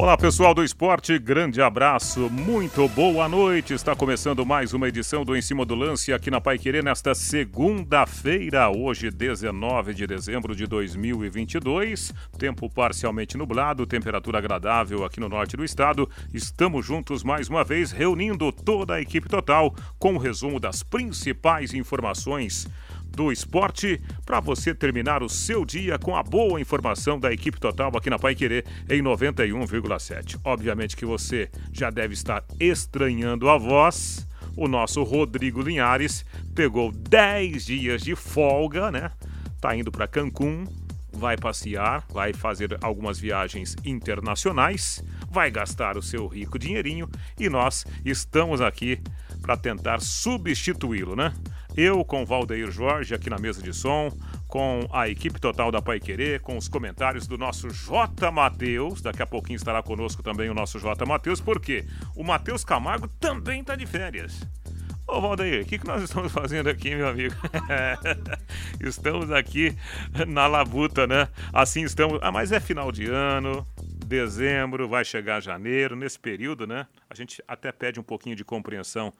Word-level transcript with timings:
Olá 0.00 0.16
pessoal 0.16 0.54
do 0.54 0.62
esporte, 0.62 1.18
grande 1.18 1.60
abraço, 1.60 2.30
muito 2.30 2.86
boa 2.90 3.28
noite. 3.28 3.74
Está 3.74 3.96
começando 3.96 4.46
mais 4.46 4.72
uma 4.72 4.86
edição 4.86 5.24
do 5.24 5.36
Em 5.36 5.42
Cima 5.42 5.66
do 5.66 5.74
Lance 5.74 6.12
aqui 6.12 6.30
na 6.30 6.40
Pai 6.40 6.56
Querer 6.56 6.84
nesta 6.84 7.16
segunda-feira, 7.16 8.70
hoje 8.70 9.10
19 9.10 9.92
de 9.92 10.06
dezembro 10.06 10.54
de 10.54 10.68
2022. 10.68 12.14
Tempo 12.38 12.70
parcialmente 12.70 13.36
nublado, 13.36 13.84
temperatura 13.88 14.38
agradável 14.38 15.04
aqui 15.04 15.18
no 15.18 15.28
norte 15.28 15.56
do 15.56 15.64
estado. 15.64 16.08
Estamos 16.32 16.86
juntos 16.86 17.24
mais 17.24 17.48
uma 17.48 17.64
vez, 17.64 17.90
reunindo 17.90 18.52
toda 18.52 18.94
a 18.94 19.00
equipe 19.00 19.28
total 19.28 19.74
com 19.98 20.14
o 20.14 20.18
resumo 20.18 20.60
das 20.60 20.80
principais 20.80 21.74
informações 21.74 22.68
do 23.10 23.32
esporte 23.32 24.00
para 24.24 24.40
você 24.40 24.74
terminar 24.74 25.22
o 25.22 25.28
seu 25.28 25.64
dia 25.64 25.98
com 25.98 26.14
a 26.16 26.22
boa 26.22 26.60
informação 26.60 27.18
da 27.18 27.32
equipe 27.32 27.58
total 27.58 27.96
aqui 27.96 28.08
na 28.08 28.18
Pai 28.18 28.34
Querer 28.34 28.64
em 28.88 29.02
91,7. 29.02 30.38
Obviamente 30.44 30.96
que 30.96 31.04
você 31.04 31.50
já 31.72 31.90
deve 31.90 32.14
estar 32.14 32.44
estranhando 32.60 33.48
a 33.48 33.58
voz. 33.58 34.26
O 34.56 34.66
nosso 34.66 35.02
Rodrigo 35.02 35.62
Linhares 35.62 36.24
pegou 36.54 36.90
10 36.90 37.66
dias 37.66 38.02
de 38.02 38.16
folga, 38.16 38.90
né? 38.90 39.10
Tá 39.60 39.76
indo 39.76 39.90
para 39.90 40.08
Cancún, 40.08 40.64
vai 41.12 41.36
passear, 41.36 42.04
vai 42.12 42.32
fazer 42.32 42.78
algumas 42.80 43.18
viagens 43.18 43.76
internacionais, 43.84 45.02
vai 45.30 45.50
gastar 45.50 45.96
o 45.96 46.02
seu 46.02 46.26
rico 46.26 46.58
dinheirinho 46.58 47.08
e 47.38 47.48
nós 47.48 47.84
estamos 48.04 48.60
aqui 48.60 49.00
para 49.42 49.56
tentar 49.56 50.00
substituí-lo, 50.00 51.16
né? 51.16 51.32
Eu 51.80 52.04
com 52.04 52.26
Valdeir 52.26 52.72
Jorge 52.72 53.14
aqui 53.14 53.30
na 53.30 53.38
mesa 53.38 53.62
de 53.62 53.72
som, 53.72 54.10
com 54.48 54.80
a 54.92 55.08
equipe 55.08 55.40
total 55.40 55.70
da 55.70 55.80
Pai 55.80 56.00
Querer, 56.00 56.40
com 56.40 56.56
os 56.56 56.66
comentários 56.66 57.28
do 57.28 57.38
nosso 57.38 57.70
J. 57.70 58.32
Matheus. 58.32 59.00
Daqui 59.00 59.22
a 59.22 59.26
pouquinho 59.26 59.58
estará 59.58 59.80
conosco 59.80 60.20
também 60.20 60.50
o 60.50 60.54
nosso 60.54 60.80
J. 60.80 61.06
Matheus, 61.06 61.40
porque 61.40 61.84
o 62.16 62.24
Matheus 62.24 62.64
Camargo 62.64 63.06
também 63.20 63.60
está 63.60 63.76
de 63.76 63.86
férias. 63.86 64.40
Ô 65.06 65.20
Valdeir, 65.20 65.62
o 65.62 65.66
que, 65.66 65.78
que 65.78 65.86
nós 65.86 66.02
estamos 66.02 66.32
fazendo 66.32 66.68
aqui, 66.68 66.96
meu 66.96 67.06
amigo? 67.06 67.36
estamos 68.82 69.30
aqui 69.30 69.72
na 70.26 70.48
labuta, 70.48 71.06
né? 71.06 71.28
Assim 71.52 71.84
estamos. 71.84 72.18
Ah, 72.22 72.32
mas 72.32 72.50
é 72.50 72.58
final 72.58 72.90
de 72.90 73.06
ano, 73.06 73.64
dezembro, 74.04 74.88
vai 74.88 75.04
chegar 75.04 75.40
janeiro, 75.40 75.94
nesse 75.94 76.18
período, 76.18 76.66
né? 76.66 76.88
A 77.08 77.14
gente 77.14 77.40
até 77.46 77.70
pede 77.70 78.00
um 78.00 78.02
pouquinho 78.02 78.34
de 78.34 78.44
compreensão 78.44 79.14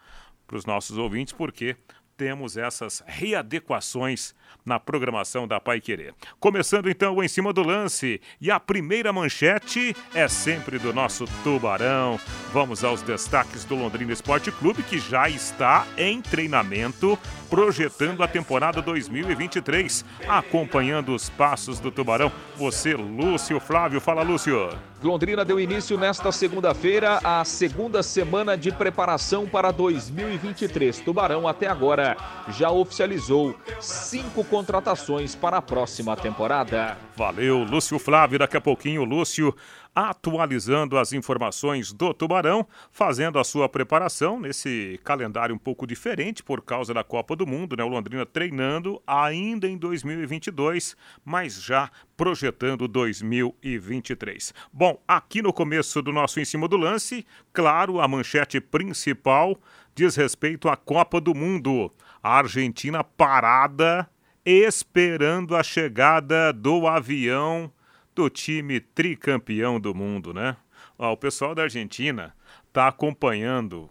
para 0.45 0.57
os 0.57 0.67
nossos 0.67 0.99
ouvintes, 0.99 1.33
porque 1.33 1.77
temos 2.19 2.57
essas 2.57 3.03
readequações 3.07 4.35
na 4.67 4.79
programação 4.79 5.47
da 5.47 5.61
Pai 5.61 5.81
Querer. 5.81 6.15
Começando 6.41 6.91
então 6.91 7.23
em 7.23 7.29
cima 7.29 7.53
do 7.53 7.63
lance 7.63 8.21
e 8.41 8.51
a 8.51 8.59
primeira 8.59 9.13
manchete 9.13 9.97
é 10.13 10.27
sempre 10.27 10.79
do 10.79 10.93
nosso 10.93 11.27
Tubarão. 11.45 12.19
Vamos 12.53 12.83
aos 12.83 13.01
destaques 13.01 13.65
do 13.65 13.77
Londrina 13.77 14.13
Esporte 14.13 14.51
Clube 14.51 14.83
que 14.83 14.99
já 14.99 15.31
está 15.31 15.87
em 15.97 16.21
treinamento, 16.21 17.17
projetando 17.49 18.23
a 18.23 18.29
temporada 18.29 18.83
2023, 18.83 20.05
acompanhando 20.27 21.15
os 21.15 21.31
passos 21.31 21.79
do 21.79 21.93
Tubarão. 21.93 22.33
Você, 22.57 22.95
Lúcio 22.95 23.61
Flávio, 23.61 24.01
fala 24.01 24.23
Lúcio. 24.23 24.77
Londrina 25.01 25.45
deu 25.45 25.61
início 25.61 25.97
nesta 25.97 26.33
segunda-feira 26.33 27.21
a 27.23 27.45
segunda 27.45 28.03
semana 28.03 28.57
de 28.57 28.73
preparação 28.73 29.47
para 29.47 29.71
2023. 29.71 30.99
Tubarão 30.99 31.47
até 31.47 31.69
agora 31.69 32.17
já 32.49 32.69
oficializou 32.73 33.55
cinco 33.81 34.43
contratações 34.43 35.37
para 35.37 35.59
a 35.59 35.63
próxima 35.63 36.17
temporada. 36.17 36.99
Valeu, 37.17 37.63
Lúcio 37.63 37.97
Flávio. 37.97 38.41
Daqui 38.41 38.57
a 38.57 38.61
pouquinho, 38.61 39.05
Lúcio 39.05 39.55
atualizando 39.95 40.97
as 40.97 41.13
informações 41.13 41.93
do 41.93 42.15
Tubarão, 42.15 42.67
fazendo 42.91 43.39
a 43.39 43.45
sua 43.45 43.69
preparação 43.69 44.39
nesse 44.39 45.01
calendário 45.03 45.55
um 45.55 45.59
pouco 45.59 45.87
diferente 45.87 46.43
por 46.43 46.63
causa 46.63 46.95
da 46.95 47.03
Copa 47.03 47.35
do 47.35 47.47
Mundo, 47.47 47.77
né? 47.77 47.85
O 47.85 47.89
Londrina 47.89 48.25
treinando 48.25 49.03
ainda 49.07 49.67
em 49.67 49.77
2022, 49.77 50.97
mas 51.25 51.63
já 51.63 51.91
projetando 52.17 52.89
2023. 52.89 54.55
Bom, 54.73 55.01
aqui 55.07 55.43
no 55.43 55.53
começo 55.53 56.01
do 56.03 56.13
nosso 56.13 56.41
em 56.41 56.45
cima 56.45 56.69
do 56.69 56.77
lance, 56.77 57.27
claro, 57.53 58.01
a 58.01 58.09
manchete 58.09 58.61
principal 58.61 59.59
diz 59.95 60.15
respeito 60.15 60.69
à 60.69 60.77
Copa 60.77 61.21
do 61.21 61.35
Mundo. 61.35 61.93
A 62.23 62.39
Argentina 62.39 63.03
parada 63.03 64.09
esperando 64.45 65.55
a 65.57 65.63
chegada 65.63 66.53
do 66.53 66.87
avião 66.87 67.71
do 68.19 68.29
time 68.29 68.81
tricampeão 68.81 69.79
do 69.79 69.95
mundo, 69.95 70.35
né? 70.35 70.57
Ó, 70.99 71.13
o 71.13 71.17
pessoal 71.17 71.55
da 71.55 71.63
Argentina 71.63 72.35
está 72.67 72.89
acompanhando 72.89 73.89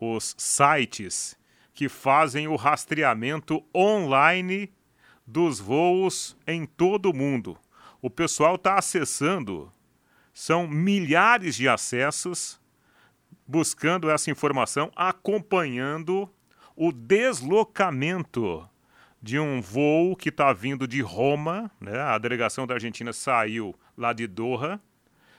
os 0.00 0.34
sites 0.36 1.38
que 1.72 1.88
fazem 1.88 2.48
o 2.48 2.56
rastreamento 2.56 3.64
online 3.72 4.72
dos 5.24 5.60
voos 5.60 6.36
em 6.44 6.66
todo 6.66 7.10
o 7.10 7.14
mundo. 7.14 7.56
O 8.02 8.10
pessoal 8.10 8.56
está 8.56 8.74
acessando, 8.74 9.72
são 10.34 10.66
milhares 10.66 11.54
de 11.54 11.68
acessos, 11.68 12.60
buscando 13.46 14.10
essa 14.10 14.28
informação, 14.28 14.90
acompanhando 14.96 16.28
o 16.74 16.90
deslocamento 16.90 18.68
de 19.20 19.38
um 19.38 19.60
voo 19.60 20.14
que 20.14 20.28
está 20.28 20.52
vindo 20.52 20.86
de 20.86 21.00
Roma, 21.00 21.70
né? 21.80 22.00
A 22.00 22.18
delegação 22.18 22.66
da 22.66 22.74
Argentina 22.74 23.12
saiu 23.12 23.74
lá 23.96 24.12
de 24.12 24.26
Doha, 24.26 24.80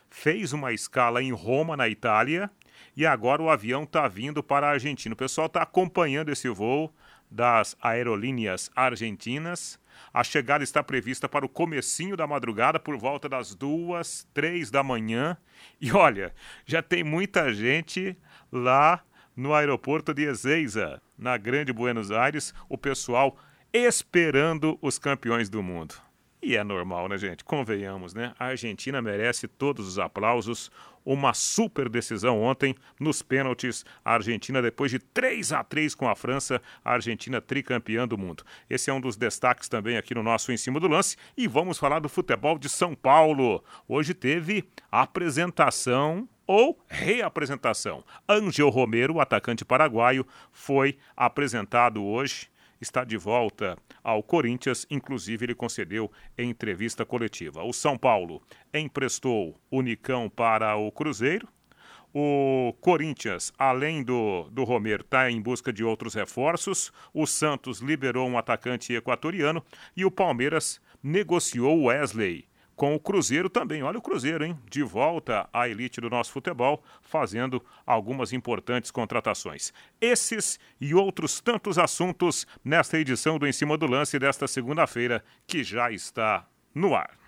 fez 0.09 0.53
uma 0.53 0.73
escala 0.73 1.23
em 1.23 1.31
Roma, 1.31 1.78
na 1.78 1.88
Itália, 1.88 2.50
e 2.95 3.06
agora 3.06 3.41
o 3.41 3.50
avião 3.50 3.84
está 3.84 4.07
vindo 4.07 4.44
para 4.44 4.67
a 4.67 4.72
Argentina. 4.72 5.13
O 5.13 5.17
pessoal 5.17 5.47
está 5.47 5.62
acompanhando 5.62 6.29
esse 6.29 6.50
voo 6.50 6.94
das 7.29 7.78
aerolíneas 7.81 8.69
argentinas. 8.75 9.79
A 10.13 10.23
chegada 10.23 10.63
está 10.63 10.81
prevista 10.84 11.29
para 11.29 11.46
o 11.46 11.50
comecinho 11.50 12.17
da 12.17 12.25
madrugada, 12.25 12.79
por 12.79 12.97
volta 12.97 13.29
das 13.29 13.53
duas, 13.53 14.28
três 14.34 14.72
da 14.72 14.81
manhã. 14.81 15.38
E 15.79 15.91
olha, 15.91 16.34
já 16.66 16.81
tem 16.81 17.03
muita 17.03 17.53
gente 17.53 18.17
lá 18.51 19.01
no 19.35 19.53
aeroporto 19.53 20.13
de 20.13 20.23
Ezeiza, 20.23 21.01
na 21.17 21.38
Grande 21.38 21.72
Buenos 21.72 22.11
Aires. 22.11 22.53
O 22.67 22.78
pessoal 22.78 23.38
esperando 23.74 24.78
os 24.81 24.97
campeões 24.97 25.50
do 25.50 25.62
mundo. 25.62 25.96
E 26.41 26.56
é 26.56 26.63
normal, 26.63 27.09
né, 27.09 27.18
gente? 27.18 27.44
Convenhamos, 27.44 28.13
né? 28.13 28.34
A 28.40 28.46
Argentina 28.46 29.02
merece 29.02 29.46
todos 29.46 29.85
os 29.85 30.00
aplausos. 30.00 30.72
Uma 31.06 31.34
super 31.34 31.90
decisão 31.90 32.41
ontem 32.41 32.75
nos 32.97 33.22
pênaltis. 33.22 33.84
A 34.06 34.13
Argentina, 34.13 34.62
depois 34.62 34.90
de 34.90 35.00
3 35.00 35.52
a 35.52 35.63
3 35.66 35.94
com 35.96 36.08
a 36.08 36.16
França, 36.16 36.62
a 36.84 36.94
Argentina 36.94 37.41
tricampeã 37.41 38.08
do 38.08 38.18
mundo. 38.18 38.44
Esse 38.69 38.90
é 38.90 38.94
um 38.94 39.02
dos 39.02 39.18
destaques 39.18 39.68
também 39.68 39.97
aqui 39.97 40.16
no 40.16 40.24
nosso 40.24 40.52
Em 40.52 40.58
Cima 40.58 40.79
do 40.79 40.88
Lance. 40.88 41.18
E 41.35 41.46
vamos 41.46 41.78
falar 41.78 42.00
do 42.00 42.08
futebol 42.08 42.58
de 42.58 42.69
São 42.69 42.96
Paulo. 42.96 43.62
Hoje 43.85 44.13
teve 44.13 44.63
apresentação 44.90 46.28
ou 46.47 46.79
reapresentação. 46.88 48.03
Angel 48.28 48.69
Romero, 48.69 49.16
o 49.16 49.22
atacante 49.22 49.66
paraguaio, 49.66 50.25
foi 50.53 50.97
apresentado 51.18 52.02
hoje 52.02 52.50
está 52.81 53.03
de 53.03 53.17
volta 53.17 53.78
ao 54.03 54.23
Corinthians, 54.23 54.85
inclusive 54.90 55.45
ele 55.45 55.56
concedeu 55.56 56.12
entrevista 56.38 57.06
coletiva. 57.06 57.63
O 57.63 57.73
São 57.73 57.97
Paulo 57.97 58.41
emprestou 58.73 59.59
o 59.69 59.81
Nicão 59.81 60.29
para 60.29 60.75
o 60.75 60.91
Cruzeiro. 60.91 61.47
O 62.13 62.73
Corinthians, 62.81 63.53
além 63.57 64.03
do, 64.03 64.50
do 64.50 64.63
Romero, 64.63 65.03
está 65.03 65.29
em 65.29 65.40
busca 65.40 65.72
de 65.72 65.84
outros 65.84 66.16
reforços. 66.16 66.91
O 67.14 67.28
Santos 67.28 67.79
liberou 67.79 68.28
um 68.28 68.37
atacante 68.37 68.93
equatoriano 68.93 69.64
e 69.96 70.03
o 70.03 70.09
Palmeiras 70.09 70.81
negociou 71.03 71.84
Wesley 71.84 72.48
com 72.79 72.96
o 72.96 72.99
Cruzeiro 72.99 73.49
também. 73.49 73.84
Olha 73.84 73.99
o 73.99 74.02
Cruzeiro, 74.02 74.41
hein? 74.41 74.58
De 74.70 74.81
volta 74.81 75.49
à 75.52 75.67
elite 75.67 75.99
do 75.99 76.09
nosso 76.09 76.31
futebol, 76.31 76.81
fazendo 77.02 77.61
algumas 77.85 78.31
importantes 78.31 78.90
contratações. 78.90 79.73
Esses 79.99 80.58
e 80.79 80.96
outros 80.96 81.41
tantos 81.41 81.78
assuntos 81.78 82.47
nesta 82.64 82.97
edição 82.97 83.37
do 83.37 83.46
Em 83.46 83.52
Cima 83.52 83.78
do 83.78 83.85
Lance 83.85 84.17
desta 84.17 84.47
segunda-feira, 84.47 85.22
que 85.46 85.61
já 85.61 85.91
está 85.91 86.47
no 86.73 86.96
ar. 86.96 87.18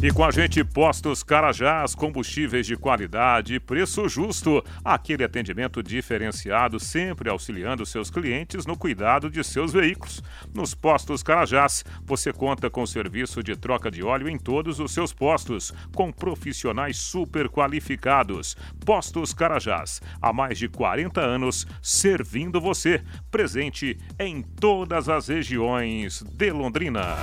E 0.00 0.12
com 0.12 0.22
a 0.22 0.30
gente, 0.30 0.62
Postos 0.62 1.24
Carajás, 1.24 1.92
combustíveis 1.92 2.64
de 2.64 2.76
qualidade 2.76 3.58
preço 3.58 4.08
justo. 4.08 4.64
Aquele 4.84 5.24
atendimento 5.24 5.82
diferenciado, 5.82 6.78
sempre 6.78 7.28
auxiliando 7.28 7.84
seus 7.84 8.08
clientes 8.08 8.64
no 8.64 8.76
cuidado 8.76 9.28
de 9.28 9.42
seus 9.42 9.72
veículos. 9.72 10.22
Nos 10.54 10.72
Postos 10.72 11.20
Carajás, 11.20 11.84
você 12.04 12.32
conta 12.32 12.70
com 12.70 12.86
serviço 12.86 13.42
de 13.42 13.56
troca 13.56 13.90
de 13.90 14.04
óleo 14.04 14.28
em 14.28 14.38
todos 14.38 14.78
os 14.78 14.92
seus 14.92 15.12
postos, 15.12 15.74
com 15.92 16.12
profissionais 16.12 16.96
super 16.96 17.48
qualificados. 17.48 18.56
Postos 18.86 19.34
Carajás, 19.34 20.00
há 20.22 20.32
mais 20.32 20.60
de 20.60 20.68
40 20.68 21.20
anos, 21.20 21.66
servindo 21.82 22.60
você. 22.60 23.02
Presente 23.32 23.98
em 24.16 24.42
todas 24.42 25.08
as 25.08 25.26
regiões 25.26 26.22
de 26.22 26.52
Londrina. 26.52 27.16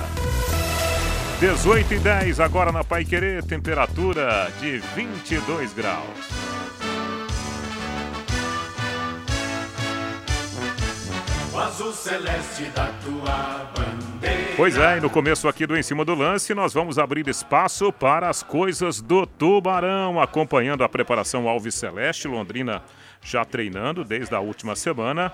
18 1.38 1.92
e 1.92 1.98
10 1.98 2.40
agora 2.40 2.72
na 2.72 2.82
Pai 2.82 3.04
Querer, 3.04 3.42
temperatura 3.42 4.50
de 4.58 4.78
22 4.94 5.74
graus. 5.74 6.08
O 11.52 11.58
azul 11.58 11.92
celeste 11.92 12.64
da 12.74 12.86
tua 13.04 13.70
bandeira. 13.76 14.54
Pois 14.56 14.78
é, 14.78 14.96
e 14.96 15.00
no 15.00 15.10
começo 15.10 15.46
aqui 15.46 15.66
do 15.66 15.76
Em 15.76 15.82
Cima 15.82 16.06
do 16.06 16.14
Lance, 16.14 16.54
nós 16.54 16.72
vamos 16.72 16.98
abrir 16.98 17.28
espaço 17.28 17.92
para 17.92 18.30
as 18.30 18.42
coisas 18.42 19.02
do 19.02 19.26
Tubarão, 19.26 20.18
acompanhando 20.18 20.84
a 20.84 20.88
preparação 20.88 21.46
Alves 21.46 21.74
Celeste, 21.74 22.26
Londrina 22.26 22.82
já 23.20 23.44
treinando 23.44 24.04
desde 24.04 24.34
a 24.34 24.40
última 24.40 24.74
semana 24.74 25.30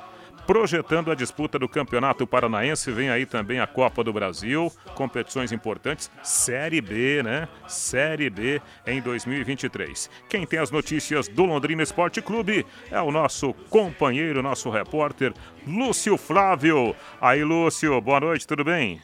projetando 0.47 1.11
a 1.11 1.15
disputa 1.15 1.59
do 1.59 1.69
Campeonato 1.69 2.27
Paranaense. 2.27 2.91
Vem 2.91 3.11
aí 3.11 3.27
também 3.27 3.61
a 3.61 3.67
Copa 3.67 4.03
do 4.03 4.13
Brasil, 4.13 4.73
competições 4.95 5.53
importantes, 5.53 6.11
Série 6.23 6.81
B, 6.81 7.23
né? 7.23 7.49
Série 7.67 8.31
B 8.31 8.61
em 8.87 9.01
2023. 9.01 10.11
Quem 10.29 10.47
tem 10.47 10.59
as 10.59 10.71
notícias 10.71 11.29
do 11.29 11.45
Londrina 11.45 11.83
Esporte 11.83 12.21
Clube 12.21 12.67
é 12.91 13.01
o 13.01 13.11
nosso 13.11 13.53
companheiro, 13.71 14.43
nosso 14.43 14.71
repórter, 14.71 15.33
Lúcio 15.67 16.17
Flávio. 16.17 16.95
Aí, 17.21 17.45
Lúcio, 17.45 18.01
boa 18.01 18.21
noite, 18.21 18.47
tudo 18.47 18.65
bem? 18.65 19.01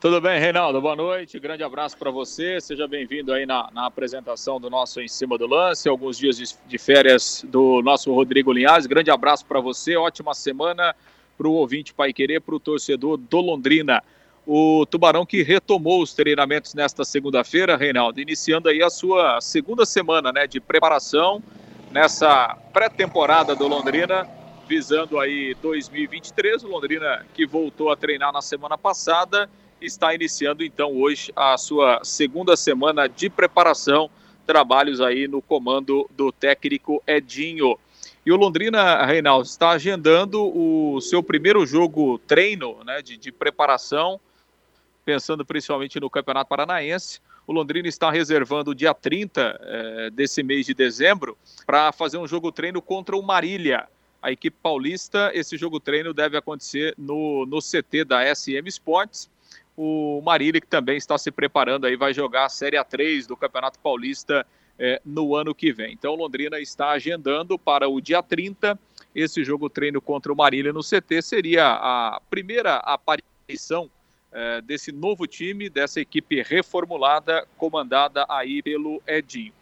Tudo 0.00 0.20
bem, 0.20 0.38
Reinaldo? 0.38 0.80
Boa 0.80 0.94
noite, 0.94 1.40
grande 1.40 1.64
abraço 1.64 1.98
para 1.98 2.08
você. 2.08 2.60
Seja 2.60 2.86
bem-vindo 2.86 3.32
aí 3.32 3.44
na, 3.44 3.68
na, 3.72 3.86
apresentação 3.86 4.60
do 4.60 4.70
nosso 4.70 5.00
Em 5.00 5.08
Cima 5.08 5.36
do 5.36 5.44
Lance, 5.44 5.88
alguns 5.88 6.16
dias 6.16 6.36
de, 6.36 6.44
de 6.68 6.78
férias 6.78 7.44
do 7.48 7.82
nosso 7.82 8.14
Rodrigo 8.14 8.52
Linhares. 8.52 8.86
Grande 8.86 9.10
abraço 9.10 9.44
para 9.44 9.58
você, 9.58 9.96
ótima 9.96 10.34
semana 10.34 10.94
para 11.36 11.48
o 11.48 11.52
ouvinte 11.52 11.92
Pai 11.92 12.12
Querer, 12.12 12.40
para 12.40 12.54
o 12.54 12.60
torcedor 12.60 13.16
do 13.16 13.40
Londrina. 13.40 14.00
O 14.46 14.86
Tubarão 14.86 15.26
que 15.26 15.42
retomou 15.42 16.00
os 16.00 16.14
treinamentos 16.14 16.74
nesta 16.74 17.04
segunda-feira, 17.04 17.76
Reinaldo, 17.76 18.20
iniciando 18.20 18.68
aí 18.68 18.80
a 18.80 18.90
sua 18.90 19.40
segunda 19.40 19.84
semana 19.84 20.30
né, 20.30 20.46
de 20.46 20.60
preparação 20.60 21.42
nessa 21.90 22.56
pré-temporada 22.72 23.56
do 23.56 23.66
Londrina, 23.66 24.28
visando 24.68 25.18
aí 25.18 25.56
2023. 25.60 26.62
O 26.62 26.68
Londrina 26.68 27.26
que 27.34 27.44
voltou 27.44 27.90
a 27.90 27.96
treinar 27.96 28.32
na 28.32 28.40
semana 28.40 28.78
passada 28.78 29.50
está 29.80 30.14
iniciando 30.14 30.64
então 30.64 30.96
hoje 30.96 31.32
a 31.34 31.56
sua 31.56 32.00
segunda 32.02 32.56
semana 32.56 33.08
de 33.08 33.30
preparação, 33.30 34.10
trabalhos 34.46 35.00
aí 35.00 35.28
no 35.28 35.40
comando 35.40 36.08
do 36.16 36.32
técnico 36.32 37.02
Edinho. 37.06 37.78
E 38.24 38.32
o 38.32 38.36
Londrina, 38.36 39.04
Reinaldo, 39.04 39.46
está 39.46 39.70
agendando 39.70 40.42
o 40.42 41.00
seu 41.00 41.22
primeiro 41.22 41.64
jogo 41.64 42.18
treino 42.26 42.82
né, 42.84 43.00
de, 43.00 43.16
de 43.16 43.32
preparação, 43.32 44.20
pensando 45.04 45.44
principalmente 45.44 45.98
no 45.98 46.10
Campeonato 46.10 46.48
Paranaense. 46.48 47.20
O 47.46 47.52
Londrina 47.52 47.88
está 47.88 48.10
reservando 48.10 48.72
o 48.72 48.74
dia 48.74 48.92
30 48.92 49.60
eh, 49.62 50.10
desse 50.10 50.42
mês 50.42 50.66
de 50.66 50.74
dezembro 50.74 51.38
para 51.64 51.90
fazer 51.92 52.18
um 52.18 52.26
jogo 52.28 52.52
treino 52.52 52.82
contra 52.82 53.16
o 53.16 53.22
Marília. 53.22 53.88
A 54.20 54.30
equipe 54.30 54.56
paulista, 54.62 55.30
esse 55.32 55.56
jogo 55.56 55.80
treino 55.80 56.12
deve 56.12 56.36
acontecer 56.36 56.94
no, 56.98 57.46
no 57.46 57.60
CT 57.60 58.04
da 58.04 58.34
SM 58.34 58.66
Sports 58.66 59.30
o 59.80 60.20
Marília, 60.22 60.60
que 60.60 60.66
também 60.66 60.96
está 60.96 61.16
se 61.16 61.30
preparando 61.30 61.86
aí, 61.86 61.94
vai 61.94 62.12
jogar 62.12 62.46
a 62.46 62.48
Série 62.48 62.76
A3 62.76 63.28
do 63.28 63.36
Campeonato 63.36 63.78
Paulista 63.78 64.44
é, 64.76 65.00
no 65.04 65.36
ano 65.36 65.54
que 65.54 65.72
vem. 65.72 65.92
Então, 65.92 66.16
Londrina 66.16 66.58
está 66.58 66.90
agendando 66.90 67.56
para 67.56 67.88
o 67.88 68.00
dia 68.00 68.20
30 68.20 68.76
esse 69.14 69.44
jogo 69.44 69.70
treino 69.70 70.00
contra 70.00 70.32
o 70.32 70.36
Marília 70.36 70.72
no 70.72 70.80
CT. 70.80 71.22
Seria 71.22 71.64
a 71.64 72.20
primeira 72.28 72.78
aparição 72.78 73.88
é, 74.32 74.60
desse 74.62 74.90
novo 74.90 75.28
time, 75.28 75.70
dessa 75.70 76.00
equipe 76.00 76.42
reformulada, 76.42 77.46
comandada 77.56 78.26
aí 78.28 78.60
pelo 78.64 79.00
Edinho. 79.06 79.52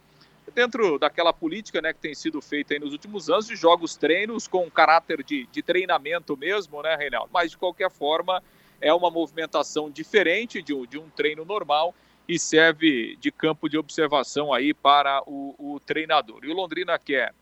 Dentro 0.55 0.97
daquela 0.97 1.31
política 1.31 1.79
né, 1.79 1.93
que 1.93 1.99
tem 1.99 2.15
sido 2.15 2.41
feita 2.41 2.79
nos 2.79 2.91
últimos 2.91 3.29
anos, 3.29 3.45
de 3.45 3.55
jogos 3.55 3.95
treinos 3.95 4.47
com 4.47 4.67
caráter 4.71 5.21
de, 5.21 5.45
de 5.51 5.61
treinamento 5.61 6.35
mesmo, 6.35 6.81
né, 6.81 6.95
Reinaldo? 6.95 7.29
Mas, 7.31 7.51
de 7.51 7.57
qualquer 7.57 7.91
forma, 7.91 8.41
é 8.81 8.93
uma 8.93 9.09
movimentação 9.09 9.89
diferente 9.89 10.61
de 10.61 10.73
um, 10.73 10.85
de 10.85 10.97
um 10.97 11.09
treino 11.09 11.43
normal 11.45 11.93
e 12.27 12.37
serve 12.37 13.15
de 13.19 13.31
campo 13.31 13.69
de 13.69 13.77
observação 13.77 14.53
aí 14.53 14.73
para 14.73 15.23
o, 15.25 15.55
o 15.57 15.79
treinador. 15.79 16.39
E 16.43 16.51
o 16.51 16.53
Londrina 16.53 16.97
quer, 16.99 17.33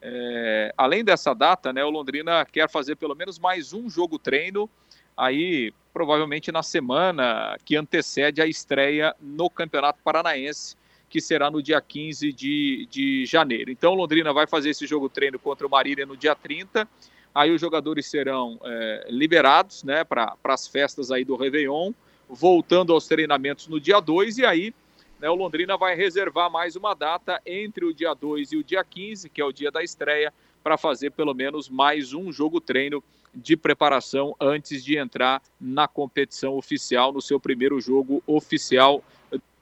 é, 0.00 0.74
além 0.76 1.04
dessa 1.04 1.32
data, 1.34 1.72
né, 1.72 1.84
o 1.84 1.90
Londrina 1.90 2.44
quer 2.44 2.68
fazer 2.68 2.96
pelo 2.96 3.14
menos 3.14 3.38
mais 3.38 3.72
um 3.72 3.88
jogo 3.88 4.18
treino 4.18 4.68
aí 5.16 5.72
provavelmente 5.92 6.50
na 6.50 6.62
semana 6.62 7.56
que 7.64 7.76
antecede 7.76 8.40
a 8.40 8.46
estreia 8.46 9.14
no 9.20 9.50
Campeonato 9.50 10.00
Paranaense, 10.02 10.76
que 11.08 11.20
será 11.20 11.50
no 11.50 11.62
dia 11.62 11.80
15 11.80 12.32
de, 12.32 12.88
de 12.90 13.26
janeiro. 13.26 13.70
Então, 13.70 13.92
Londrina 13.92 14.32
vai 14.32 14.46
fazer 14.46 14.70
esse 14.70 14.86
jogo 14.86 15.10
treino 15.10 15.38
contra 15.38 15.66
o 15.66 15.70
Marília 15.70 16.06
no 16.06 16.16
dia 16.16 16.34
30 16.34 16.88
Aí 17.34 17.50
os 17.50 17.60
jogadores 17.60 18.06
serão 18.06 18.60
é, 18.62 19.06
liberados 19.08 19.82
né, 19.84 20.04
para 20.04 20.36
as 20.44 20.66
festas 20.66 21.10
aí 21.10 21.24
do 21.24 21.36
Réveillon, 21.36 21.92
voltando 22.28 22.92
aos 22.92 23.06
treinamentos 23.06 23.68
no 23.68 23.80
dia 23.80 24.00
2, 24.00 24.38
e 24.38 24.44
aí 24.44 24.74
né, 25.18 25.30
o 25.30 25.34
Londrina 25.34 25.76
vai 25.76 25.94
reservar 25.94 26.50
mais 26.50 26.76
uma 26.76 26.94
data 26.94 27.40
entre 27.46 27.84
o 27.84 27.94
dia 27.94 28.12
2 28.12 28.52
e 28.52 28.56
o 28.56 28.64
dia 28.64 28.84
15, 28.84 29.30
que 29.30 29.40
é 29.40 29.44
o 29.44 29.52
dia 29.52 29.70
da 29.70 29.82
estreia, 29.82 30.32
para 30.62 30.76
fazer 30.76 31.10
pelo 31.10 31.34
menos 31.34 31.68
mais 31.68 32.12
um 32.12 32.30
jogo 32.32 32.60
treino 32.60 33.02
de 33.34 33.56
preparação 33.56 34.36
antes 34.38 34.84
de 34.84 34.98
entrar 34.98 35.42
na 35.60 35.88
competição 35.88 36.54
oficial, 36.54 37.12
no 37.12 37.22
seu 37.22 37.40
primeiro 37.40 37.80
jogo 37.80 38.22
oficial 38.26 39.02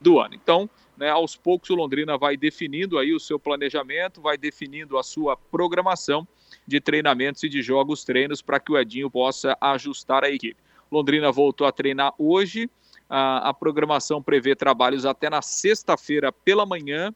do 0.01 0.19
ano. 0.19 0.35
Então, 0.35 0.69
né, 0.97 1.09
aos 1.09 1.37
poucos 1.37 1.71
o 1.71 1.75
Londrina 1.75 2.19
vai 2.19 2.37
definindo 2.37 2.99
aí 2.99 3.15
o 3.15 3.21
seu 3.21 3.39
planejamento, 3.39 4.21
vai 4.21 4.37
definindo 4.37 4.99
a 4.99 5.03
sua 5.03 5.37
programação 5.37 6.27
de 6.67 6.81
treinamentos 6.81 7.43
e 7.43 7.49
de 7.49 7.63
jogos 7.63 8.05
treinos 8.05 8.43
para 8.43 8.61
que 8.61 8.73
o 8.73 8.79
Edinho 8.79 9.11
possa 9.11 9.57
ajustar 9.61 10.25
a 10.25 10.31
equipe. 10.31 10.57
Londrina 10.91 11.31
voltou 11.31 11.67
a 11.67 11.73
treinar 11.73 12.13
hoje. 12.19 12.69
A, 13.09 13.53
programação 13.53 14.23
prevê 14.23 14.55
trabalhos 14.55 15.05
até 15.05 15.29
na 15.29 15.43
sexta-feira 15.43 16.31
pela 16.31 16.65
manhã. 16.65 17.13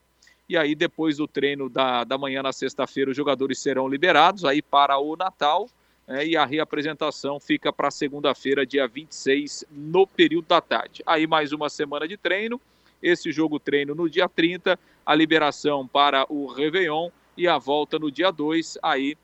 E 0.48 0.56
aí, 0.56 0.74
depois 0.74 1.18
do 1.18 1.26
treino 1.26 1.68
da, 1.68 2.04
da 2.04 2.18
manhã 2.18 2.42
na 2.42 2.52
sexta-feira, 2.52 3.10
os 3.10 3.16
jogadores 3.16 3.60
serão 3.60 3.88
liberados 3.88 4.44
aí 4.44 4.60
para 4.60 4.98
o 4.98 5.16
Natal. 5.16 5.68
É, 6.06 6.26
e 6.26 6.36
a 6.36 6.44
reapresentação 6.44 7.40
fica 7.40 7.72
para 7.72 7.90
segunda-feira, 7.90 8.66
dia 8.66 8.86
26, 8.86 9.64
no 9.70 10.06
período 10.06 10.46
da 10.46 10.60
tarde. 10.60 11.02
Aí 11.06 11.26
mais 11.26 11.50
uma 11.50 11.70
semana 11.70 12.06
de 12.06 12.16
treino, 12.16 12.60
esse 13.02 13.32
jogo 13.32 13.58
treino 13.58 13.94
no 13.94 14.08
dia 14.08 14.28
30, 14.28 14.78
a 15.04 15.14
liberação 15.14 15.88
para 15.88 16.26
o 16.28 16.46
Réveillon 16.46 17.08
e 17.36 17.48
a 17.48 17.56
volta 17.56 17.98
no 17.98 18.10
dia 18.10 18.30
2, 18.30 18.78
aí 18.82 19.16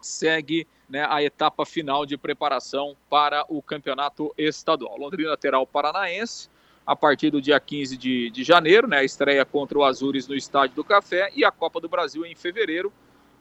segue 0.00 0.66
né, 0.88 1.06
a 1.08 1.22
etapa 1.22 1.64
final 1.64 2.04
de 2.04 2.16
preparação 2.16 2.96
para 3.08 3.44
o 3.48 3.62
campeonato 3.62 4.34
estadual. 4.36 4.98
Londrina 4.98 5.36
terá 5.36 5.58
o 5.58 5.66
Paranaense 5.66 6.48
a 6.86 6.96
partir 6.96 7.30
do 7.30 7.40
dia 7.40 7.60
15 7.60 7.96
de, 7.96 8.30
de 8.30 8.42
janeiro, 8.42 8.88
né, 8.88 8.98
a 8.98 9.04
estreia 9.04 9.44
contra 9.44 9.78
o 9.78 9.84
Azures 9.84 10.26
no 10.26 10.34
Estádio 10.34 10.74
do 10.74 10.84
Café 10.84 11.30
e 11.36 11.44
a 11.44 11.50
Copa 11.50 11.80
do 11.80 11.88
Brasil 11.88 12.24
em 12.26 12.34
fevereiro. 12.34 12.92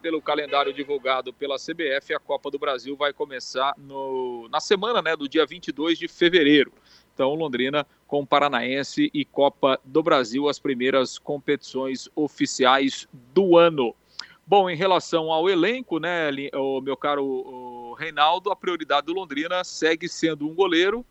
Pelo 0.01 0.21
calendário 0.21 0.71
divulgado 0.71 1.33
pela 1.33 1.57
CBF, 1.57 2.13
a 2.13 2.19
Copa 2.19 2.49
do 2.49 2.57
Brasil 2.57 2.95
vai 2.95 3.11
começar 3.11 3.73
no, 3.77 4.47
na 4.49 4.61
semana 4.61 5.01
né, 5.01 5.13
do 5.13 5.27
dia 5.27 5.45
22 5.45 5.97
de 5.97 6.07
fevereiro. 6.07 6.71
Então, 7.13 7.33
Londrina 7.33 7.85
com 8.07 8.25
Paranaense 8.25 9.11
e 9.13 9.25
Copa 9.25 9.77
do 9.83 10.01
Brasil, 10.01 10.47
as 10.47 10.57
primeiras 10.57 11.19
competições 11.19 12.07
oficiais 12.15 13.09
do 13.11 13.57
ano. 13.57 13.93
Bom, 14.49 14.67
em 14.67 14.75
relação 14.75 15.31
ao 15.31 15.47
elenco, 15.47 15.99
né, 15.99 16.31
o 16.55 16.81
meu 16.81 16.97
caro 16.97 17.93
Reinaldo, 17.99 18.49
a 18.49 18.55
prioridade 18.55 19.05
do 19.05 19.13
Londrina 19.13 19.63
segue 19.63 20.09
sendo 20.09 20.49
um 20.49 20.55
goleiro. 20.55 21.05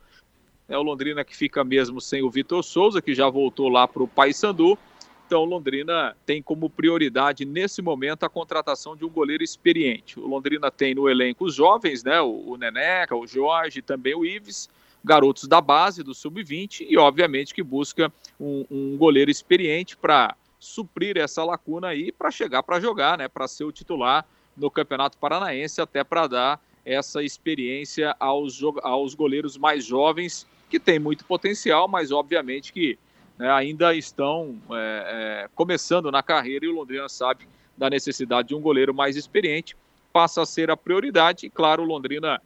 É 0.68 0.76
o 0.76 0.82
Londrina 0.82 1.24
que 1.24 1.36
fica 1.36 1.62
mesmo 1.62 2.00
sem 2.00 2.20
o 2.20 2.28
Vitor 2.28 2.64
Souza, 2.64 3.00
que 3.00 3.14
já 3.14 3.28
voltou 3.28 3.68
lá 3.68 3.86
para 3.86 4.02
o 4.02 4.08
Paysandu. 4.08 4.76
Então, 5.24 5.44
Londrina 5.44 6.16
tem 6.26 6.42
como 6.42 6.68
prioridade 6.68 7.44
nesse 7.44 7.80
momento 7.80 8.24
a 8.24 8.28
contratação 8.28 8.96
de 8.96 9.04
um 9.04 9.08
goleiro 9.08 9.44
experiente. 9.44 10.18
O 10.18 10.26
Londrina 10.26 10.68
tem 10.68 10.92
no 10.92 11.08
elenco 11.08 11.44
os 11.44 11.54
jovens, 11.54 12.02
né, 12.02 12.20
o, 12.20 12.42
o 12.44 12.56
Neneca, 12.56 13.14
o 13.14 13.24
Jorge, 13.24 13.80
também 13.80 14.16
o 14.16 14.24
Ives, 14.24 14.68
garotos 15.04 15.46
da 15.46 15.60
base, 15.60 16.02
do 16.02 16.12
sub-20, 16.12 16.88
e 16.90 16.98
obviamente 16.98 17.54
que 17.54 17.62
busca 17.62 18.12
um, 18.40 18.64
um 18.68 18.96
goleiro 18.96 19.30
experiente 19.30 19.96
para 19.96 20.34
suprir 20.58 21.16
essa 21.16 21.44
lacuna 21.44 21.88
aí, 21.88 22.10
para 22.10 22.30
chegar 22.30 22.62
para 22.62 22.80
jogar, 22.80 23.18
né, 23.18 23.28
para 23.28 23.46
ser 23.46 23.64
o 23.64 23.72
titular 23.72 24.26
no 24.56 24.70
Campeonato 24.70 25.16
Paranaense, 25.18 25.80
até 25.80 26.02
para 26.02 26.26
dar 26.26 26.60
essa 26.84 27.22
experiência 27.22 28.16
aos, 28.18 28.60
aos 28.82 29.14
goleiros 29.14 29.56
mais 29.56 29.84
jovens, 29.84 30.46
que 30.68 30.80
têm 30.80 30.98
muito 30.98 31.24
potencial, 31.24 31.86
mas 31.86 32.10
obviamente 32.10 32.72
que 32.72 32.98
né, 33.38 33.50
ainda 33.50 33.94
estão 33.94 34.58
é, 34.70 35.44
é, 35.44 35.48
começando 35.54 36.10
na 36.10 36.22
carreira 36.22 36.66
e 36.66 36.68
o 36.68 36.74
Londrina 36.74 37.08
sabe 37.08 37.48
da 37.76 37.88
necessidade 37.88 38.48
de 38.48 38.54
um 38.54 38.60
goleiro 38.60 38.92
mais 38.92 39.16
experiente, 39.16 39.76
passa 40.12 40.42
a 40.42 40.46
ser 40.46 40.70
a 40.70 40.76
prioridade. 40.76 41.46
E, 41.46 41.50
claro, 41.50 41.82
o 41.82 41.86
Londrina 41.86 42.42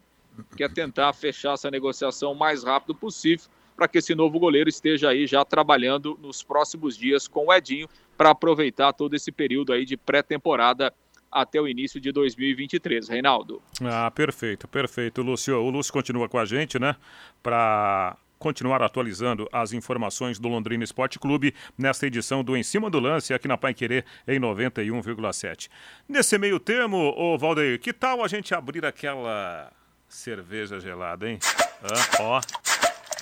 quer 0.57 0.71
tentar 0.71 1.13
fechar 1.15 1.55
essa 1.55 1.71
negociação 1.71 2.33
o 2.33 2.37
mais 2.37 2.63
rápido 2.63 2.95
possível 2.95 3.47
para 3.77 3.89
que 3.89 3.99
esse 3.99 4.15
novo 4.15 4.39
goleiro 4.39 4.69
esteja 4.69 5.11
aí 5.11 5.27
já 5.27 5.45
trabalhando 5.45 6.19
nos 6.21 6.43
próximos 6.43 6.97
dias 6.97 7.27
com 7.27 7.47
o 7.47 7.53
Edinho 7.53 7.89
para 8.17 8.31
aproveitar 8.31 8.93
todo 8.93 9.15
esse 9.15 9.33
período 9.33 9.73
aí 9.73 9.85
de 9.85 9.97
pré-temporada 9.97 10.93
até 11.31 11.61
o 11.61 11.67
início 11.67 12.01
de 12.01 12.13
2023. 12.13 13.09
Reinaldo. 13.09 13.63
Ah, 13.83 14.11
perfeito, 14.11 14.69
perfeito, 14.69 15.23
Lúcio. 15.23 15.57
O 15.57 15.71
Lúcio 15.71 15.93
continua 15.93 16.29
com 16.29 16.39
a 16.39 16.45
gente, 16.45 16.79
né? 16.79 16.95
Para 17.43 18.17
continuar 18.39 18.83
atualizando 18.83 19.49
as 19.53 19.73
informações 19.73 20.37
do 20.37 20.49
Londrina 20.49 20.83
Esporte 20.83 21.17
Clube 21.17 21.55
nesta 21.79 22.09
edição 22.09 22.43
do 22.43 22.57
Em 22.57 22.63
Cima 22.65 22.91
do 22.91 22.99
Lance 22.99 23.33
aqui 23.33 23.47
na 23.47 23.57
Pai 23.57 23.73
Querer 23.73 24.05
em 24.27 24.41
91,7. 24.41 25.69
Nesse 26.09 26.37
meio 26.39 26.59
termo, 26.59 27.15
ô 27.17 27.39
Valdeir, 27.39 27.81
que 27.81 27.93
tal 27.93 28.23
a 28.25 28.27
gente 28.27 28.53
abrir 28.53 28.85
aquela 28.85 29.73
cerveja 30.09 30.81
gelada, 30.81 31.31
hein? 31.31 31.39
Ah, 31.85 32.23
ó, 32.23 32.41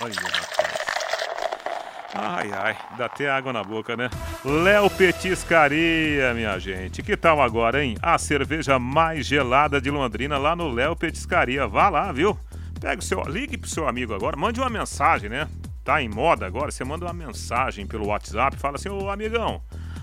olha, 0.01 0.15
rapaz. 0.15 0.81
Ai, 2.13 2.51
ai, 2.53 2.77
dá 2.99 3.07
até 3.07 3.31
água 3.31 3.53
na 3.53 3.63
boca, 3.63 3.97
né? 3.97 4.11
Léo 4.45 4.91
Petiscaria, 4.91 6.35
minha 6.35 6.59
gente. 6.59 7.03
Que 7.03 7.17
tal 7.17 7.41
agora, 7.41 7.85
hein? 7.85 7.97
A 8.03 8.19
cerveja 8.19 8.79
mais 8.79 9.27
gelada 9.27 9.81
de 9.81 9.91
Londrina 9.91 10.37
lá 10.37 10.57
no 10.57 10.69
Léo 10.69 10.97
Petiscaria. 10.97 11.69
Vá 11.69 11.89
lá, 11.89 12.11
viu? 12.11 12.39
Pega 12.81 13.01
o 13.01 13.05
seu, 13.05 13.23
ligue 13.23 13.57
pro 13.57 13.71
seu 13.71 13.87
amigo 13.87 14.15
agora, 14.15 14.37
mande 14.37 14.59
uma 14.59 14.71
mensagem, 14.71 15.29
né? 15.29 15.47
Tá 15.85 16.03
em 16.03 16.09
moda 16.09 16.47
agora, 16.47 16.71
você 16.71 16.83
manda 16.83 17.05
uma 17.05 17.13
mensagem 17.15 17.87
pelo 17.87 18.07
WhatsApp, 18.07 18.57
fala 18.57 18.77
assim: 18.77 18.89
"Ô 18.89 19.09
amigão, 19.11 19.63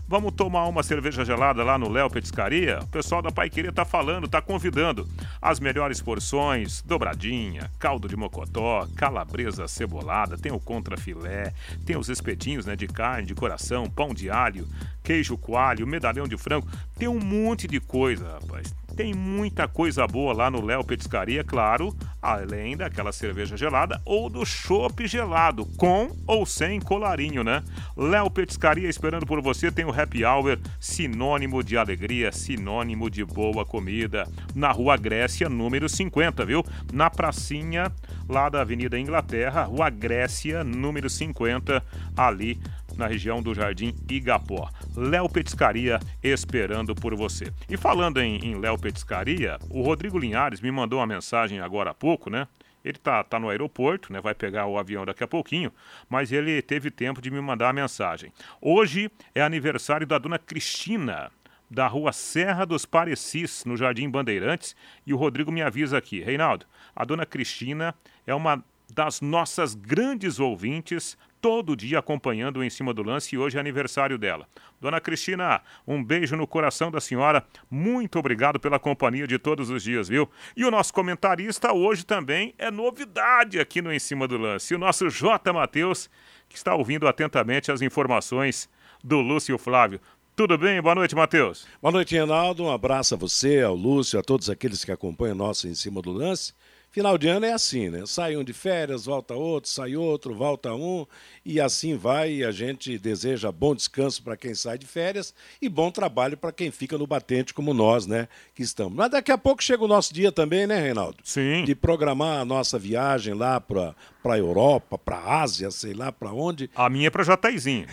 Vamos 0.10 0.32
tomar 0.36 0.66
uma 0.68 0.84
cerveja 0.84 1.26
gelada 1.26 1.66
lá 1.66 1.78
no 1.78 1.90
Léo 1.90 2.10
Petiscaria? 2.10 2.80
O 2.82 2.88
pessoal 2.88 3.22
da 3.22 3.30
Paiqueria 3.30 3.74
tá 3.74 3.84
falando, 3.84 4.26
tá 4.26 4.42
convidando. 4.42 5.06
As 5.42 5.60
melhores 5.60 6.02
porções, 6.02 6.82
dobradinha, 6.82 7.70
caldo 7.78 8.08
de 8.08 8.16
mocotó, 8.16 8.88
calabresa 8.96 9.68
cebolada, 9.68 10.38
tem 10.38 10.50
o 10.50 10.62
contrafilé, 10.62 11.52
tem 11.86 11.98
os 11.98 12.08
espetinhos 12.08 12.66
né, 12.66 12.74
de 12.74 12.88
carne, 12.88 13.28
de 13.28 13.36
coração, 13.36 13.90
pão 13.90 14.14
de 14.14 14.30
alho, 14.30 14.66
queijo 15.04 15.38
coalho, 15.38 15.86
medalhão 15.86 16.26
de 16.26 16.38
frango. 16.38 16.70
Tem 16.98 17.10
um 17.10 17.20
monte 17.20 17.68
de 17.68 17.82
coisa, 17.82 18.40
rapaz. 18.40 18.74
Tem 18.98 19.14
muita 19.14 19.68
coisa 19.68 20.08
boa 20.08 20.34
lá 20.34 20.50
no 20.50 20.60
Léo 20.60 20.84
Petiscaria, 20.84 21.44
claro, 21.44 21.96
além 22.20 22.76
daquela 22.76 23.12
cerveja 23.12 23.56
gelada 23.56 24.02
ou 24.04 24.28
do 24.28 24.44
chopp 24.44 25.06
gelado, 25.08 25.68
com 25.78 26.10
ou 26.26 26.48
sem 26.48 26.80
colarinho, 26.80 27.44
né? 27.44 27.64
Léo 27.96 28.28
Petiscaria 28.32 28.90
esperando 28.90 29.24
por 29.24 29.40
você, 29.40 29.72
tem 29.72 29.86
o 29.86 29.92
Happy 29.92 30.26
Hour, 30.26 30.58
sinônimo 30.80 31.64
de 31.64 31.78
alegria, 31.78 32.32
sinônimo 32.32 33.08
de 33.08 33.24
boa 33.24 33.64
comida, 33.64 34.28
na 34.56 34.72
Rua 34.72 34.98
Grécia, 34.98 35.48
número 35.48 35.88
50, 35.88 36.44
viu? 36.44 36.66
Na 36.92 37.08
pracinha 37.12 37.92
lá 38.28 38.50
da 38.50 38.62
Avenida 38.62 38.98
Inglaterra, 38.98 39.66
Rua 39.66 39.92
Grécia, 39.92 40.64
número 40.64 41.08
50, 41.08 41.84
ali 42.18 42.60
na 42.98 43.08
região 43.08 43.42
do 43.42 43.54
Jardim 43.54 43.94
Igapó. 44.10 44.70
Léo 44.96 45.30
Petiscaria 45.30 46.00
esperando 46.24 46.96
por 46.96 47.16
você. 47.16 47.54
E 47.70 47.78
falando 47.78 48.20
em, 48.20 48.38
em 48.38 48.60
Léo 48.60 48.78
Petiscaria, 48.78 49.58
o 49.70 49.82
Rodrigo 49.82 50.18
Linhares 50.18 50.60
me 50.60 50.72
mandou 50.72 51.00
uma 51.00 51.08
mensagem 51.08 51.60
agora 51.60 51.92
há 51.92 51.94
pouco, 51.94 52.30
né? 52.30 52.48
Ele 52.84 52.98
tá, 52.98 53.24
tá 53.24 53.40
no 53.40 53.50
aeroporto, 53.50 54.12
né? 54.12 54.22
Vai 54.22 54.34
pegar 54.34 54.66
o 54.66 54.78
avião 54.78 55.06
daqui 55.06 55.24
a 55.24 55.28
pouquinho, 55.28 55.72
mas 56.10 56.32
ele 56.32 56.62
teve 56.62 56.90
tempo 56.90 57.22
de 57.22 57.30
me 57.30 57.42
mandar 57.42 57.70
a 57.70 57.74
mensagem. 57.74 58.32
Hoje 58.62 59.12
é 59.36 59.42
aniversário 59.42 60.08
da 60.08 60.18
dona 60.18 60.40
Cristina, 60.40 61.32
da 61.70 61.86
rua 61.88 62.14
Serra 62.14 62.66
dos 62.66 62.86
Parecis, 62.86 63.66
no 63.66 63.76
Jardim 63.76 64.10
Bandeirantes, 64.10 64.76
e 65.06 65.14
o 65.14 65.18
Rodrigo 65.18 65.52
me 65.52 65.62
avisa 65.62 65.98
aqui. 65.98 66.22
Reinaldo, 66.22 66.66
a 66.96 67.04
dona 67.04 67.26
Cristina 67.26 67.94
é 68.26 68.34
uma 68.34 68.64
das 68.90 69.20
nossas 69.20 69.76
grandes 69.76 70.40
ouvintes, 70.40 71.18
todo 71.42 71.76
dia 71.76 72.00
acompanhando 72.00 72.64
Em 72.64 72.70
Cima 72.70 72.94
do 72.94 73.04
Lance 73.04 73.36
e 73.36 73.38
hoje 73.38 73.58
é 73.58 73.60
aniversário 73.60 74.18
dela. 74.18 74.48
Dona 74.80 75.00
Cristina, 75.00 75.62
um 75.88 76.04
beijo 76.04 76.36
no 76.36 76.48
coração 76.48 76.92
da 76.92 77.00
senhora. 77.00 77.46
Muito 77.70 78.20
obrigado 78.20 78.60
pela 78.60 78.80
companhia 78.80 79.28
de 79.28 79.38
todos 79.40 79.70
os 79.70 79.84
dias, 79.84 80.08
viu? 80.08 80.30
E 80.56 80.66
o 80.66 80.72
nosso 80.72 80.94
comentarista 80.94 81.74
hoje 81.74 82.06
também 82.06 82.54
é 82.58 82.70
novidade 82.70 83.60
aqui 83.60 83.82
no 83.82 83.92
Em 83.92 84.00
Cima 84.00 84.28
do 84.28 84.38
Lance. 84.38 84.76
O 84.76 84.80
nosso 84.80 85.10
J. 85.10 85.52
Matheus, 85.54 86.10
que 86.48 86.56
está 86.56 86.76
ouvindo 86.76 87.08
atentamente 87.08 87.72
as 87.72 87.82
informações 87.82 88.70
do 89.04 89.20
Lúcio 89.20 89.58
Flávio. 89.58 90.00
Tudo 90.36 90.56
bem? 90.56 90.80
Boa 90.80 90.94
noite, 90.94 91.16
Matheus. 91.16 91.66
Boa 91.82 91.92
noite, 91.92 92.14
Reinaldo. 92.14 92.64
Um 92.64 92.72
abraço 92.72 93.16
a 93.16 93.18
você, 93.18 93.62
ao 93.62 93.74
Lúcio, 93.74 94.20
a 94.20 94.22
todos 94.22 94.52
aqueles 94.52 94.86
que 94.86 94.92
acompanham 94.92 95.34
o 95.34 95.38
nosso 95.38 95.68
Em 95.68 95.74
Cima 95.74 96.00
do 96.00 96.12
Lance. 96.12 96.54
Final 96.92 97.18
de 97.18 97.28
ano 97.28 97.46
é 97.46 97.54
assim, 97.54 97.90
né? 97.90 98.04
Sai 98.06 98.36
um 98.36 98.44
de 98.44 98.54
férias, 98.54 99.06
volta 99.06 99.36
outro, 99.36 99.70
sai 99.70 99.96
outro, 99.96 100.34
volta 100.34 100.74
um, 100.74 101.06
e 101.46 101.60
assim 101.60 101.96
vai. 101.96 102.32
E 102.32 102.44
a 102.44 102.52
gente 102.52 102.98
deseja 102.98 103.52
bom 103.52 103.76
descanso 103.76 104.24
para 104.24 104.38
quem 104.38 104.56
sai 104.56 104.78
de 104.78 104.88
férias 104.88 105.34
e 105.62 105.70
bom 105.70 105.92
trabalho 105.92 106.36
para 106.38 106.52
quem 106.52 106.72
fica 106.72 106.98
no 106.98 107.06
batente, 107.06 107.54
como 107.54 107.74
nós, 107.74 108.08
né? 108.08 108.28
Que 108.56 108.64
estamos. 108.64 108.94
Mas 108.96 109.12
daqui 109.12 109.32
a 109.32 109.38
pouco 109.38 109.64
chega 109.64 109.84
o 109.84 109.88
nosso 109.88 110.14
dia 110.14 110.32
também, 110.32 110.66
né, 110.66 110.80
Reinaldo? 110.80 111.18
Sim. 111.24 111.66
De 111.66 111.76
programar 111.76 112.40
a 112.40 112.46
nossa 112.46 112.80
viagem 112.80 113.34
lá 113.34 113.62
para 113.62 113.94
a 114.24 114.38
Europa, 114.38 114.98
para 114.98 115.18
a 115.18 115.42
Ásia, 115.42 115.70
sei 115.70 115.94
lá 115.94 116.12
para 116.12 116.34
onde. 116.34 116.70
A 116.76 116.90
minha 116.90 117.08
é 117.08 117.12
para 117.12 117.24
Jataizinho. 117.24 117.86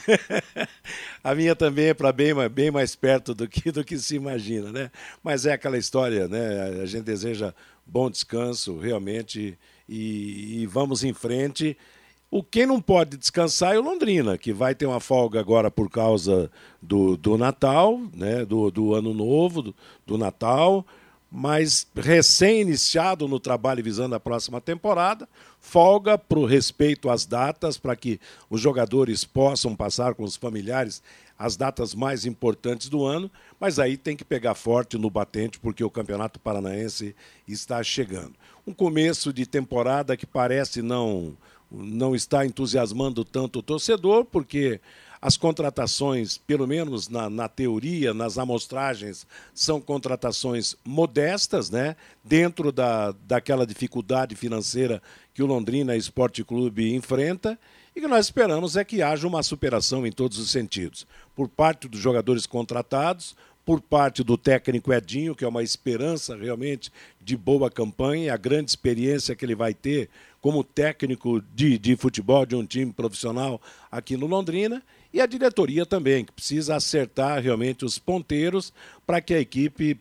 a 1.22 1.34
minha 1.34 1.54
também 1.54 1.88
é 1.88 1.94
para 1.94 2.10
bem, 2.12 2.32
bem 2.48 2.70
mais 2.70 2.96
perto 2.96 3.34
do 3.34 3.46
que, 3.46 3.70
do 3.70 3.84
que 3.84 3.98
se 3.98 4.16
imagina, 4.16 4.72
né? 4.72 4.90
Mas 5.22 5.44
é 5.44 5.52
aquela 5.52 5.76
história, 5.76 6.26
né? 6.26 6.80
A 6.82 6.86
gente 6.86 7.04
deseja 7.04 7.52
bom 7.86 8.10
descanso, 8.10 8.78
realmente, 8.78 9.58
e, 9.88 10.62
e 10.62 10.66
vamos 10.66 11.04
em 11.04 11.12
frente. 11.12 11.76
O 12.30 12.42
quem 12.42 12.66
não 12.66 12.80
pode 12.80 13.16
descansar 13.16 13.74
é 13.74 13.78
o 13.78 13.82
Londrina, 13.82 14.36
que 14.36 14.52
vai 14.52 14.74
ter 14.74 14.86
uma 14.86 14.98
folga 14.98 15.38
agora 15.38 15.70
por 15.70 15.88
causa 15.88 16.50
do, 16.82 17.16
do 17.16 17.38
Natal, 17.38 18.00
né, 18.12 18.44
do, 18.44 18.70
do 18.70 18.94
Ano 18.94 19.14
Novo, 19.14 19.62
do, 19.62 19.74
do 20.04 20.18
Natal, 20.18 20.84
mas 21.30 21.86
recém-iniciado 21.96 23.26
no 23.28 23.40
trabalho 23.40 23.82
visando 23.82 24.14
a 24.14 24.20
próxima 24.20 24.60
temporada, 24.60 25.28
folga 25.60 26.16
para 26.16 26.38
o 26.38 26.44
respeito 26.44 27.10
às 27.10 27.26
datas, 27.26 27.76
para 27.76 27.96
que 27.96 28.20
os 28.48 28.60
jogadores 28.60 29.24
possam 29.24 29.74
passar 29.74 30.14
com 30.14 30.22
os 30.22 30.36
familiares 30.36 31.02
as 31.38 31.56
datas 31.56 31.94
mais 31.94 32.24
importantes 32.24 32.88
do 32.88 33.04
ano, 33.04 33.30
mas 33.58 33.78
aí 33.78 33.96
tem 33.96 34.16
que 34.16 34.24
pegar 34.24 34.54
forte 34.54 34.96
no 34.96 35.10
batente, 35.10 35.58
porque 35.58 35.82
o 35.82 35.90
Campeonato 35.90 36.38
Paranaense 36.38 37.14
está 37.46 37.82
chegando. 37.82 38.34
Um 38.66 38.72
começo 38.72 39.32
de 39.32 39.44
temporada 39.44 40.16
que 40.16 40.26
parece 40.26 40.80
não, 40.80 41.36
não 41.70 42.14
está 42.14 42.46
entusiasmando 42.46 43.24
tanto 43.24 43.58
o 43.58 43.62
torcedor, 43.62 44.24
porque 44.24 44.80
as 45.24 45.38
contratações, 45.38 46.36
pelo 46.36 46.66
menos 46.66 47.08
na, 47.08 47.30
na, 47.30 47.48
teoria, 47.48 48.12
nas 48.12 48.36
amostragens, 48.36 49.26
são 49.54 49.80
contratações 49.80 50.76
modestas, 50.84 51.70
né? 51.70 51.96
dentro 52.22 52.70
da, 52.70 53.10
daquela 53.26 53.66
dificuldade 53.66 54.36
financeira 54.36 55.02
que 55.32 55.42
o 55.42 55.46
Londrina 55.46 55.96
Esporte 55.96 56.44
Clube 56.44 56.94
enfrenta. 56.94 57.58
E 57.96 58.00
que 58.00 58.08
nós 58.08 58.26
esperamos 58.26 58.76
é 58.76 58.84
que 58.84 59.02
haja 59.02 59.26
uma 59.26 59.42
superação 59.42 60.04
em 60.04 60.10
todos 60.10 60.38
os 60.38 60.50
sentidos. 60.50 61.06
Por 61.36 61.48
parte 61.48 61.86
dos 61.86 62.00
jogadores 62.00 62.44
contratados, 62.44 63.36
por 63.64 63.80
parte 63.80 64.24
do 64.24 64.36
técnico 64.36 64.92
Edinho, 64.92 65.34
que 65.34 65.44
é 65.44 65.48
uma 65.48 65.62
esperança 65.62 66.36
realmente 66.36 66.92
de 67.20 67.36
boa 67.36 67.70
campanha, 67.70 68.34
a 68.34 68.36
grande 68.36 68.70
experiência 68.70 69.36
que 69.36 69.44
ele 69.44 69.54
vai 69.54 69.72
ter 69.72 70.10
como 70.40 70.64
técnico 70.64 71.40
de, 71.54 71.78
de 71.78 71.96
futebol 71.96 72.44
de 72.44 72.56
um 72.56 72.66
time 72.66 72.92
profissional 72.92 73.62
aqui 73.90 74.16
no 74.16 74.26
Londrina, 74.26 74.82
e 75.12 75.20
a 75.20 75.26
diretoria 75.26 75.86
também, 75.86 76.24
que 76.24 76.32
precisa 76.32 76.74
acertar 76.74 77.40
realmente 77.40 77.84
os 77.84 77.98
ponteiros 77.98 78.72
para 79.06 79.20
que 79.20 79.32
a 79.32 79.40
equipe 79.40 79.98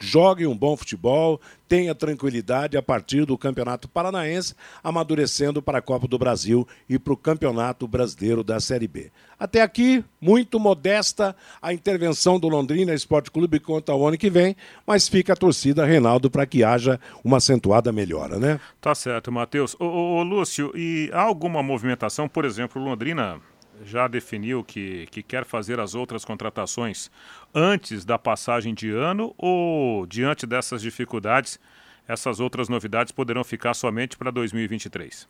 jogue 0.00 0.46
um 0.46 0.56
bom 0.56 0.76
futebol, 0.76 1.40
tenha 1.68 1.94
tranquilidade 1.94 2.76
a 2.76 2.82
partir 2.82 3.24
do 3.24 3.38
Campeonato 3.38 3.88
Paranaense, 3.88 4.54
amadurecendo 4.84 5.62
para 5.62 5.78
a 5.78 5.82
Copa 5.82 6.06
do 6.06 6.18
Brasil 6.18 6.68
e 6.88 6.98
para 6.98 7.12
o 7.12 7.16
Campeonato 7.16 7.88
Brasileiro 7.88 8.44
da 8.44 8.60
Série 8.60 8.86
B. 8.86 9.10
Até 9.38 9.62
aqui, 9.62 10.04
muito 10.20 10.60
modesta 10.60 11.34
a 11.60 11.72
intervenção 11.72 12.38
do 12.38 12.48
Londrina 12.48 12.94
Esporte 12.94 13.30
Clube 13.30 13.58
contra 13.58 13.94
o 13.94 14.06
ano 14.06 14.18
que 14.18 14.30
vem, 14.30 14.54
mas 14.86 15.08
fica 15.08 15.32
a 15.32 15.36
torcida, 15.36 15.84
Reinaldo, 15.84 16.30
para 16.30 16.46
que 16.46 16.62
haja 16.62 17.00
uma 17.24 17.38
acentuada 17.38 17.90
melhora, 17.90 18.38
né? 18.38 18.60
Tá 18.80 18.94
certo, 18.94 19.32
Matheus. 19.32 19.74
Ô, 19.80 19.84
ô, 19.84 20.16
ô, 20.18 20.22
Lúcio, 20.22 20.72
e 20.76 21.10
há 21.12 21.22
alguma 21.22 21.62
movimentação, 21.62 22.28
por 22.28 22.44
exemplo, 22.44 22.82
Londrina 22.82 23.40
já 23.84 24.08
definiu 24.08 24.62
que, 24.62 25.06
que 25.06 25.22
quer 25.22 25.44
fazer 25.44 25.80
as 25.80 25.94
outras 25.94 26.24
contratações 26.24 27.10
antes 27.54 28.04
da 28.04 28.18
passagem 28.18 28.74
de 28.74 28.90
ano 28.90 29.34
ou, 29.36 30.06
diante 30.06 30.46
dessas 30.46 30.82
dificuldades, 30.82 31.58
essas 32.06 32.40
outras 32.40 32.68
novidades 32.68 33.12
poderão 33.12 33.44
ficar 33.44 33.74
somente 33.74 34.16
para 34.16 34.30
2023? 34.30 35.28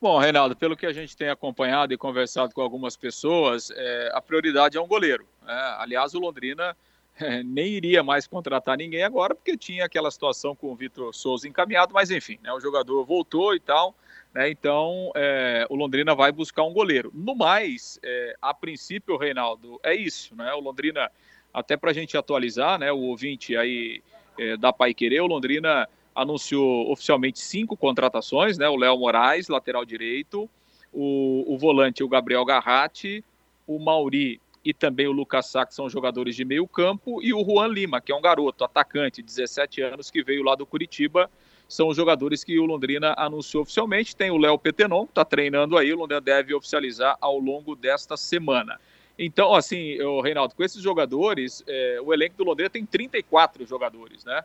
Bom, 0.00 0.16
Reinaldo, 0.18 0.54
pelo 0.54 0.76
que 0.76 0.86
a 0.86 0.92
gente 0.92 1.16
tem 1.16 1.28
acompanhado 1.28 1.92
e 1.92 1.98
conversado 1.98 2.54
com 2.54 2.60
algumas 2.60 2.96
pessoas, 2.96 3.70
é, 3.74 4.10
a 4.14 4.20
prioridade 4.20 4.76
é 4.76 4.80
um 4.80 4.86
goleiro. 4.86 5.26
Né? 5.44 5.76
Aliás, 5.78 6.14
o 6.14 6.20
Londrina 6.20 6.76
é, 7.18 7.42
nem 7.42 7.66
iria 7.66 8.02
mais 8.02 8.26
contratar 8.26 8.76
ninguém 8.76 9.02
agora, 9.02 9.34
porque 9.34 9.56
tinha 9.56 9.84
aquela 9.84 10.10
situação 10.10 10.54
com 10.54 10.70
o 10.70 10.76
Vitor 10.76 11.12
Souza 11.12 11.48
encaminhado, 11.48 11.92
mas 11.92 12.12
enfim, 12.12 12.38
né, 12.42 12.52
o 12.52 12.60
jogador 12.60 13.04
voltou 13.04 13.56
e 13.56 13.60
tal. 13.60 13.94
Né, 14.34 14.50
então, 14.50 15.10
é, 15.14 15.66
o 15.70 15.74
Londrina 15.74 16.14
vai 16.14 16.30
buscar 16.30 16.62
um 16.64 16.72
goleiro. 16.72 17.10
No 17.14 17.34
mais, 17.34 17.98
é, 18.02 18.36
a 18.40 18.52
princípio, 18.52 19.16
Reinaldo, 19.16 19.80
é 19.82 19.94
isso. 19.94 20.34
Né, 20.34 20.52
o 20.52 20.60
Londrina, 20.60 21.10
até 21.52 21.76
para 21.76 21.90
a 21.90 21.94
gente 21.94 22.16
atualizar, 22.16 22.78
né, 22.78 22.92
o 22.92 22.98
ouvinte 22.98 23.56
aí 23.56 24.02
é, 24.38 24.56
da 24.56 24.72
Pai 24.72 24.92
Querer, 24.92 25.20
o 25.20 25.26
Londrina 25.26 25.88
anunciou 26.14 26.90
oficialmente 26.90 27.38
cinco 27.38 27.76
contratações, 27.76 28.58
né, 28.58 28.68
o 28.68 28.76
Léo 28.76 28.98
Moraes, 28.98 29.48
lateral 29.48 29.84
direito, 29.84 30.48
o, 30.92 31.44
o 31.46 31.56
volante, 31.56 32.02
o 32.02 32.08
Gabriel 32.08 32.44
Garratti, 32.44 33.24
o 33.66 33.78
Mauri 33.78 34.40
e 34.64 34.74
também 34.74 35.06
o 35.06 35.12
Lucas 35.12 35.46
Sá, 35.46 35.64
que 35.64 35.74
são 35.74 35.88
jogadores 35.88 36.34
de 36.34 36.44
meio 36.44 36.66
campo, 36.66 37.22
e 37.22 37.32
o 37.32 37.44
Juan 37.44 37.68
Lima, 37.68 38.00
que 38.00 38.12
é 38.12 38.14
um 38.14 38.20
garoto, 38.20 38.64
atacante, 38.64 39.22
17 39.22 39.80
anos, 39.80 40.10
que 40.10 40.22
veio 40.22 40.42
lá 40.42 40.54
do 40.54 40.66
Curitiba, 40.66 41.30
são 41.68 41.88
os 41.88 41.96
jogadores 41.96 42.42
que 42.42 42.58
o 42.58 42.64
Londrina 42.64 43.14
anunciou 43.18 43.62
oficialmente. 43.62 44.16
Tem 44.16 44.30
o 44.30 44.38
Léo 44.38 44.58
Petenon, 44.58 45.04
que 45.04 45.12
está 45.12 45.24
treinando 45.24 45.76
aí, 45.76 45.92
o 45.92 45.98
Londrina 45.98 46.20
deve 46.20 46.54
oficializar 46.54 47.16
ao 47.20 47.38
longo 47.38 47.76
desta 47.76 48.16
semana. 48.16 48.80
Então, 49.18 49.54
assim, 49.54 50.00
o 50.00 50.22
Reinaldo, 50.22 50.54
com 50.54 50.64
esses 50.64 50.82
jogadores, 50.82 51.62
é, 51.66 52.00
o 52.02 52.14
elenco 52.14 52.36
do 52.36 52.44
Londrina 52.44 52.70
tem 52.70 52.86
34 52.86 53.66
jogadores, 53.66 54.24
né? 54.24 54.42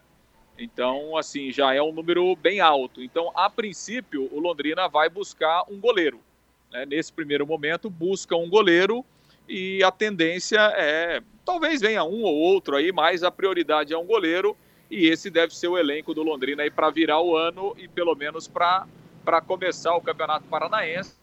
Então, 0.59 1.15
assim, 1.15 1.51
já 1.51 1.73
é 1.73 1.81
um 1.81 1.93
número 1.93 2.35
bem 2.35 2.59
alto. 2.59 3.01
Então, 3.01 3.31
a 3.33 3.49
princípio, 3.49 4.27
o 4.31 4.39
Londrina 4.39 4.87
vai 4.89 5.09
buscar 5.09 5.63
um 5.69 5.79
goleiro. 5.79 6.19
Né? 6.71 6.85
Nesse 6.85 7.13
primeiro 7.13 7.47
momento, 7.47 7.89
busca 7.89 8.35
um 8.35 8.49
goleiro 8.49 9.05
e 9.47 9.83
a 9.83 9.91
tendência 9.91 10.59
é 10.75 11.21
talvez 11.45 11.81
venha 11.81 12.03
um 12.03 12.23
ou 12.23 12.35
outro 12.35 12.75
aí, 12.75 12.91
mas 12.91 13.23
a 13.23 13.31
prioridade 13.31 13.93
é 13.93 13.97
um 13.97 14.05
goleiro 14.05 14.55
e 14.89 15.07
esse 15.07 15.29
deve 15.29 15.55
ser 15.55 15.67
o 15.67 15.77
elenco 15.77 16.13
do 16.13 16.23
Londrina 16.23 16.63
aí 16.63 16.71
para 16.71 16.89
virar 16.89 17.21
o 17.21 17.35
ano 17.35 17.75
e 17.77 17.87
pelo 17.87 18.15
menos 18.15 18.47
para 18.47 18.85
começar 19.47 19.95
o 19.95 20.01
Campeonato 20.01 20.45
Paranaense, 20.47 21.15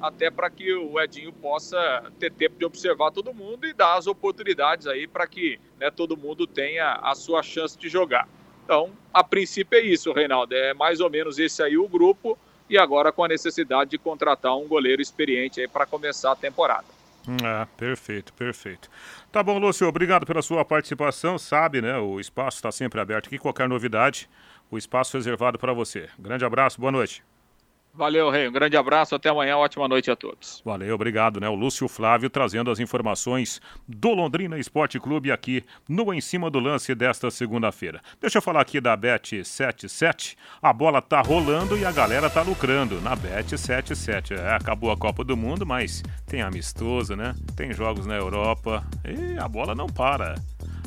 até 0.00 0.30
para 0.30 0.48
que 0.50 0.72
o 0.72 1.00
Edinho 1.00 1.32
possa 1.32 2.04
ter 2.18 2.32
tempo 2.32 2.58
de 2.58 2.64
observar 2.64 3.10
todo 3.10 3.34
mundo 3.34 3.66
e 3.66 3.72
dar 3.72 3.96
as 3.96 4.06
oportunidades 4.06 4.86
aí 4.86 5.06
para 5.06 5.26
que 5.26 5.60
né, 5.78 5.90
todo 5.90 6.16
mundo 6.16 6.46
tenha 6.46 6.94
a 7.02 7.14
sua 7.14 7.42
chance 7.42 7.78
de 7.78 7.88
jogar. 7.88 8.28
Então, 8.64 8.92
a 9.12 9.24
princípio 9.24 9.78
é 9.78 9.82
isso, 9.82 10.12
Reinaldo, 10.12 10.54
é 10.54 10.74
mais 10.74 11.00
ou 11.00 11.08
menos 11.08 11.38
esse 11.38 11.62
aí 11.62 11.78
o 11.78 11.88
grupo 11.88 12.38
e 12.68 12.76
agora 12.76 13.10
com 13.10 13.24
a 13.24 13.28
necessidade 13.28 13.90
de 13.90 13.98
contratar 13.98 14.56
um 14.56 14.68
goleiro 14.68 15.00
experiente 15.00 15.60
aí 15.60 15.66
para 15.66 15.86
começar 15.86 16.32
a 16.32 16.36
temporada. 16.36 16.97
É, 17.44 17.66
perfeito, 17.76 18.32
perfeito. 18.32 18.88
Tá 19.30 19.42
bom, 19.42 19.58
Lúcio, 19.58 19.86
obrigado 19.86 20.24
pela 20.24 20.40
sua 20.40 20.64
participação. 20.64 21.38
Sabe, 21.38 21.82
né? 21.82 21.98
O 21.98 22.18
espaço 22.18 22.56
está 22.56 22.72
sempre 22.72 23.00
aberto 23.00 23.26
aqui. 23.26 23.38
Qualquer 23.38 23.68
novidade, 23.68 24.28
o 24.70 24.78
espaço 24.78 25.16
reservado 25.16 25.58
para 25.58 25.74
você. 25.74 26.08
Grande 26.18 26.44
abraço, 26.44 26.80
boa 26.80 26.92
noite. 26.92 27.22
Valeu, 27.98 28.30
Rei. 28.30 28.46
Um 28.46 28.52
grande 28.52 28.76
abraço, 28.76 29.16
até 29.16 29.28
amanhã, 29.28 29.56
ótima 29.56 29.88
noite 29.88 30.08
a 30.08 30.14
todos. 30.14 30.62
Valeu, 30.64 30.94
obrigado, 30.94 31.40
né? 31.40 31.48
O 31.48 31.56
Lúcio 31.56 31.88
Flávio 31.88 32.30
trazendo 32.30 32.70
as 32.70 32.78
informações 32.78 33.60
do 33.88 34.10
Londrina 34.14 34.56
Esporte 34.56 35.00
Clube 35.00 35.32
aqui 35.32 35.64
no 35.88 36.14
Em 36.14 36.20
Cima 36.20 36.48
do 36.48 36.60
Lance 36.60 36.94
desta 36.94 37.28
segunda-feira. 37.28 38.00
Deixa 38.20 38.38
eu 38.38 38.42
falar 38.42 38.60
aqui 38.60 38.80
da 38.80 38.96
Bet 38.96 39.44
77. 39.44 40.38
A 40.62 40.72
bola 40.72 41.02
tá 41.02 41.20
rolando 41.20 41.76
e 41.76 41.84
a 41.84 41.90
galera 41.90 42.30
tá 42.30 42.40
lucrando 42.40 43.00
na 43.00 43.16
Bet 43.16 43.58
77. 43.58 44.32
É, 44.32 44.52
acabou 44.54 44.92
a 44.92 44.96
Copa 44.96 45.24
do 45.24 45.36
Mundo, 45.36 45.66
mas 45.66 46.00
tem 46.24 46.40
amistoso, 46.40 47.16
né? 47.16 47.34
Tem 47.56 47.72
jogos 47.72 48.06
na 48.06 48.14
Europa 48.14 48.86
e 49.04 49.36
a 49.40 49.48
bola 49.48 49.74
não 49.74 49.88
para. 49.88 50.36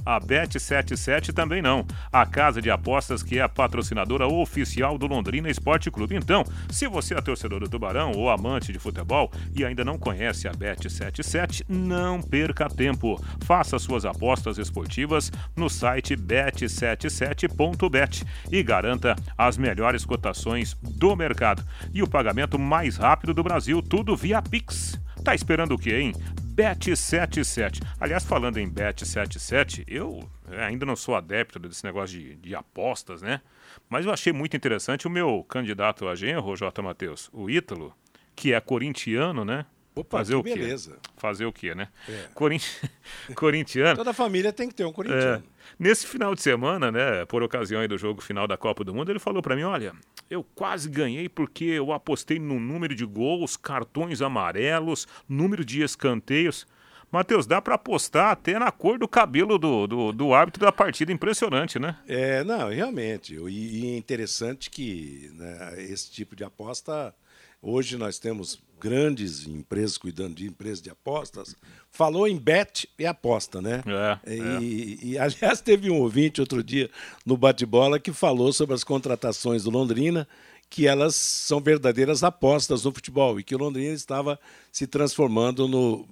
A 0.06 0.20
Bet77 0.20 1.34
também 1.34 1.62
não. 1.62 1.86
A 2.12 2.26
casa 2.26 2.62
de 2.62 2.70
apostas 2.70 3.24
que 3.24 3.40
é 3.40 3.42
a 3.42 3.50
patrocinadora 3.50 4.28
oficial 4.28 4.98
do 4.98 5.08
Londrina 5.08 5.50
Esporte 5.50 5.92
Clube. 5.92 6.16
Então, 6.16 6.44
se 6.70 6.88
você 6.88 7.14
é 7.14 7.22
torcedor 7.22 7.60
do 7.60 7.70
Tubarão 7.70 8.12
ou 8.12 8.30
amante 8.30 8.74
de 8.74 8.80
futebol 8.80 9.32
e 9.56 9.64
ainda 9.64 9.86
não 9.86 9.98
conhece 9.98 10.48
a 10.48 10.52
Bet77, 10.52 11.64
não 11.68 12.22
perca 12.22 12.70
tempo. 12.70 13.22
Faça 13.44 13.80
suas 13.80 14.06
apostas 14.06 14.58
esportivas 14.58 15.32
no 15.56 15.70
site 15.70 16.16
bet77.bet 16.16 18.24
e 18.52 18.64
garanta 18.64 19.16
as 19.38 19.58
melhores 19.58 20.06
cotações 20.06 20.76
do 20.82 21.16
mercado 21.16 21.64
e 21.94 22.02
o 22.02 22.08
pagamento 22.08 22.58
mais 22.58 22.98
rápido 22.98 23.34
do 23.34 23.44
Brasil, 23.44 23.82
tudo 23.82 24.16
via 24.16 24.42
Pix. 24.42 25.00
Tá 25.24 25.36
esperando 25.36 25.76
o 25.76 25.78
quê, 25.78 25.98
hein? 25.98 26.14
Bet77. 26.62 27.82
Aliás, 28.00 28.24
falando 28.24 28.58
em 28.58 28.70
Bet77, 28.70 29.84
eu 29.88 30.30
ainda 30.60 30.86
não 30.86 30.96
sou 30.96 31.16
adepto 31.16 31.58
desse 31.58 31.84
negócio 31.84 32.20
de, 32.20 32.36
de 32.36 32.56
apostas, 32.56 33.22
né? 33.22 33.42
Mas 33.90 34.06
eu 34.06 34.14
achei 34.14 34.32
muito 34.32 34.56
interessante 34.56 35.08
o 35.08 35.10
meu 35.10 35.44
candidato 35.44 36.08
a 36.08 36.16
genro, 36.16 36.56
J. 36.56 36.82
Matheus, 36.82 37.30
o 37.34 37.50
Ítalo, 37.50 37.94
que 38.36 38.54
é 38.54 38.62
corintiano, 38.62 39.44
né? 39.44 39.66
Opa, 39.94 40.20
Fazer 40.20 40.36
o 40.36 40.44
quê? 40.44 40.56
beleza. 40.56 40.98
Fazer 41.18 41.46
o 41.46 41.52
quê, 41.52 41.76
né? 41.76 41.90
É. 42.08 42.28
Corinti... 42.34 42.66
corintiano. 43.36 43.98
Toda 43.98 44.14
família 44.14 44.54
tem 44.54 44.70
que 44.70 44.74
ter 44.74 44.86
um 44.86 44.94
corintiano. 44.94 45.44
É, 45.46 45.64
nesse 45.78 46.08
final 46.08 46.34
de 46.34 46.42
semana, 46.42 46.92
né, 46.92 47.26
por 47.26 47.44
ocasião 47.44 47.86
do 47.88 47.98
jogo 47.98 48.22
final 48.22 48.48
da 48.48 48.56
Copa 48.56 48.84
do 48.84 48.94
Mundo, 48.94 49.12
ele 49.12 49.20
falou 49.20 49.42
para 49.42 49.56
mim, 49.56 49.64
olha, 49.64 49.94
eu 50.30 50.46
quase 50.56 50.90
ganhei 50.90 51.28
porque 51.28 51.66
eu 51.66 51.92
apostei 51.92 52.40
no 52.40 52.58
número 52.60 52.96
de 52.96 53.06
gols, 53.06 53.58
cartões 53.58 54.22
amarelos, 54.22 55.08
número 55.28 55.66
de 55.66 55.82
escanteios. 55.84 56.66
Matheus, 57.12 57.46
dá 57.46 57.62
para 57.62 57.76
apostar 57.76 58.32
até 58.32 58.58
na 58.58 58.72
cor 58.72 58.98
do 58.98 59.06
cabelo 59.06 59.58
do, 59.58 59.86
do, 59.86 60.12
do 60.14 60.34
árbitro 60.34 60.62
da 60.64 60.72
partida, 60.72 61.12
impressionante, 61.12 61.78
né? 61.78 61.98
É, 62.08 62.42
não, 62.46 62.70
realmente. 62.70 63.36
E, 63.36 63.82
e 63.82 63.94
é 63.94 63.98
interessante 63.98 64.70
que 64.70 65.30
né, 65.34 65.84
esse 65.84 66.10
tipo 66.10 66.38
de 66.38 66.46
aposta, 66.46 67.14
hoje 67.62 67.98
nós 67.98 68.20
temos 68.20 68.60
grandes 68.80 69.46
empresas 69.46 69.98
cuidando 69.98 70.36
de 70.36 70.48
empresas 70.48 70.82
de 70.82 70.90
apostas. 70.90 71.56
Falou 71.92 72.28
em 72.28 72.36
bet 72.36 72.90
e 72.98 73.06
aposta, 73.06 73.62
né? 73.62 73.84
É, 74.26 74.60
e, 74.60 75.00
e, 75.04 75.18
aliás, 75.20 75.62
teve 75.62 75.92
um 75.92 76.00
ouvinte 76.00 76.42
outro 76.42 76.64
dia 76.64 76.90
no 77.26 77.38
bate-bola 77.38 78.00
que 78.00 78.12
falou 78.12 78.52
sobre 78.52 78.74
as 78.74 78.84
contratações 78.84 79.64
do 79.64 79.70
Londrina, 79.70 80.28
que 80.70 80.88
elas 80.88 81.16
são 81.16 81.60
verdadeiras 81.60 82.24
apostas 82.24 82.84
no 82.84 82.92
futebol 82.92 83.40
e 83.40 83.44
que 83.44 83.54
o 83.54 83.58
Londrina 83.58 83.94
estava 83.94 84.40
se 84.72 84.88
transformando 84.88 85.68
no 85.68 86.08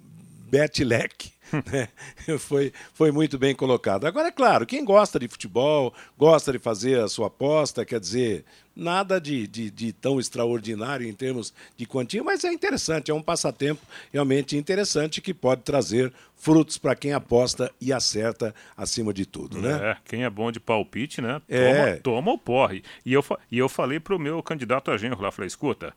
Betlec. 0.50 1.32
né? 1.72 1.88
foi, 2.38 2.72
foi 2.94 3.10
muito 3.10 3.38
bem 3.38 3.54
colocado. 3.54 4.06
Agora, 4.06 4.28
é 4.28 4.32
claro, 4.32 4.66
quem 4.66 4.84
gosta 4.84 5.18
de 5.18 5.26
futebol, 5.28 5.92
gosta 6.16 6.52
de 6.52 6.58
fazer 6.58 7.00
a 7.00 7.08
sua 7.08 7.26
aposta, 7.26 7.84
quer 7.84 7.98
dizer, 7.98 8.44
nada 8.74 9.20
de, 9.20 9.46
de, 9.48 9.70
de 9.70 9.92
tão 9.92 10.20
extraordinário 10.20 11.06
em 11.08 11.12
termos 11.12 11.52
de 11.76 11.86
quantia, 11.86 12.22
mas 12.22 12.44
é 12.44 12.52
interessante, 12.52 13.10
é 13.10 13.14
um 13.14 13.22
passatempo 13.22 13.80
realmente 14.12 14.56
interessante 14.56 15.20
que 15.20 15.34
pode 15.34 15.62
trazer 15.62 16.12
frutos 16.36 16.78
para 16.78 16.94
quem 16.94 17.12
aposta 17.12 17.70
e 17.80 17.92
acerta 17.92 18.54
acima 18.76 19.12
de 19.12 19.26
tudo, 19.26 19.60
né? 19.60 19.90
É, 19.90 19.96
quem 20.04 20.24
é 20.24 20.30
bom 20.30 20.50
de 20.52 20.60
palpite, 20.60 21.20
né? 21.20 21.42
Toma, 21.48 21.58
É. 21.88 21.96
toma 21.96 22.32
o 22.32 22.38
porre. 22.38 22.82
E 23.04 23.12
eu, 23.12 23.24
e 23.50 23.58
eu 23.58 23.68
falei 23.68 23.98
pro 24.00 24.18
meu 24.18 24.42
candidato 24.42 24.90
a 24.90 24.96
genro 24.96 25.20
lá, 25.20 25.30
falei, 25.30 25.48
escuta, 25.48 25.92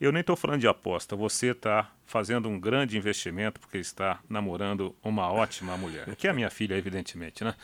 eu 0.00 0.12
nem 0.12 0.20
estou 0.20 0.36
falando 0.36 0.60
de 0.60 0.68
aposta, 0.68 1.16
você 1.16 1.48
está 1.48 1.90
fazendo 2.06 2.48
um 2.48 2.58
grande 2.58 2.96
investimento 2.96 3.60
porque 3.60 3.78
está 3.78 4.20
namorando 4.28 4.94
uma 5.02 5.30
ótima 5.30 5.76
mulher, 5.76 6.14
que 6.16 6.26
é 6.26 6.30
a 6.30 6.34
minha 6.34 6.50
filha, 6.50 6.74
evidentemente, 6.76 7.44
né? 7.44 7.54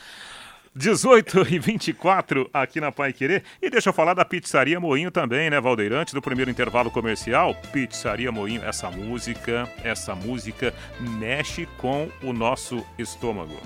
18 0.76 1.54
e 1.54 1.58
24 1.60 2.50
aqui 2.52 2.80
na 2.80 2.90
Pai 2.90 3.12
Querer. 3.12 3.44
E 3.62 3.70
deixa 3.70 3.90
eu 3.90 3.92
falar 3.92 4.12
da 4.12 4.24
Pizzaria 4.24 4.80
Moinho 4.80 5.08
também, 5.08 5.48
né, 5.48 5.60
Valdeirante? 5.60 6.12
Do 6.12 6.20
primeiro 6.20 6.50
intervalo 6.50 6.90
comercial, 6.90 7.54
Pizzaria 7.72 8.32
Moinho. 8.32 8.64
Essa 8.64 8.90
música, 8.90 9.70
essa 9.84 10.16
música 10.16 10.74
mexe 10.98 11.66
com 11.78 12.10
o 12.20 12.32
nosso 12.32 12.84
estômago. 12.98 13.56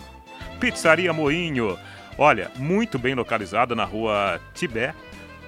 Pizzaria 0.61 1.11
Moinho. 1.11 1.79
Olha, 2.19 2.51
muito 2.57 2.99
bem 2.99 3.15
localizada 3.15 3.75
na 3.75 3.85
rua 3.85 4.39
Tibé, 4.53 4.95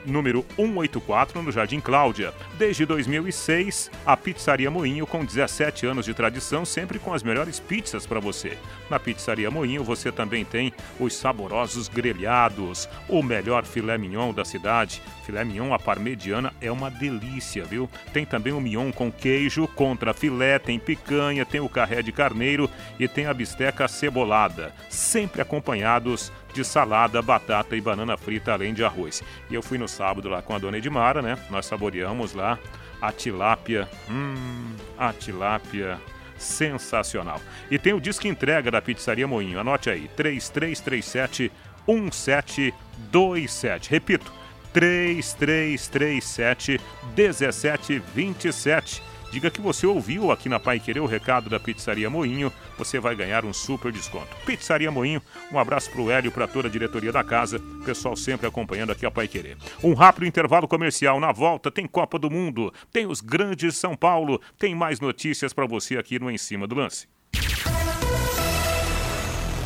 número 0.05 0.45
184, 0.57 1.43
no 1.43 1.53
Jardim 1.53 1.81
Cláudia. 1.81 2.33
Desde 2.59 2.85
2006, 2.87 3.91
a 4.05 4.17
Pizzaria 4.17 4.71
Moinho, 4.71 5.07
com 5.07 5.25
17 5.25 5.87
anos 5.87 6.05
de 6.05 6.15
tradição, 6.15 6.65
sempre 6.65 6.99
com 6.99 7.13
as 7.13 7.23
melhores 7.23 7.61
pizzas 7.61 8.07
para 8.07 8.21
você. 8.21 8.57
Na 8.89 8.99
Pizzaria 8.99 9.51
Moinho 9.51 9.85
você 9.85 10.11
também 10.11 10.45
tem 10.45 10.73
os 10.99 11.15
saborosos 11.15 11.89
grelhados, 11.89 12.89
o 13.09 13.23
melhor 13.23 13.65
filé 13.65 13.97
mignon 13.97 14.33
da 14.33 14.45
cidade. 14.45 15.03
Filé 15.25 15.45
mignon 15.45 15.73
à 15.73 15.79
parmegiana 15.79 16.53
é 16.61 16.71
uma 16.71 16.91
delícia, 16.91 17.65
viu? 17.65 17.89
Tem 18.13 18.25
também 18.25 18.53
o 18.53 18.61
mignon 18.61 18.93
com 18.93 19.11
queijo, 19.11 19.69
contra 19.69 20.15
filé, 20.15 20.59
tem 20.59 20.79
picanha, 20.79 21.45
tem 21.45 21.61
o 21.61 21.69
carré 21.69 22.03
de 22.03 22.13
carneiro 22.13 22.69
e 22.99 23.07
tem 23.07 23.27
a 23.27 23.35
bisteca 23.35 23.87
cebolada, 23.89 24.75
sempre 24.89 25.41
acompanhados 25.41 26.33
de 26.53 26.65
salada, 26.65 27.23
batata 27.23 27.77
e 27.77 27.81
banana 27.81 28.17
frita, 28.17 28.53
além 28.53 28.75
de 28.75 28.83
arroz. 28.85 29.23
E 29.49 29.55
eu 29.55 29.63
fui 29.63 29.79
no 29.79 29.87
sábado 29.89 30.29
lá 30.29 30.43
com 30.43 30.53
a 30.55 30.59
dona 30.59 30.79
Edmara, 30.79 31.23
né? 31.23 31.39
Nós 31.51 31.67
saboreamos 31.67 32.35
lá 32.35 32.59
a 33.01 33.13
tilápia. 33.13 33.89
Hum, 34.09 34.75
a 34.99 35.13
tilápia 35.13 36.01
sensacional. 36.37 37.41
E 37.71 37.79
tem 37.79 37.93
o 37.93 38.01
disco 38.01 38.27
entrega 38.27 38.69
da 38.71 38.83
Pizzaria 38.83 39.29
Moinho. 39.29 39.61
Anote 39.61 39.91
aí: 39.91 40.09
3337 40.17 41.53
1727. 41.87 43.91
Repito: 43.91 44.33
3337 44.73 46.81
1727. 47.17 49.03
Diga 49.31 49.51
que 49.51 49.61
você 49.61 49.87
ouviu 49.87 50.33
aqui 50.33 50.49
na 50.49 50.59
Pai 50.59 50.81
Querer 50.81 51.01
o 51.01 51.07
recado 51.07 51.49
da 51.49 51.61
Pizzaria 51.61 52.11
Moinho, 52.11 52.53
você 52.77 52.99
vai 52.99 53.15
ganhar 53.15 53.45
um 53.45 53.53
super 53.53 53.93
desconto. 53.93 54.29
Pizzaria 54.45 54.91
Moinho, 54.91 55.23
um 55.53 55.59
abraço 55.59 55.91
pro 55.91 56.11
Hélio, 56.11 56.33
para 56.33 56.49
toda 56.49 56.69
a 56.69 56.71
diretoria 56.71 57.13
da 57.13 57.23
casa, 57.23 57.61
pessoal 57.85 58.17
sempre 58.17 58.47
acompanhando 58.47 58.91
aqui 58.91 59.07
a 59.07 59.11
Pai 59.11 59.29
Querer. 59.29 59.57
Um 59.83 59.95
rápido 59.95 60.27
intervalo 60.27 60.67
comercial, 60.67 61.21
na 61.21 61.31
volta 61.31 61.71
tem 61.71 61.87
Copa 61.87 62.19
do 62.19 62.31
Mundo, 62.31 62.73
tem 62.93 63.07
os 63.07 63.21
grandes 63.21 63.77
São 63.77 63.97
Paulo, 63.97 64.41
tem 64.59 64.75
mais 64.75 64.99
notícias 64.99 65.53
para 65.53 65.67
você 65.67 65.97
aqui 65.97 66.19
no 66.19 66.31
Em 66.31 66.39
Cima 66.39 66.67
do 66.67 66.75
Lance. 66.75 67.07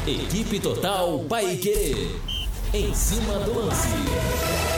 Equipe 0.07 0.61
Total 0.61 1.19
Paiquerê. 1.21 2.11
Em 2.75 2.93
cima 2.93 3.39
do 3.39 3.55
lance. 3.55 4.74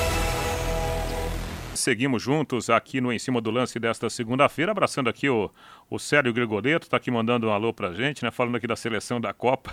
Seguimos 1.87 2.20
juntos 2.20 2.68
aqui 2.68 3.01
no 3.01 3.12
Em 3.12 3.18
Cima 3.20 3.40
do 3.40 3.49
Lance 3.49 3.79
desta 3.79 4.11
segunda-feira, 4.11 4.72
abraçando 4.72 5.09
aqui 5.09 5.29
o, 5.29 5.49
o 5.88 6.01
Sérgio 6.01 6.33
Gregoreto, 6.33 6.90
tá 6.90 6.96
aqui 6.96 7.12
mandando 7.12 7.46
um 7.46 7.53
alô 7.53 7.72
pra 7.72 7.92
gente, 7.92 8.25
né? 8.25 8.33
Falando 8.33 8.57
aqui 8.57 8.66
da 8.66 8.75
seleção 8.75 9.20
da 9.20 9.33
Copa. 9.33 9.72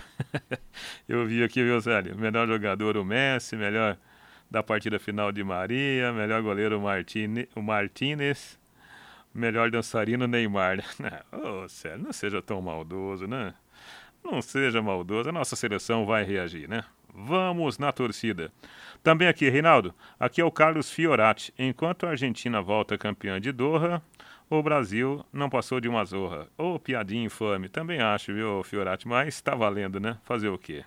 Eu 1.09 1.25
vi 1.25 1.43
aqui, 1.43 1.63
viu, 1.63 1.81
Sérgio? 1.81 2.15
Melhor 2.15 2.47
jogador 2.47 2.97
o 2.97 3.03
Messi, 3.03 3.55
melhor 3.55 3.97
da 4.47 4.61
partida 4.61 4.99
final 4.99 5.31
de 5.31 5.43
Maria, 5.43 6.13
melhor 6.13 6.43
goleiro 6.43 6.77
o, 6.77 6.81
Martine, 6.83 7.49
o 7.55 7.63
Martinez, 7.63 8.59
melhor 9.33 9.71
dançarino 9.71 10.27
Neymar. 10.27 10.85
Ô, 11.33 11.63
oh, 11.63 11.67
Sérgio, 11.67 12.05
não 12.05 12.13
seja 12.13 12.43
tão 12.43 12.61
maldoso, 12.61 13.25
né? 13.25 13.55
Não 14.23 14.39
seja 14.39 14.83
maldoso, 14.83 15.29
a 15.29 15.31
nossa 15.31 15.55
seleção 15.55 16.05
vai 16.05 16.23
reagir, 16.23 16.69
né? 16.69 16.83
Vamos 17.13 17.77
na 17.77 17.91
torcida. 17.91 18.51
Também 19.03 19.27
aqui, 19.27 19.47
Reinaldo, 19.47 19.93
aqui 20.19 20.41
é 20.41 20.45
o 20.45 20.51
Carlos 20.51 20.91
Fiorati. 20.91 21.53
Enquanto 21.59 22.05
a 22.05 22.09
Argentina 22.09 22.61
volta 22.61 22.97
campeã 22.97 23.39
de 23.39 23.51
Doha, 23.51 24.01
o 24.49 24.63
Brasil 24.63 25.23
não 25.31 25.49
passou 25.49 25.79
de 25.79 25.87
uma 25.87 26.03
zorra. 26.03 26.47
Ô, 26.57 26.75
oh, 26.75 26.79
piadinha 26.79 27.25
infame. 27.25 27.69
Também 27.69 28.01
acho, 28.01 28.33
viu, 28.33 28.63
Fiorati? 28.63 29.07
Mas 29.07 29.41
tá 29.41 29.53
valendo, 29.53 29.99
né? 29.99 30.17
Fazer 30.23 30.49
o 30.49 30.57
quê? 30.57 30.83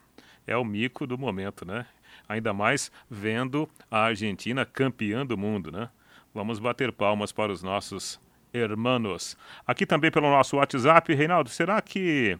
É 0.46 0.56
o 0.56 0.64
mico 0.64 1.06
do 1.06 1.16
momento, 1.16 1.64
né? 1.64 1.86
Ainda 2.28 2.52
mais 2.52 2.90
vendo 3.08 3.68
a 3.90 4.00
Argentina 4.00 4.64
campeã 4.64 5.24
do 5.24 5.38
mundo, 5.38 5.70
né? 5.70 5.88
Vamos 6.34 6.58
bater 6.58 6.90
palmas 6.90 7.32
para 7.32 7.52
os 7.52 7.62
nossos 7.62 8.20
hermanos. 8.52 9.36
Aqui 9.66 9.86
também 9.86 10.10
pelo 10.10 10.30
nosso 10.30 10.56
WhatsApp, 10.56 11.14
Reinaldo, 11.14 11.50
será 11.50 11.80
que 11.80 12.38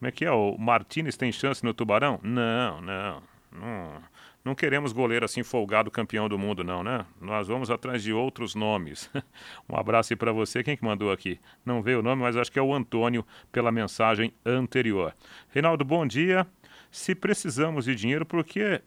como 0.00 0.08
é 0.08 0.10
que 0.10 0.24
é? 0.24 0.30
O 0.30 0.56
Martinez 0.56 1.14
tem 1.14 1.30
chance 1.30 1.62
no 1.62 1.74
Tubarão? 1.74 2.18
Não, 2.22 2.80
não. 2.80 3.22
Não, 3.52 4.02
não 4.42 4.54
queremos 4.54 4.92
goleiro 4.92 5.26
assim 5.26 5.42
folgado 5.42 5.90
campeão 5.90 6.26
do 6.26 6.38
mundo, 6.38 6.64
não, 6.64 6.82
né? 6.82 7.04
Nós 7.20 7.48
vamos 7.48 7.70
atrás 7.70 8.02
de 8.02 8.10
outros 8.10 8.54
nomes. 8.54 9.10
um 9.68 9.76
abraço 9.76 10.14
aí 10.14 10.16
para 10.16 10.32
você. 10.32 10.62
Quem 10.62 10.74
que 10.74 10.82
mandou 10.82 11.12
aqui? 11.12 11.38
Não 11.66 11.82
veio 11.82 11.98
o 11.98 12.02
nome, 12.02 12.22
mas 12.22 12.34
acho 12.34 12.50
que 12.50 12.58
é 12.58 12.62
o 12.62 12.74
Antônio 12.74 13.26
pela 13.52 13.70
mensagem 13.70 14.32
anterior. 14.42 15.14
Reinaldo, 15.50 15.84
bom 15.84 16.06
dia. 16.06 16.46
Se 16.90 17.14
precisamos 17.14 17.84
de 17.84 17.94
dinheiro, 17.94 18.24
por 18.24 18.42
que 18.42 18.80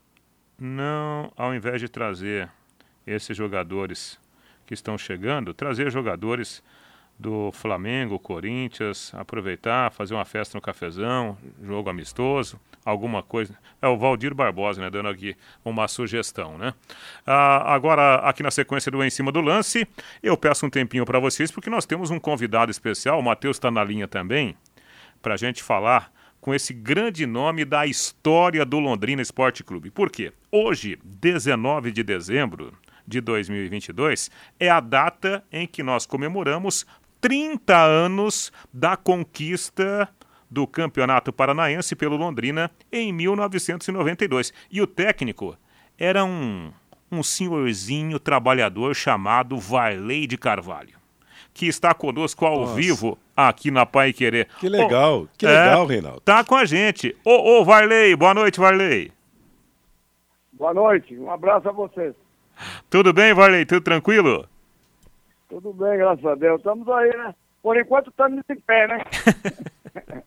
não, 0.57 1.31
ao 1.37 1.53
invés 1.53 1.79
de 1.79 1.87
trazer 1.87 2.49
esses 3.05 3.37
jogadores 3.37 4.19
que 4.65 4.73
estão 4.73 4.97
chegando, 4.97 5.53
trazer 5.53 5.91
jogadores 5.91 6.63
do 7.23 7.53
Flamengo, 7.53 8.19
Corinthians, 8.19 9.13
aproveitar, 9.15 9.89
fazer 9.93 10.13
uma 10.13 10.25
festa 10.25 10.57
no 10.57 10.61
cafezão, 10.61 11.37
jogo 11.63 11.89
amistoso, 11.89 12.59
alguma 12.83 13.23
coisa. 13.23 13.57
É 13.81 13.87
o 13.87 13.97
Valdir 13.97 14.35
Barbosa, 14.35 14.81
né, 14.81 14.89
dando 14.89 15.07
aqui 15.07 15.33
uma 15.63 15.87
sugestão, 15.87 16.57
né? 16.57 16.73
Ah, 17.25 17.73
agora, 17.73 18.15
aqui 18.15 18.43
na 18.43 18.51
sequência 18.51 18.91
do 18.91 19.01
Em 19.01 19.09
Cima 19.09 19.31
do 19.31 19.39
Lance, 19.39 19.87
eu 20.21 20.35
peço 20.35 20.65
um 20.65 20.69
tempinho 20.69 21.05
para 21.05 21.17
vocês, 21.17 21.49
porque 21.49 21.69
nós 21.69 21.85
temos 21.85 22.11
um 22.11 22.19
convidado 22.19 22.69
especial, 22.69 23.19
o 23.19 23.23
Matheus 23.23 23.55
está 23.55 23.71
na 23.71 23.85
linha 23.85 24.07
também, 24.07 24.53
para 25.21 25.35
a 25.35 25.37
gente 25.37 25.63
falar 25.63 26.11
com 26.41 26.53
esse 26.53 26.73
grande 26.73 27.25
nome 27.25 27.63
da 27.63 27.87
história 27.87 28.65
do 28.65 28.79
Londrina 28.79 29.21
Esporte 29.21 29.63
Clube. 29.63 29.89
Por 29.89 30.11
quê? 30.11 30.33
Hoje, 30.51 30.99
19 31.05 31.89
de 31.89 32.03
dezembro 32.03 32.73
de 33.07 33.21
2022, 33.21 34.31
é 34.59 34.69
a 34.69 34.79
data 34.79 35.43
em 35.51 35.67
que 35.67 35.83
nós 35.83 36.05
comemoramos 36.05 36.85
30 37.23 37.73
anos 37.73 38.51
da 38.73 38.97
conquista 38.97 40.09
do 40.51 40.67
Campeonato 40.67 41.31
Paranaense 41.31 41.95
pelo 41.95 42.17
Londrina 42.17 42.69
em 42.91 43.13
1992. 43.13 44.53
E 44.69 44.81
o 44.81 44.85
técnico 44.85 45.55
era 45.97 46.25
um, 46.25 46.69
um 47.09 47.23
senhorzinho 47.23 48.19
trabalhador 48.19 48.93
chamado 48.93 49.57
Varley 49.57 50.27
de 50.27 50.37
Carvalho, 50.37 50.97
que 51.53 51.65
está 51.65 51.93
conosco 51.93 52.45
ao 52.45 52.59
Nossa. 52.59 52.73
vivo 52.73 53.17
aqui 53.37 53.71
na 53.71 53.85
Pai 53.85 54.11
Querer. 54.11 54.49
Que 54.59 54.67
legal, 54.67 55.21
oh, 55.21 55.37
que 55.37 55.45
legal, 55.45 55.85
é, 55.85 55.87
Reinaldo. 55.87 56.19
Tá 56.19 56.43
com 56.43 56.55
a 56.55 56.65
gente. 56.65 57.15
Ô, 57.23 57.31
oh, 57.31 57.61
oh, 57.61 57.63
Varley, 57.63 58.17
boa 58.17 58.33
noite, 58.33 58.59
Varley. 58.59 59.13
Boa 60.51 60.73
noite, 60.73 61.17
um 61.17 61.31
abraço 61.31 61.69
a 61.69 61.71
vocês. 61.71 62.13
Tudo 62.89 63.13
bem, 63.13 63.33
Varley? 63.33 63.65
Tudo 63.65 63.81
tranquilo? 63.81 64.45
Tudo 65.53 65.71
bem, 65.71 65.99
graças 65.99 66.25
a 66.25 66.33
Deus. 66.33 66.57
Estamos 66.57 66.89
aí, 66.89 67.15
né? 67.15 67.35
Por 67.61 67.77
enquanto 67.77 68.09
estamos 68.09 68.41
em 68.49 68.59
pé, 68.61 68.87
né? 68.87 69.03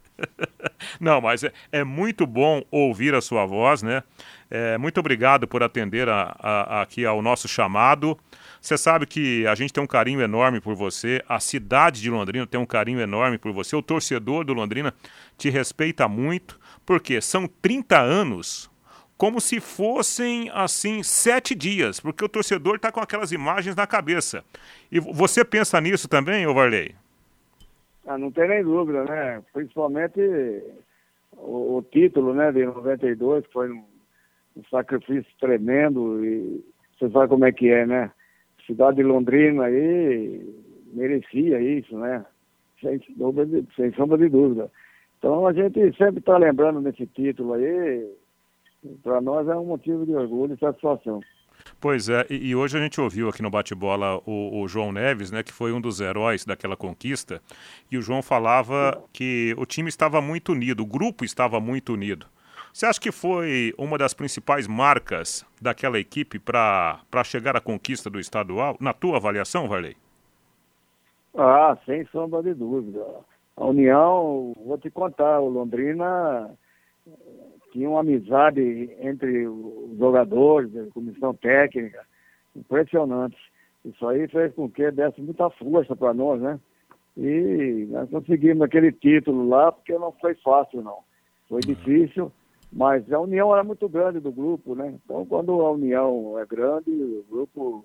Não, 1.01 1.21
mas 1.21 1.43
é, 1.43 1.53
é, 1.73 1.83
muito 1.83 2.25
bom 2.25 2.62
ouvir 2.71 3.12
a 3.12 3.21
sua 3.21 3.45
voz, 3.45 3.83
né? 3.83 4.05
É, 4.49 4.79
muito 4.79 5.01
obrigado 5.01 5.49
por 5.49 5.65
atender 5.65 6.09
a, 6.09 6.37
a, 6.39 6.83
aqui 6.83 7.05
ao 7.05 7.21
nosso 7.21 7.49
chamado. 7.49 8.17
Você 8.61 8.79
sabe 8.79 9.05
que 9.05 9.45
a 9.49 9.57
gente 9.57 9.73
tem 9.73 9.83
um 9.83 9.87
carinho 9.87 10.21
enorme 10.21 10.61
por 10.61 10.77
você, 10.77 11.21
a 11.29 11.41
cidade 11.41 12.01
de 12.01 12.09
Londrina 12.09 12.47
tem 12.47 12.61
um 12.61 12.65
carinho 12.65 13.01
enorme 13.01 13.37
por 13.37 13.53
você, 13.53 13.75
o 13.75 13.83
torcedor 13.83 14.45
do 14.45 14.55
Londrina 14.55 14.95
te 15.37 15.51
respeita 15.51 16.07
muito, 16.07 16.57
porque 16.87 17.21
são 17.21 17.49
30 17.49 17.99
anos 18.01 18.71
como 19.16 19.40
se 19.40 19.61
fossem 19.61 20.50
assim 20.52 21.02
sete 21.02 21.55
dias, 21.55 21.98
porque 22.00 22.24
o 22.24 22.29
torcedor 22.29 22.76
está 22.76 22.92
com 22.92 23.00
aquelas 23.00 23.33
imagens 23.33 23.74
na 23.74 23.87
cabeça. 23.87 24.44
E 24.92 25.00
você 25.00 25.44
pensa 25.44 25.81
nisso 25.81 26.09
também, 26.09 26.46
ô 26.46 26.55
Varley? 26.55 26.94
Ah, 28.07 28.18
não 28.18 28.31
tem 28.31 28.48
nem 28.48 28.62
dúvida, 28.62 29.05
né? 29.05 29.42
Principalmente 29.52 30.20
o, 31.33 31.79
o, 31.79 31.83
título, 31.83 32.35
né, 32.35 32.52
de 32.52 32.64
92, 32.64 33.46
que 33.46 33.52
foi 33.52 33.72
um, 33.72 33.85
um, 34.57 34.62
sacrifício 34.70 35.31
tremendo 35.40 36.24
e 36.24 36.64
você 36.98 37.11
sabe 37.11 37.29
como 37.29 37.44
é 37.44 37.52
que 37.52 37.68
é, 37.68 37.85
né? 37.85 38.12
Cidade 38.66 38.96
de 38.96 39.02
Londrina 39.02 39.64
aí 39.64 40.55
merecia 40.92 41.61
isso, 41.61 41.96
né? 41.98 42.24
Sem, 42.81 43.00
sem 43.74 43.92
sombra 43.94 44.18
de 44.18 44.29
dúvida. 44.29 44.70
Então 45.18 45.46
a 45.46 45.52
gente 45.52 45.81
sempre 45.96 46.20
está 46.20 46.37
lembrando 46.37 46.81
nesse 46.81 47.07
título 47.07 47.55
aí, 47.55 48.09
para 49.03 49.20
nós 49.20 49.49
é 49.49 49.57
um 49.57 49.66
motivo 49.66 50.05
de 50.05 50.14
orgulho 50.14 50.55
e 50.55 50.59
satisfação. 50.59 51.20
Pois 51.81 52.09
é, 52.09 52.27
e, 52.31 52.55
hoje 52.55 52.79
a 52.79 52.81
gente 52.81 53.01
ouviu 53.01 53.29
aqui 53.29 53.42
no 53.42 53.51
bate-bola 53.51 54.20
o, 54.25 54.61
o, 54.61 54.68
João 54.68 54.92
Neves, 54.92 55.31
né, 55.31 55.42
que 55.42 55.53
foi 55.53 55.72
um 55.72 55.81
dos 55.81 56.01
heróis 56.01 56.44
daquela 56.44 56.77
conquista, 56.77 57.40
e 57.90 57.99
o 57.99 58.03
João 58.03 58.22
falava 58.22 59.03
que 59.12 59.55
o 59.59 59.66
time 59.66 59.88
estava 59.88 60.20
muito 60.20 60.53
unido, 60.53 60.83
o 60.83 60.87
grupo 60.87 61.25
estava 61.25 61.61
muito 61.61 61.92
unido. 61.92 62.27
Você 62.72 62.87
acha 62.87 63.01
que 63.01 63.11
foi 63.11 63.72
uma 63.79 63.96
das 63.96 64.12
principais 64.12 64.68
marcas 64.68 65.46
daquela 65.61 65.99
equipe 65.99 66.38
para 66.38 67.25
chegar 67.25 67.57
à 67.57 67.61
conquista 67.61 68.11
do 68.11 68.20
estadual, 68.20 68.77
na 68.79 68.92
tua 68.92 69.16
avaliação, 69.16 69.66
Varley? 69.66 69.96
Ah, 71.35 71.77
sem 71.87 72.05
sombra 72.07 72.42
de 72.42 72.55
dúvida. 72.55 73.05
A 73.57 73.64
União, 73.64 74.55
vou 74.64 74.79
te 74.79 74.90
contar, 74.90 75.40
o 75.40 75.49
Londrina 75.49 76.51
tinha 77.77 77.91
uma 77.91 78.01
amizade 78.01 78.91
entre 79.01 79.47
os 79.47 79.99
jogadores, 79.99 80.75
a 80.75 80.91
comissão 80.95 81.35
técnica, 81.35 82.01
impressionante. 82.57 83.37
Isso 83.85 84.09
aí 84.09 84.27
fez 84.29 84.55
com 84.55 84.71
que 84.71 84.91
desse 84.91 85.21
muita 85.21 85.51
força 85.51 85.95
para 85.95 86.15
nós, 86.15 86.41
né? 86.41 86.59
E 87.19 87.87
nós 87.91 88.09
conseguimos 88.09 88.62
aquele 88.62 88.91
título 88.93 89.47
lá, 89.47 89.71
porque 89.71 89.93
não 89.93 90.11
foi 90.12 90.35
fácil, 90.37 90.81
não. 90.81 91.01
Foi 91.51 91.61
difícil, 91.61 92.33
mas 92.73 93.12
a 93.12 93.21
união 93.21 93.53
era 93.53 93.62
muito 93.62 93.87
grande 93.91 94.21
do 94.21 94.33
grupo, 94.33 94.75
né? 94.75 94.95
Então, 95.05 95.27
quando 95.27 95.53
a 95.61 95.71
união 95.71 96.39
é 96.39 96.47
grande, 96.47 96.91
o 96.91 97.27
grupo 97.31 97.85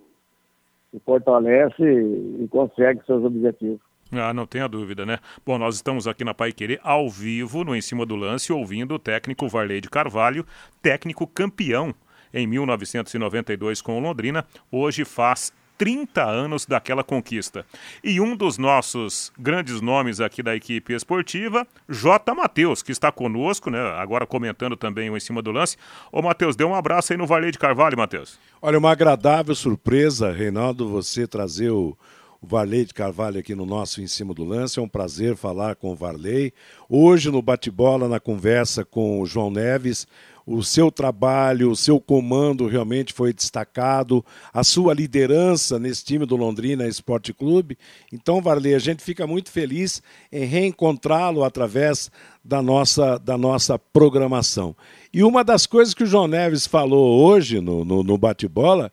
se 0.89 0.99
fortalece 1.01 1.83
e 1.83 2.47
consegue 2.49 3.05
seus 3.05 3.25
objetivos. 3.25 3.81
Ah, 4.11 4.33
não 4.33 4.45
tenha 4.45 4.67
dúvida, 4.67 5.05
né? 5.05 5.19
Bom, 5.45 5.57
nós 5.57 5.75
estamos 5.75 6.07
aqui 6.07 6.23
na 6.23 6.33
Pai 6.33 6.51
Querer 6.51 6.79
ao 6.83 7.09
vivo, 7.09 7.63
no 7.63 7.75
Em 7.75 7.81
Cima 7.81 8.05
do 8.05 8.15
Lance, 8.15 8.51
ouvindo 8.51 8.95
o 8.95 8.99
técnico 8.99 9.47
Varley 9.47 9.79
de 9.79 9.89
Carvalho, 9.89 10.45
técnico 10.81 11.25
campeão 11.25 11.95
em 12.33 12.45
1992 12.45 13.81
com 13.81 13.97
o 13.97 14.01
Londrina, 14.01 14.45
hoje 14.71 15.05
faz 15.05 15.53
30 15.77 16.23
anos 16.23 16.65
daquela 16.65 17.03
conquista. 17.03 17.65
E 18.03 18.21
um 18.21 18.35
dos 18.35 18.57
nossos 18.57 19.31
grandes 19.39 19.81
nomes 19.81 20.19
aqui 20.19 20.43
da 20.43 20.55
equipe 20.55 20.93
esportiva, 20.93 21.65
J. 21.89 22.35
Matheus, 22.35 22.83
que 22.83 22.91
está 22.91 23.11
conosco, 23.11 23.71
né? 23.71 23.79
Agora 23.97 24.27
comentando 24.27 24.75
também 24.77 25.09
o 25.09 25.17
em 25.17 25.19
cima 25.19 25.41
do 25.41 25.51
lance. 25.51 25.77
Ô, 26.11 26.21
Matheus, 26.21 26.55
dê 26.55 26.63
um 26.63 26.75
abraço 26.75 27.13
aí 27.13 27.17
no 27.17 27.25
Varley 27.25 27.51
de 27.51 27.57
Carvalho, 27.57 27.97
Matheus. 27.97 28.37
Olha, 28.61 28.77
uma 28.77 28.91
agradável 28.91 29.55
surpresa, 29.55 30.31
Reinaldo, 30.31 30.87
você 30.87 31.25
trazer 31.25 31.71
o, 31.71 31.97
o 32.41 32.47
Varley 32.47 32.85
de 32.85 32.93
Carvalho 32.93 33.39
aqui 33.39 33.53
no 33.53 33.67
nosso 33.67 34.01
Em 34.01 34.07
Cima 34.07 34.33
do 34.33 34.43
Lance. 34.43 34.79
É 34.79 34.81
um 34.81 34.87
prazer 34.87 35.35
falar 35.35 35.75
com 35.75 35.91
o 35.91 35.95
Varley. 35.95 36.51
Hoje, 36.89 37.29
no 37.29 37.39
bate-bola, 37.39 38.09
na 38.09 38.19
conversa 38.19 38.83
com 38.83 39.21
o 39.21 39.27
João 39.27 39.51
Neves, 39.51 40.07
o 40.43 40.63
seu 40.63 40.91
trabalho, 40.91 41.69
o 41.69 41.75
seu 41.75 42.01
comando 42.01 42.65
realmente 42.65 43.13
foi 43.13 43.31
destacado, 43.31 44.25
a 44.51 44.63
sua 44.63 44.91
liderança 44.91 45.77
nesse 45.77 46.03
time 46.03 46.25
do 46.25 46.35
Londrina 46.35 46.87
Esporte 46.87 47.31
Clube. 47.31 47.77
Então, 48.11 48.41
Varley, 48.41 48.73
a 48.73 48.79
gente 48.79 49.03
fica 49.03 49.27
muito 49.27 49.51
feliz 49.51 50.01
em 50.31 50.43
reencontrá-lo 50.43 51.43
através 51.43 52.09
da 52.43 52.59
nossa, 52.59 53.19
da 53.19 53.37
nossa 53.37 53.77
programação. 53.77 54.75
E 55.13 55.23
uma 55.23 55.43
das 55.43 55.67
coisas 55.67 55.93
que 55.93 56.03
o 56.03 56.07
João 56.07 56.27
Neves 56.27 56.65
falou 56.65 57.23
hoje 57.23 57.61
no, 57.61 57.85
no, 57.85 58.01
no 58.01 58.17
bate-bola 58.17 58.91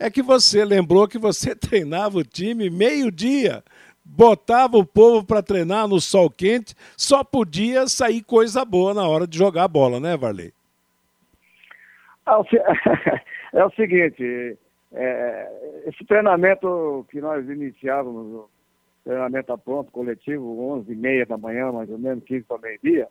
é 0.00 0.10
que 0.10 0.22
você 0.22 0.64
lembrou 0.64 1.06
que 1.06 1.18
você 1.18 1.54
treinava 1.54 2.18
o 2.18 2.24
time 2.24 2.68
meio-dia 2.68 3.62
botava 4.10 4.76
o 4.76 4.84
povo 4.84 5.24
para 5.24 5.42
treinar 5.42 5.86
no 5.86 6.00
sol 6.00 6.28
quente, 6.28 6.74
só 6.96 7.22
podia 7.22 7.86
sair 7.86 8.22
coisa 8.22 8.64
boa 8.64 8.92
na 8.92 9.06
hora 9.06 9.26
de 9.26 9.38
jogar 9.38 9.64
a 9.64 9.68
bola, 9.68 10.00
né, 10.00 10.16
Varley? 10.16 10.52
É 13.52 13.64
o 13.64 13.70
seguinte, 13.72 14.56
é, 14.92 15.82
esse 15.86 16.04
treinamento 16.04 17.04
que 17.10 17.20
nós 17.20 17.44
iniciávamos, 17.48 18.48
treinamento 19.02 19.52
a 19.52 19.58
pronto, 19.58 19.90
coletivo, 19.90 20.72
11 20.74 20.92
e 20.92 20.94
meia 20.94 21.26
da 21.26 21.36
manhã, 21.36 21.72
mais 21.72 21.90
ou 21.90 21.98
menos, 21.98 22.22
15 22.22 22.44
para 22.44 22.58
meio-dia, 22.58 23.08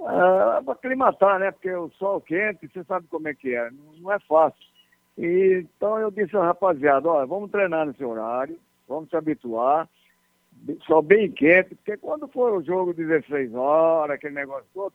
é, 0.00 0.62
para 0.62 0.74
aclimatar, 0.74 1.40
né? 1.40 1.50
Porque 1.50 1.72
o 1.72 1.90
sol 1.98 2.20
quente, 2.20 2.68
você 2.68 2.84
sabe 2.84 3.08
como 3.08 3.26
é 3.26 3.34
que 3.34 3.52
é, 3.52 3.68
não 4.00 4.12
é 4.12 4.20
fácil. 4.20 4.67
E, 5.18 5.66
então 5.76 5.98
eu 5.98 6.12
disse 6.12 6.36
ao 6.36 6.44
rapaziada, 6.44 7.08
olha, 7.08 7.26
vamos 7.26 7.50
treinar 7.50 7.84
nesse 7.84 8.04
horário, 8.04 8.56
vamos 8.86 9.10
se 9.10 9.16
habituar, 9.16 9.88
sol 10.86 11.02
bem 11.02 11.28
quente, 11.30 11.74
porque 11.74 11.96
quando 11.96 12.28
for 12.28 12.52
o 12.52 12.62
jogo 12.62 12.94
16 12.94 13.52
horas, 13.52 14.14
aquele 14.14 14.36
negócio 14.36 14.66
todo, 14.72 14.94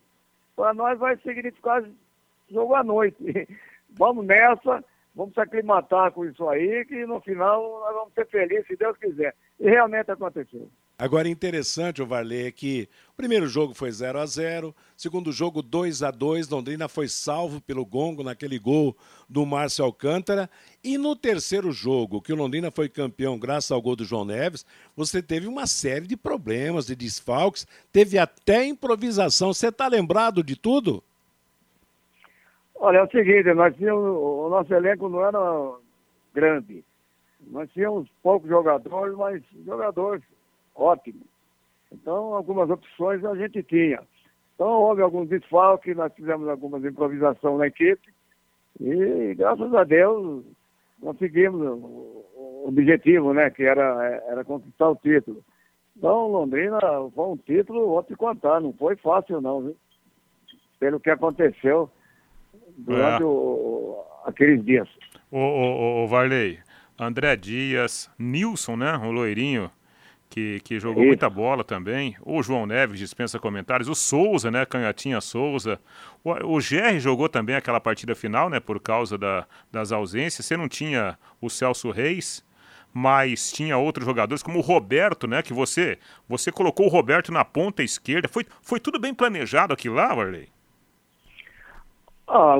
para 0.56 0.72
nós 0.72 0.98
vai 0.98 1.16
significar 1.18 1.84
jogo 2.50 2.74
à 2.74 2.82
noite. 2.82 3.18
vamos 3.90 4.24
nessa, 4.24 4.82
vamos 5.14 5.34
se 5.34 5.40
aclimatar 5.40 6.10
com 6.12 6.24
isso 6.24 6.48
aí, 6.48 6.86
que 6.86 7.04
no 7.04 7.20
final 7.20 7.80
nós 7.80 7.94
vamos 7.94 8.14
ser 8.14 8.26
felizes, 8.26 8.66
se 8.66 8.76
Deus 8.76 8.96
quiser. 8.96 9.34
E 9.60 9.68
realmente 9.68 10.10
aconteceu. 10.10 10.68
Agora, 10.96 11.28
interessante, 11.28 12.00
o 12.00 12.06
Varley, 12.06 12.46
é 12.46 12.52
que 12.52 12.88
o 13.12 13.16
primeiro 13.16 13.48
jogo 13.48 13.74
foi 13.74 13.90
0 13.90 14.20
a 14.20 14.26
0 14.26 14.72
segundo 14.96 15.32
jogo 15.32 15.60
2 15.60 16.04
a 16.04 16.12
2 16.12 16.48
Londrina 16.48 16.88
foi 16.88 17.08
salvo 17.08 17.60
pelo 17.60 17.84
Gongo 17.84 18.22
naquele 18.22 18.60
gol 18.60 18.96
do 19.28 19.44
Márcio 19.44 19.84
Alcântara. 19.84 20.48
E 20.84 20.96
no 20.96 21.16
terceiro 21.16 21.72
jogo, 21.72 22.22
que 22.22 22.32
o 22.32 22.36
Londrina 22.36 22.70
foi 22.70 22.88
campeão 22.88 23.36
graças 23.36 23.72
ao 23.72 23.82
gol 23.82 23.96
do 23.96 24.04
João 24.04 24.24
Neves, 24.24 24.64
você 24.96 25.20
teve 25.20 25.48
uma 25.48 25.66
série 25.66 26.06
de 26.06 26.16
problemas, 26.16 26.86
de 26.86 26.94
desfalques, 26.94 27.66
teve 27.92 28.16
até 28.16 28.64
improvisação. 28.64 29.52
Você 29.52 29.68
está 29.68 29.88
lembrado 29.88 30.44
de 30.44 30.54
tudo? 30.54 31.02
Olha, 32.76 32.98
é 32.98 33.02
o 33.02 33.10
seguinte, 33.10 33.52
nós 33.52 33.74
tínhamos, 33.74 34.04
o 34.04 34.48
nosso 34.48 34.72
elenco 34.72 35.08
não 35.08 35.26
era 35.26 35.72
grande. 36.32 36.84
Nós 37.48 37.68
tínhamos 37.72 38.08
poucos 38.22 38.48
jogadores, 38.48 39.16
mas 39.16 39.42
jogadores 39.66 40.22
ótimos. 40.74 41.26
Então, 41.92 42.34
algumas 42.34 42.68
opções 42.70 43.24
a 43.24 43.34
gente 43.36 43.62
tinha. 43.62 44.00
Então, 44.54 44.68
houve 44.68 45.02
alguns 45.02 45.28
desfalques, 45.28 45.96
nós 45.96 46.12
fizemos 46.14 46.48
algumas 46.48 46.84
improvisações 46.84 47.58
na 47.58 47.66
equipe 47.66 48.12
e, 48.80 49.34
graças 49.34 49.72
a 49.74 49.84
Deus, 49.84 50.44
conseguimos 51.00 51.60
o 51.60 52.64
objetivo, 52.66 53.32
né, 53.32 53.50
que 53.50 53.62
era, 53.62 54.22
era 54.28 54.44
conquistar 54.44 54.90
o 54.90 54.96
título. 54.96 55.42
Então, 55.96 56.28
Londrina 56.28 56.78
foi 57.14 57.26
um 57.26 57.36
título, 57.36 57.86
vou 57.86 58.02
te 58.02 58.16
contar, 58.16 58.60
não 58.60 58.72
foi 58.72 58.96
fácil 58.96 59.40
não, 59.40 59.62
viu? 59.62 59.76
Pelo 60.80 60.98
que 60.98 61.10
aconteceu 61.10 61.88
durante 62.76 63.22
é. 63.22 63.26
o, 63.26 64.04
aqueles 64.24 64.64
dias. 64.64 64.88
O, 65.30 65.38
o, 65.38 66.04
o, 66.04 66.08
Varley, 66.08 66.58
André 66.98 67.36
Dias, 67.36 68.10
Nilson, 68.18 68.76
né? 68.76 68.96
O 68.96 69.12
loirinho, 69.12 69.70
que, 70.34 70.58
que 70.64 70.80
jogou 70.80 71.04
Isso. 71.04 71.08
muita 71.10 71.30
bola 71.30 71.62
também. 71.62 72.16
O 72.20 72.42
João 72.42 72.66
Neves 72.66 72.98
dispensa 72.98 73.38
comentários. 73.38 73.88
O 73.88 73.94
Souza, 73.94 74.50
né? 74.50 74.66
Canhotinha 74.66 75.20
Souza. 75.20 75.78
O, 76.24 76.56
o 76.56 76.58
GR 76.58 76.98
jogou 76.98 77.28
também 77.28 77.54
aquela 77.54 77.78
partida 77.78 78.16
final, 78.16 78.50
né? 78.50 78.58
Por 78.58 78.80
causa 78.80 79.16
da, 79.16 79.46
das 79.70 79.92
ausências. 79.92 80.44
Você 80.44 80.56
não 80.56 80.68
tinha 80.68 81.16
o 81.40 81.48
Celso 81.48 81.88
Reis, 81.92 82.44
mas 82.92 83.52
tinha 83.52 83.78
outros 83.78 84.04
jogadores, 84.04 84.42
como 84.42 84.58
o 84.58 84.62
Roberto, 84.62 85.28
né? 85.28 85.40
Que 85.40 85.52
você 85.52 86.00
você 86.28 86.50
colocou 86.50 86.86
o 86.86 86.90
Roberto 86.90 87.30
na 87.30 87.44
ponta 87.44 87.84
esquerda. 87.84 88.26
Foi, 88.26 88.44
foi 88.60 88.80
tudo 88.80 88.98
bem 88.98 89.14
planejado 89.14 89.72
aqui 89.72 89.88
lá, 89.88 90.12
Varley? 90.12 90.48
Ah, 92.26 92.56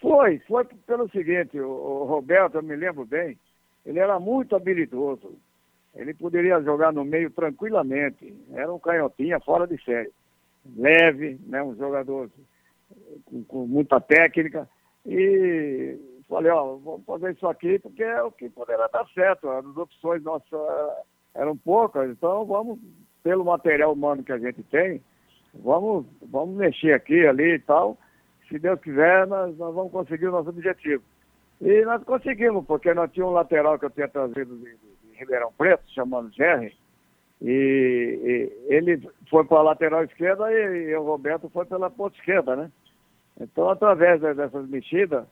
foi, 0.00 0.40
foi 0.48 0.64
pelo 0.84 1.08
seguinte, 1.10 1.60
o, 1.60 1.68
o 1.68 2.04
Roberto, 2.06 2.56
eu 2.56 2.62
me 2.62 2.74
lembro 2.74 3.06
bem, 3.06 3.38
ele 3.86 4.00
era 4.00 4.18
muito 4.18 4.56
habilidoso. 4.56 5.38
Ele 5.94 6.14
poderia 6.14 6.60
jogar 6.62 6.92
no 6.92 7.04
meio 7.04 7.30
tranquilamente. 7.30 8.34
Era 8.52 8.72
um 8.72 8.78
canhotinha 8.78 9.38
fora 9.40 9.66
de 9.66 9.82
série. 9.84 10.10
Leve, 10.76 11.38
né, 11.46 11.62
um 11.62 11.74
jogador 11.76 12.30
com, 13.26 13.44
com 13.44 13.66
muita 13.66 14.00
técnica. 14.00 14.68
E 15.06 15.98
falei, 16.28 16.50
ó, 16.50 16.76
vamos 16.76 17.04
fazer 17.04 17.32
isso 17.32 17.46
aqui 17.46 17.78
porque 17.78 18.02
é 18.02 18.22
o 18.22 18.32
que 18.32 18.48
poderá 18.48 18.88
dar 18.88 19.06
certo. 19.14 19.48
As 19.48 19.64
opções 19.76 20.22
nossas 20.22 20.60
eram 21.34 21.56
poucas, 21.56 22.10
então 22.10 22.44
vamos, 22.44 22.78
pelo 23.22 23.44
material 23.44 23.92
humano 23.92 24.22
que 24.22 24.32
a 24.32 24.38
gente 24.38 24.62
tem, 24.64 25.02
vamos, 25.52 26.06
vamos 26.22 26.56
mexer 26.56 26.92
aqui, 26.92 27.26
ali 27.26 27.54
e 27.54 27.58
tal 27.58 27.98
se 28.48 28.58
Deus 28.58 28.80
quiser, 28.80 29.26
nós, 29.26 29.56
nós 29.56 29.74
vamos 29.74 29.92
conseguir 29.92 30.28
o 30.28 30.32
nosso 30.32 30.50
objetivo. 30.50 31.02
E 31.60 31.84
nós 31.84 32.02
conseguimos, 32.04 32.64
porque 32.66 32.92
nós 32.94 33.10
tínhamos 33.12 33.32
um 33.32 33.36
lateral 33.36 33.78
que 33.78 33.86
eu 33.86 33.90
tinha 33.90 34.08
trazido 34.08 34.56
de, 34.58 34.76
de 35.14 35.20
Ribeirão 35.20 35.52
Preto, 35.56 35.84
chamando 35.94 36.34
Jerry, 36.34 36.76
e, 37.40 38.50
e 38.68 38.74
ele 38.74 39.08
foi 39.30 39.44
para 39.44 39.58
a 39.58 39.62
lateral 39.62 40.04
esquerda 40.04 40.52
e, 40.52 40.90
e, 40.90 40.96
o 40.96 41.02
Roberto 41.02 41.48
foi 41.50 41.64
pela 41.64 41.90
ponta 41.90 42.16
esquerda, 42.16 42.56
né? 42.56 42.70
Então, 43.40 43.68
através 43.68 44.20
dessas 44.20 44.68
mexidas, 44.68 45.24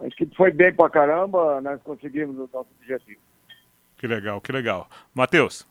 a 0.00 0.06
equipe 0.06 0.34
foi 0.34 0.50
bem 0.50 0.74
pra 0.74 0.88
caramba, 0.88 1.60
nós 1.60 1.80
conseguimos 1.82 2.36
o 2.36 2.48
nosso 2.52 2.68
objetivo. 2.80 3.20
Que 3.96 4.06
legal, 4.06 4.40
que 4.40 4.52
legal. 4.52 4.88
Matheus. 5.14 5.66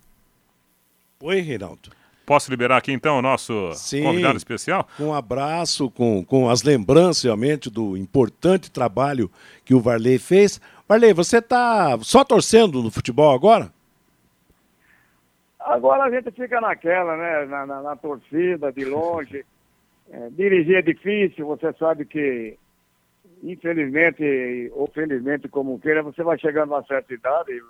Oi, 1.21 1.39
Reinaldo. 1.39 1.89
Posso 2.27 2.51
liberar 2.51 2.77
aqui 2.77 2.91
então 2.91 3.19
o 3.19 3.21
nosso 3.21 3.71
Sim, 3.73 4.03
convidado 4.03 4.37
especial? 4.37 4.85
Um 4.99 5.13
abraço 5.13 5.89
com, 5.89 6.25
com 6.25 6.49
as 6.49 6.61
lembranças 6.61 7.23
realmente 7.23 7.69
do 7.69 7.95
importante 7.95 8.69
trabalho 8.69 9.31
que 9.63 9.73
o 9.73 9.79
Varley 9.79 10.19
fez. 10.19 10.59
Varley, 10.87 11.13
você 11.13 11.39
está 11.39 11.97
só 11.99 12.23
torcendo 12.23 12.81
no 12.81 12.89
futebol 12.89 13.33
agora? 13.33 13.69
Agora 15.59 16.03
a 16.03 16.09
gente 16.09 16.31
fica 16.31 16.61
naquela, 16.61 17.17
né? 17.17 17.45
Na, 17.45 17.65
na, 17.65 17.81
na 17.81 17.95
torcida, 17.95 18.71
de 18.71 18.85
longe. 18.85 19.45
É, 20.09 20.29
dirigir 20.29 20.77
é 20.77 20.81
difícil, 20.81 21.45
você 21.45 21.73
sabe 21.73 22.05
que, 22.05 22.57
infelizmente 23.43 24.71
ou 24.73 24.87
felizmente, 24.87 25.49
como 25.49 25.77
queira, 25.81 26.01
você 26.01 26.23
vai 26.23 26.39
chegando 26.39 26.73
a 26.73 26.77
uma 26.77 26.85
certa 26.85 27.13
idade 27.13 27.51
e 27.51 27.61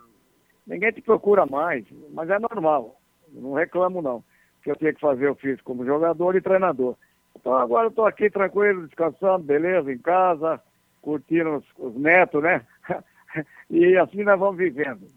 ninguém 0.67 0.91
te 0.91 1.01
procura 1.01 1.47
mais, 1.47 1.83
mas 2.13 2.29
é 2.29 2.37
normal, 2.37 2.95
não 3.33 3.53
reclamo 3.53 4.03
não 4.03 4.23
que 4.67 4.71
eu 4.71 4.75
tinha 4.75 4.93
que 4.93 4.99
fazer, 4.99 5.27
eu 5.27 5.35
fiz 5.35 5.59
como 5.61 5.85
jogador 5.85 6.35
e 6.35 6.41
treinador. 6.41 6.95
Então 7.35 7.55
agora 7.55 7.87
eu 7.87 7.91
tô 7.91 8.05
aqui 8.05 8.29
tranquilo, 8.29 8.85
descansando, 8.85 9.45
beleza, 9.45 9.91
em 9.91 9.97
casa, 9.97 10.61
curtindo 11.01 11.55
os, 11.55 11.65
os 11.77 11.95
netos, 11.95 12.43
né? 12.43 12.65
e 13.69 13.95
assim 13.97 14.23
nós 14.23 14.39
vamos 14.39 14.57
vivendo. 14.57 15.07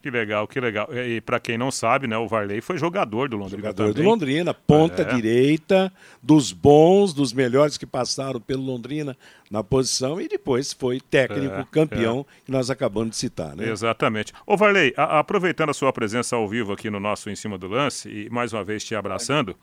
Que 0.00 0.08
legal, 0.10 0.48
que 0.48 0.58
legal. 0.58 0.88
E, 0.94 1.16
e 1.16 1.20
para 1.20 1.38
quem 1.38 1.58
não 1.58 1.70
sabe, 1.70 2.06
né, 2.06 2.16
o 2.16 2.26
Varley 2.26 2.62
foi 2.62 2.78
jogador 2.78 3.28
do 3.28 3.36
Londrina 3.36 3.58
Jogador 3.68 3.88
também. 3.88 4.02
do 4.02 4.08
Londrina, 4.08 4.54
ponta 4.54 5.02
É. 5.02 5.14
direita, 5.14 5.92
dos 6.22 6.52
bons, 6.52 7.12
dos 7.12 7.34
melhores 7.34 7.76
que 7.76 7.84
passaram 7.84 8.40
pelo 8.40 8.62
Londrina 8.62 9.14
na 9.50 9.62
posição 9.62 10.18
e 10.18 10.26
depois 10.26 10.72
foi 10.72 11.00
técnico 11.02 11.54
É, 11.56 11.66
campeão 11.70 12.24
que 12.46 12.50
nós 12.50 12.70
acabamos 12.70 13.10
de 13.10 13.16
citar, 13.16 13.54
né? 13.54 13.68
Exatamente. 13.68 14.32
Ô 14.46 14.56
Varley, 14.56 14.94
a- 14.96 15.18
aproveitando 15.18 15.68
a 15.68 15.74
sua 15.74 15.92
presença 15.92 16.34
ao 16.34 16.48
vivo 16.48 16.72
aqui 16.72 16.88
no 16.88 16.98
nosso 16.98 17.28
Em 17.28 17.36
Cima 17.36 17.58
do 17.58 17.68
Lance 17.68 18.08
e 18.08 18.30
mais 18.30 18.54
uma 18.54 18.64
vez 18.64 18.82
te 18.82 18.94
abraçando, 18.94 19.54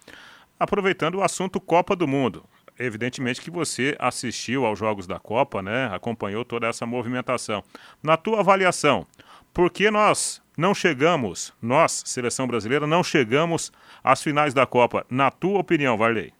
aproveitando 0.59 1.15
o 1.15 1.23
assunto 1.23 1.59
Copa 1.59 1.95
do 1.95 2.07
Mundo. 2.07 2.43
Evidentemente 2.83 3.41
que 3.41 3.51
você 3.51 3.95
assistiu 3.99 4.65
aos 4.65 4.79
Jogos 4.79 5.05
da 5.05 5.19
Copa, 5.19 5.61
né? 5.61 5.89
Acompanhou 5.93 6.43
toda 6.43 6.67
essa 6.67 6.85
movimentação. 6.85 7.63
Na 8.01 8.17
tua 8.17 8.39
avaliação, 8.39 9.05
por 9.53 9.71
que 9.71 9.91
nós 9.91 10.41
não 10.57 10.73
chegamos, 10.73 11.53
nós, 11.61 12.03
seleção 12.05 12.47
brasileira, 12.47 12.87
não 12.87 13.03
chegamos 13.03 13.71
às 14.03 14.23
finais 14.23 14.53
da 14.53 14.65
Copa? 14.65 15.05
Na 15.09 15.29
tua 15.29 15.59
opinião, 15.59 15.95
Varley? 15.95 16.33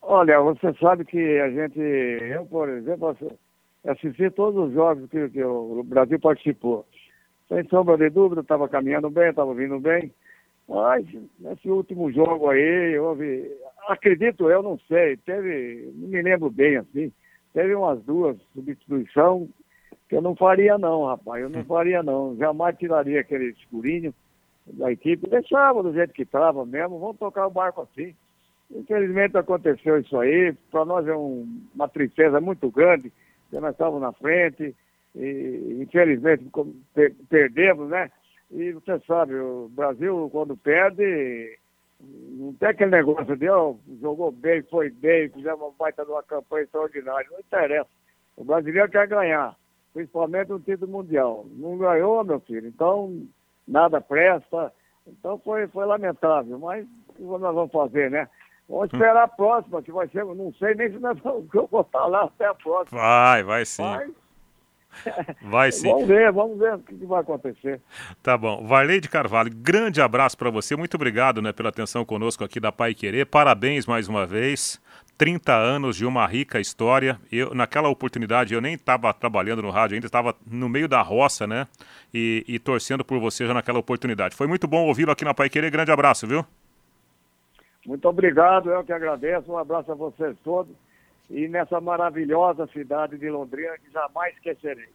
Olha, 0.00 0.40
você 0.40 0.72
sabe 0.80 1.04
que 1.04 1.18
a 1.40 1.50
gente, 1.50 1.78
eu, 1.78 2.46
por 2.46 2.68
exemplo, 2.68 3.08
assi- 3.08 3.38
assisti 3.86 4.30
todos 4.30 4.68
os 4.68 4.72
jogos 4.72 5.10
que, 5.10 5.28
que 5.28 5.42
o 5.44 5.82
Brasil 5.82 6.18
participou. 6.18 6.86
Sem 7.48 7.68
sombra 7.68 7.96
de 7.96 8.08
dúvida, 8.08 8.40
estava 8.40 8.68
caminhando 8.68 9.10
bem, 9.10 9.30
estava 9.30 9.52
vindo 9.52 9.78
bem. 9.78 10.12
Mas 10.68 11.04
nesse 11.38 11.68
último 11.68 12.10
jogo 12.10 12.48
aí, 12.50 12.98
houve. 12.98 13.50
Acredito 13.86 14.50
eu, 14.50 14.62
não 14.62 14.78
sei, 14.88 15.16
teve. 15.18 15.90
Não 15.94 16.08
me 16.08 16.22
lembro 16.22 16.50
bem 16.50 16.76
assim. 16.76 17.12
Teve 17.52 17.74
umas 17.74 18.02
duas 18.02 18.36
substituições 18.54 19.48
que 20.08 20.16
eu 20.16 20.20
não 20.22 20.36
faria 20.36 20.76
não, 20.78 21.04
rapaz. 21.06 21.42
Eu 21.42 21.48
não 21.48 21.64
faria 21.64 22.02
não. 22.02 22.36
Jamais 22.36 22.76
tiraria 22.76 23.20
aquele 23.20 23.46
escurinho 23.50 24.12
da 24.66 24.90
equipe. 24.92 25.28
Deixava 25.28 25.82
do 25.82 25.92
jeito 25.92 26.12
que 26.12 26.22
estava 26.22 26.64
mesmo. 26.66 26.98
Vamos 26.98 27.16
tocar 27.18 27.46
o 27.46 27.50
barco 27.50 27.82
assim. 27.82 28.14
Infelizmente 28.70 29.36
aconteceu 29.36 29.98
isso 29.98 30.18
aí. 30.18 30.52
Para 30.70 30.84
nós 30.84 31.06
é 31.06 31.14
um- 31.16 31.46
uma 31.74 31.88
tristeza 31.88 32.40
muito 32.40 32.70
grande, 32.70 33.12
porque 33.44 33.60
nós 33.60 33.72
estávamos 33.72 34.00
na 34.02 34.12
frente 34.12 34.74
e 35.14 35.78
infelizmente 35.80 36.44
per- 36.92 37.14
perdemos, 37.28 37.88
né? 37.88 38.10
E 38.50 38.72
você 38.72 38.98
sabe, 39.06 39.34
o 39.34 39.68
Brasil 39.74 40.28
quando 40.30 40.56
perde, 40.56 41.58
não 42.00 42.52
tem 42.54 42.68
aquele 42.68 42.90
negócio 42.90 43.36
de 43.36 43.48
ó, 43.48 43.74
jogou 44.00 44.30
bem, 44.30 44.62
foi 44.64 44.90
bem, 44.90 45.28
fizemos 45.30 45.60
uma 45.60 45.72
baita 45.78 46.04
de 46.04 46.10
uma 46.10 46.22
campanha 46.22 46.64
extraordinária. 46.64 47.28
Não 47.30 47.40
interessa. 47.40 47.88
O 48.36 48.44
brasileiro 48.44 48.90
quer 48.90 49.06
ganhar, 49.06 49.56
principalmente 49.94 50.52
um 50.52 50.60
título 50.60 50.92
mundial. 50.92 51.46
Não 51.56 51.78
ganhou, 51.78 52.22
meu 52.22 52.40
filho, 52.40 52.68
então 52.68 53.26
nada 53.66 54.00
presta. 54.00 54.72
Então 55.06 55.38
foi, 55.38 55.66
foi 55.68 55.86
lamentável, 55.86 56.58
mas 56.58 56.86
o 57.08 57.12
que 57.14 57.22
nós 57.22 57.54
vamos 57.54 57.72
fazer, 57.72 58.10
né? 58.10 58.28
Vamos 58.68 58.92
esperar 58.92 59.22
a 59.22 59.28
próxima, 59.28 59.80
que 59.80 59.92
vai 59.92 60.08
ser, 60.08 60.24
não 60.24 60.52
sei 60.54 60.74
nem 60.74 60.90
se 60.90 60.98
nós 60.98 61.18
vamos 61.20 61.46
eu 61.54 61.66
vou 61.66 61.80
estar 61.80 62.06
lá 62.06 62.24
até 62.24 62.46
a 62.46 62.54
próxima. 62.54 63.00
Vai, 63.00 63.42
vai 63.42 63.64
sim. 63.64 63.82
Mas 63.82 64.10
Vai 65.42 65.70
sim. 65.72 65.88
vamos 65.88 66.06
ver, 66.06 66.32
vamos 66.32 66.58
ver 66.58 66.74
o 66.74 66.78
que, 66.78 67.06
vai 67.06 67.20
acontecer. 67.20 67.80
Tá 68.22 68.36
bom. 68.36 68.66
Varley 68.66 69.00
de 69.00 69.08
Carvalho, 69.08 69.50
grande 69.54 70.00
abraço 70.00 70.36
para 70.36 70.50
você. 70.50 70.76
Muito 70.76 70.94
obrigado 70.94 71.40
né, 71.42 71.52
pela 71.52 71.68
atenção 71.68 72.04
conosco 72.04 72.44
aqui 72.44 72.60
da 72.60 72.72
Pai 72.72 72.94
Querer. 72.94 73.26
Parabéns 73.26 73.86
mais 73.86 74.08
uma 74.08 74.26
vez. 74.26 74.80
30 75.18 75.54
anos 75.54 75.96
de 75.96 76.04
uma 76.04 76.26
rica 76.26 76.60
história. 76.60 77.18
Eu, 77.32 77.54
naquela 77.54 77.88
oportunidade, 77.88 78.54
eu 78.54 78.60
nem 78.60 78.74
estava 78.74 79.12
trabalhando 79.14 79.62
no 79.62 79.70
rádio, 79.70 79.94
ainda 79.94 80.06
estava 80.06 80.34
no 80.46 80.68
meio 80.68 80.88
da 80.88 81.00
roça, 81.00 81.46
né? 81.46 81.66
E, 82.12 82.44
e 82.46 82.58
torcendo 82.58 83.04
por 83.04 83.18
você 83.18 83.46
já 83.46 83.54
naquela 83.54 83.78
oportunidade. 83.78 84.36
Foi 84.36 84.46
muito 84.46 84.66
bom 84.66 84.86
ouvi-lo 84.86 85.10
aqui 85.10 85.24
na 85.24 85.32
Pai 85.32 85.48
Querer. 85.48 85.70
Grande 85.70 85.90
abraço, 85.90 86.26
viu? 86.26 86.44
Muito 87.86 88.06
obrigado, 88.08 88.70
eu 88.70 88.84
que 88.84 88.92
agradeço. 88.92 89.50
Um 89.50 89.58
abraço 89.58 89.90
a 89.92 89.94
vocês 89.94 90.36
todos. 90.42 90.74
E 91.30 91.48
nessa 91.48 91.80
maravilhosa 91.80 92.66
cidade 92.68 93.18
de 93.18 93.28
Londrina, 93.28 93.76
que 93.78 93.90
jamais 93.90 94.34
esquecerei. 94.34 94.88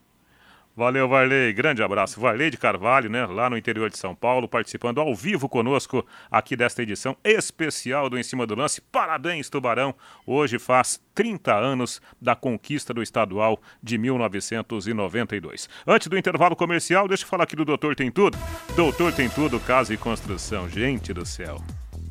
Valeu, 0.75 1.07
Varley. 1.07 1.51
Grande 1.51 1.83
abraço. 1.83 2.19
Varley 2.19 2.49
de 2.49 2.57
Carvalho, 2.57 3.09
né? 3.09 3.25
Lá 3.25 3.49
no 3.49 3.57
interior 3.57 3.89
de 3.89 3.97
São 3.97 4.15
Paulo, 4.15 4.47
participando 4.47 5.01
ao 5.01 5.13
vivo 5.13 5.49
conosco 5.49 6.05
aqui 6.29 6.55
desta 6.55 6.81
edição 6.81 7.15
especial 7.23 8.09
do 8.09 8.17
Em 8.17 8.23
Cima 8.23 8.47
do 8.47 8.55
Lance. 8.55 8.79
Parabéns, 8.79 9.49
Tubarão. 9.49 9.93
Hoje 10.25 10.57
faz 10.57 11.01
30 11.13 11.53
anos 11.53 12.01
da 12.21 12.35
conquista 12.35 12.93
do 12.93 13.03
estadual 13.03 13.59
de 13.83 13.97
1992. 13.97 15.69
Antes 15.85 16.07
do 16.07 16.17
intervalo 16.17 16.55
comercial, 16.55 17.05
deixa 17.07 17.25
eu 17.25 17.27
falar 17.27 17.43
aqui 17.43 17.55
do 17.55 17.65
Doutor 17.65 17.93
Tem 17.93 18.09
Tudo. 18.09 18.37
Doutor 18.73 19.11
Tem 19.11 19.29
Tudo, 19.29 19.59
Casa 19.59 19.93
e 19.93 19.97
Construção. 19.97 20.69
Gente 20.69 21.13
do 21.13 21.25
céu. 21.25 21.57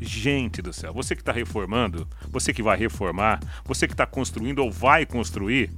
Gente 0.00 0.62
do 0.62 0.72
céu, 0.72 0.94
você 0.94 1.14
que 1.14 1.20
está 1.20 1.30
reformando, 1.30 2.08
você 2.30 2.54
que 2.54 2.62
vai 2.62 2.78
reformar, 2.78 3.38
você 3.64 3.86
que 3.86 3.92
está 3.92 4.06
construindo 4.06 4.60
ou 4.60 4.70
vai 4.70 5.04
construir, 5.04 5.70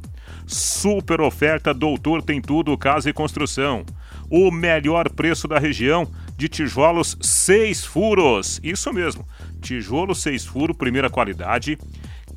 super 0.46 1.20
oferta 1.20 1.74
Doutor 1.74 2.22
Tem 2.22 2.40
Tudo 2.40 2.78
Casa 2.78 3.10
e 3.10 3.12
Construção. 3.12 3.84
O 4.30 4.52
melhor 4.52 5.10
preço 5.10 5.48
da 5.48 5.58
região 5.58 6.08
de 6.36 6.48
tijolos 6.48 7.16
seis 7.20 7.84
furos. 7.84 8.60
Isso 8.62 8.92
mesmo, 8.92 9.26
tijolo 9.60 10.14
seis 10.14 10.44
furos, 10.46 10.76
primeira 10.76 11.10
qualidade, 11.10 11.76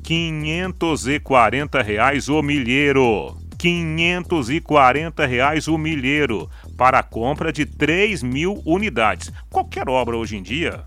540 0.02 1.82
reais 1.82 2.28
o 2.28 2.42
milheiro. 2.42 3.36
540 3.58 5.24
reais 5.24 5.66
o 5.66 5.78
milheiro 5.78 6.50
para 6.76 6.98
a 6.98 7.02
compra 7.02 7.52
de 7.52 7.64
3 7.64 8.22
mil 8.22 8.60
unidades. 8.66 9.32
Qualquer 9.48 9.88
obra 9.88 10.16
hoje 10.16 10.36
em 10.36 10.42
dia 10.42 10.84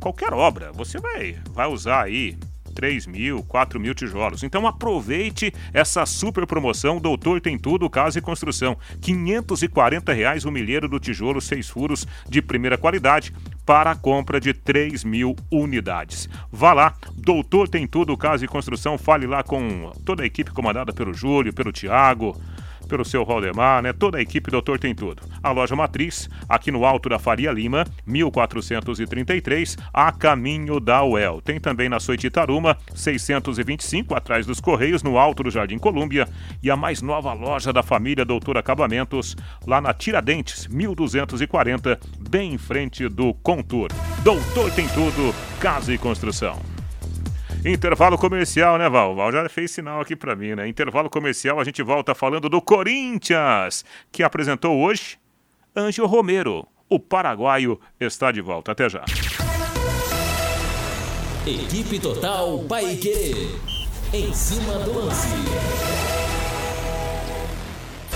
qualquer 0.00 0.32
obra, 0.32 0.72
você 0.72 0.98
vai, 0.98 1.36
vai 1.52 1.66
usar 1.68 2.04
aí 2.04 2.36
3 2.74 3.06
mil, 3.06 3.42
4 3.42 3.78
mil 3.78 3.94
tijolos. 3.94 4.42
Então 4.42 4.66
aproveite 4.66 5.52
essa 5.72 6.06
super 6.06 6.46
promoção 6.46 6.98
Doutor 6.98 7.40
Tem 7.40 7.58
Tudo 7.58 7.90
Casa 7.90 8.18
e 8.18 8.22
Construção. 8.22 8.76
540 9.00 10.12
reais 10.12 10.44
o 10.44 10.50
milheiro 10.50 10.88
do 10.88 10.98
tijolo 10.98 11.40
6 11.40 11.68
furos 11.68 12.06
de 12.28 12.40
primeira 12.40 12.78
qualidade 12.78 13.34
para 13.66 13.90
a 13.90 13.96
compra 13.96 14.40
de 14.40 14.54
3 14.54 15.04
mil 15.04 15.36
unidades. 15.50 16.28
Vá 16.50 16.72
lá, 16.72 16.94
Doutor 17.14 17.68
Tem 17.68 17.86
Tudo 17.86 18.16
Casa 18.16 18.44
e 18.44 18.48
Construção, 18.48 18.96
fale 18.96 19.26
lá 19.26 19.42
com 19.42 19.92
toda 20.04 20.22
a 20.22 20.26
equipe 20.26 20.50
comandada 20.50 20.92
pelo 20.92 21.12
Júlio, 21.12 21.52
pelo 21.52 21.72
Tiago, 21.72 22.40
pelo 22.90 23.04
seu 23.04 23.24
Valdemar, 23.24 23.80
né? 23.80 23.92
Toda 23.92 24.18
a 24.18 24.20
equipe 24.20 24.50
Doutor 24.50 24.78
Tem 24.78 24.94
Tudo. 24.94 25.22
A 25.42 25.52
loja 25.52 25.76
matriz, 25.76 26.28
aqui 26.48 26.72
no 26.72 26.84
Alto 26.84 27.08
da 27.08 27.18
Faria 27.18 27.52
Lima, 27.52 27.86
1433, 28.04 29.76
a 29.94 30.10
caminho 30.10 30.80
da 30.80 31.02
UEL. 31.04 31.40
Tem 31.40 31.60
também 31.60 31.88
na 31.88 32.00
Soititaruma, 32.00 32.76
625, 32.92 34.14
atrás 34.14 34.44
dos 34.44 34.60
Correios, 34.60 35.02
no 35.02 35.16
Alto 35.16 35.44
do 35.44 35.50
Jardim 35.50 35.78
Colúmbia. 35.78 36.28
E 36.60 36.70
a 36.70 36.76
mais 36.76 37.00
nova 37.00 37.32
loja 37.32 37.72
da 37.72 37.82
família 37.82 38.24
Doutor 38.24 38.58
Acabamentos, 38.58 39.36
lá 39.64 39.80
na 39.80 39.94
Tiradentes, 39.94 40.66
1240, 40.66 41.98
bem 42.28 42.54
em 42.54 42.58
frente 42.58 43.08
do 43.08 43.32
Contour. 43.34 43.88
Doutor 44.24 44.70
Tem 44.72 44.88
Tudo, 44.88 45.32
Casa 45.60 45.94
e 45.94 45.98
Construção. 45.98 46.79
Intervalo 47.64 48.16
comercial, 48.16 48.78
né, 48.78 48.88
Val? 48.88 49.14
Val 49.14 49.30
já 49.30 49.48
fez 49.48 49.70
sinal 49.70 50.00
aqui 50.00 50.16
pra 50.16 50.34
mim, 50.34 50.54
né? 50.54 50.66
Intervalo 50.66 51.10
comercial, 51.10 51.60
a 51.60 51.64
gente 51.64 51.82
volta 51.82 52.14
falando 52.14 52.48
do 52.48 52.60
Corinthians, 52.62 53.84
que 54.10 54.22
apresentou 54.22 54.78
hoje 54.80 55.18
Ângelo 55.76 56.08
Romero. 56.08 56.66
O 56.88 56.98
paraguaio 56.98 57.78
está 58.00 58.32
de 58.32 58.40
volta. 58.40 58.72
Até 58.72 58.88
já. 58.88 59.04
Equipe 61.46 62.00
Total 62.00 62.58
Paique. 62.68 63.56
Em 64.12 64.32
cima 64.34 64.74
do 64.80 64.92
lance. 64.92 66.19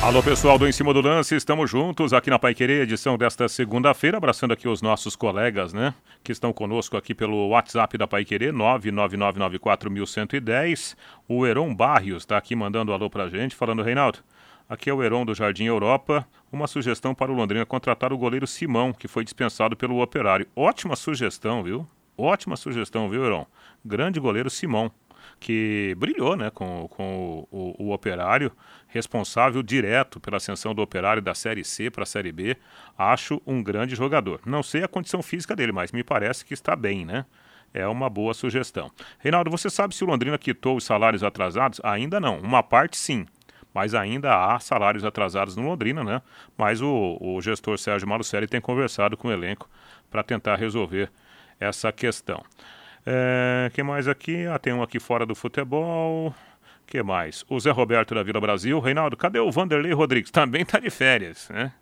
Alô, 0.02 0.22
pessoal 0.22 0.58
do 0.58 0.68
Em 0.68 0.72
Cima 0.72 0.92
do 0.92 1.00
Lance, 1.00 1.34
estamos 1.34 1.70
juntos 1.70 2.12
aqui 2.12 2.28
na 2.28 2.38
Pai 2.38 2.54
edição 2.58 3.16
desta 3.16 3.48
segunda-feira, 3.48 4.18
abraçando 4.18 4.52
aqui 4.52 4.68
os 4.68 4.82
nossos 4.82 5.16
colegas, 5.16 5.72
né, 5.72 5.94
que 6.22 6.30
estão 6.30 6.52
conosco 6.52 6.96
aqui 6.96 7.14
pelo 7.14 7.48
WhatsApp 7.48 7.96
da 7.96 8.06
Pai 8.06 8.24
Querer, 8.24 8.52
999941110. 8.52 10.94
O 11.26 11.46
Heron 11.46 11.74
Barrios 11.74 12.22
está 12.22 12.36
aqui 12.36 12.54
mandando 12.54 12.92
alô 12.92 13.08
pra 13.08 13.28
gente, 13.28 13.56
falando, 13.56 13.82
Reinaldo, 13.82 14.18
aqui 14.68 14.90
é 14.90 14.92
o 14.92 15.02
Heron 15.02 15.24
do 15.24 15.34
Jardim 15.34 15.64
Europa, 15.64 16.28
uma 16.52 16.66
sugestão 16.66 17.14
para 17.14 17.32
o 17.32 17.34
Londrina 17.34 17.64
contratar 17.64 18.12
o 18.12 18.18
goleiro 18.18 18.46
Simão, 18.46 18.92
que 18.92 19.08
foi 19.08 19.24
dispensado 19.24 19.74
pelo 19.74 20.02
Operário. 20.02 20.46
Ótima 20.54 20.96
sugestão, 20.96 21.62
viu? 21.62 21.88
Ótima 22.16 22.56
sugestão, 22.56 23.08
viu, 23.08 23.24
Heron? 23.24 23.44
Grande 23.84 24.20
goleiro 24.20 24.48
Simão 24.48 24.92
que 25.40 25.94
brilhou 25.98 26.36
né, 26.36 26.50
com, 26.50 26.88
com 26.88 27.46
o, 27.50 27.74
o, 27.78 27.86
o, 27.86 27.92
Operário, 27.92 28.52
responsável 28.88 29.62
direto 29.62 30.20
pela 30.20 30.36
ascensão 30.36 30.74
do 30.74 30.82
Operário 30.82 31.22
da 31.22 31.34
Série 31.34 31.64
C 31.64 31.90
para 31.90 32.02
a 32.02 32.06
Série 32.06 32.32
B. 32.32 32.56
Acho 32.96 33.40
um 33.46 33.62
grande 33.62 33.94
jogador. 33.94 34.40
Não 34.46 34.62
sei 34.62 34.82
a 34.82 34.88
condição 34.88 35.22
física 35.22 35.54
dele, 35.54 35.72
mas 35.72 35.92
me 35.92 36.02
parece 36.02 36.44
que 36.44 36.54
está 36.54 36.74
bem, 36.74 37.04
né? 37.04 37.24
é 37.74 37.86
uma 37.88 38.08
boa 38.08 38.32
sugestão. 38.32 38.88
Reinaldo, 39.18 39.50
você 39.50 39.68
sabe 39.68 39.94
se 39.96 40.04
o 40.04 40.06
Londrina 40.06 40.38
quitou 40.38 40.76
os 40.76 40.84
salários 40.84 41.24
atrasados? 41.24 41.80
Ainda 41.82 42.20
não. 42.20 42.38
Uma 42.38 42.62
parte 42.62 42.96
sim. 42.96 43.26
Mas 43.74 43.92
ainda 43.92 44.32
há 44.32 44.60
salários 44.60 45.04
atrasados 45.04 45.56
no 45.56 45.64
Londrina, 45.64 46.04
né? 46.04 46.22
Mas 46.56 46.80
o, 46.80 47.18
o 47.20 47.40
gestor 47.42 47.76
Sérgio 47.76 48.08
Malucelli 48.08 48.46
tem 48.46 48.60
conversado 48.60 49.16
com 49.16 49.26
o 49.26 49.32
elenco 49.32 49.68
para 50.08 50.22
tentar 50.22 50.54
resolver 50.54 51.10
essa 51.58 51.90
questão. 51.90 52.40
É, 53.06 53.70
mais 53.82 54.08
aqui? 54.08 54.46
Ah, 54.46 54.58
tem 54.58 54.72
um 54.72 54.82
aqui 54.82 54.98
fora 54.98 55.26
do 55.26 55.34
futebol. 55.34 56.34
que 56.86 57.02
mais? 57.02 57.44
O 57.48 57.60
Zé 57.60 57.70
Roberto 57.70 58.14
da 58.14 58.22
Vila 58.22 58.40
Brasil. 58.40 58.80
Reinaldo, 58.80 59.16
cadê 59.16 59.38
o 59.38 59.50
Vanderlei 59.50 59.92
Rodrigues? 59.92 60.30
Também 60.32 60.62
está 60.62 60.78
de 60.78 60.90
férias, 60.90 61.48
né? 61.50 61.72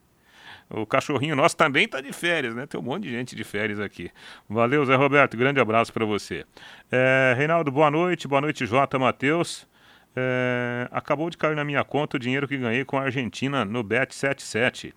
O 0.71 0.87
cachorrinho 0.87 1.37
nosso 1.37 1.55
também 1.55 1.85
está 1.85 2.01
de 2.01 2.13
férias, 2.15 2.55
né? 2.55 2.65
Tem 2.65 2.81
um 2.81 2.83
monte 2.83 3.03
de 3.03 3.11
gente 3.11 3.37
de 3.37 3.45
férias 3.45 3.79
aqui. 3.79 4.11
Valeu, 4.49 4.83
Zé 4.87 4.95
Roberto. 4.95 5.37
Grande 5.37 5.61
abraço 5.61 5.93
para 5.93 6.07
você. 6.07 6.47
É, 6.91 7.35
Reinaldo, 7.37 7.71
boa 7.71 7.91
noite. 7.91 8.27
Boa 8.27 8.41
noite, 8.41 8.65
Jota 8.65 8.99
Matheus. 8.99 9.69
É, 10.17 10.89
acabou 10.91 11.29
de 11.29 11.37
cair 11.37 11.55
na 11.55 11.65
minha 11.65 11.85
conta 11.85 12.17
o 12.17 12.21
dinheiro 12.21 12.49
que 12.49 12.57
ganhei 12.57 12.87
com 12.87 12.97
a 12.97 13.03
Argentina 13.03 13.67
no 13.67 13.85
Bet77. 13.85 14.95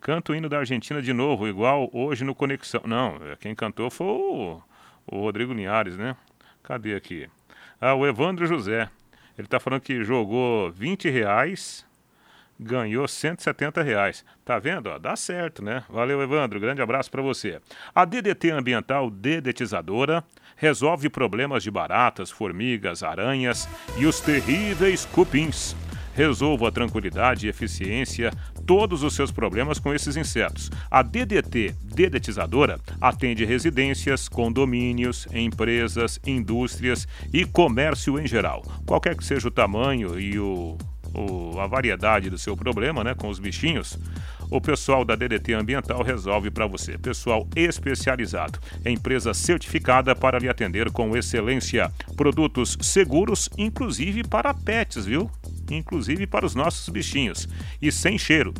Canto 0.00 0.32
o 0.32 0.34
hino 0.34 0.48
da 0.48 0.58
Argentina 0.58 1.02
de 1.02 1.12
novo, 1.12 1.48
igual 1.48 1.90
hoje 1.92 2.24
no 2.24 2.34
Conexão. 2.34 2.82
Não, 2.86 3.18
quem 3.40 3.54
cantou 3.54 3.90
foi 3.90 4.06
o, 4.06 4.62
o 5.06 5.20
Rodrigo 5.20 5.52
Linhares, 5.52 5.96
né? 5.96 6.16
Cadê 6.62 6.94
aqui? 6.94 7.28
Ah, 7.80 7.94
o 7.94 8.06
Evandro 8.06 8.46
José. 8.46 8.88
Ele 9.38 9.46
está 9.46 9.58
falando 9.58 9.80
que 9.80 10.04
jogou 10.04 10.70
20 10.70 11.08
reais 11.08 11.86
ganhou 12.60 13.08
170 13.08 13.82
reais. 13.82 14.24
Tá 14.44 14.58
vendo? 14.58 14.88
Ó, 14.88 14.98
dá 14.98 15.16
certo, 15.16 15.64
né? 15.64 15.82
Valeu, 15.88 16.20
Evandro. 16.20 16.60
Grande 16.60 16.82
abraço 16.82 17.10
para 17.10 17.22
você. 17.22 17.58
A 17.94 18.04
DDT 18.04 18.50
Ambiental 18.50 19.10
Dedetizadora 19.10 20.22
resolve 20.56 21.08
problemas 21.08 21.62
de 21.62 21.70
baratas, 21.70 22.30
formigas, 22.30 23.02
aranhas 23.02 23.66
e 23.96 24.04
os 24.04 24.20
terríveis 24.20 25.06
cupins. 25.06 25.74
Resolva 26.14 26.68
a 26.68 26.72
tranquilidade 26.72 27.46
e 27.46 27.48
eficiência 27.48 28.30
todos 28.70 29.02
os 29.02 29.14
seus 29.16 29.32
problemas 29.32 29.80
com 29.80 29.92
esses 29.92 30.16
insetos. 30.16 30.70
A 30.88 31.02
DDT 31.02 31.74
Dedetizadora 31.82 32.78
atende 33.00 33.44
residências, 33.44 34.28
condomínios, 34.28 35.26
empresas, 35.34 36.20
indústrias 36.24 37.08
e 37.32 37.44
comércio 37.44 38.16
em 38.16 38.28
geral. 38.28 38.62
Qualquer 38.86 39.16
que 39.16 39.24
seja 39.24 39.48
o 39.48 39.50
tamanho 39.50 40.20
e 40.20 40.38
o 40.38 40.78
o, 41.14 41.58
a 41.58 41.66
variedade 41.66 42.30
do 42.30 42.38
seu 42.38 42.56
problema, 42.56 43.02
né, 43.02 43.14
com 43.14 43.28
os 43.28 43.38
bichinhos, 43.38 43.98
o 44.50 44.60
pessoal 44.60 45.04
da 45.04 45.14
DDT 45.14 45.54
Ambiental 45.54 46.02
resolve 46.02 46.50
para 46.50 46.66
você. 46.66 46.98
Pessoal 46.98 47.48
especializado, 47.54 48.58
empresa 48.84 49.32
certificada 49.32 50.14
para 50.14 50.38
lhe 50.38 50.48
atender 50.48 50.90
com 50.90 51.16
excelência. 51.16 51.90
Produtos 52.16 52.76
seguros, 52.80 53.48
inclusive 53.56 54.24
para 54.24 54.52
pets, 54.52 55.06
viu? 55.06 55.30
Inclusive 55.70 56.26
para 56.26 56.44
os 56.44 56.54
nossos 56.54 56.86
bichinhos. 56.88 57.48
E 57.80 57.92
sem 57.92 58.18
cheiro. 58.18 58.52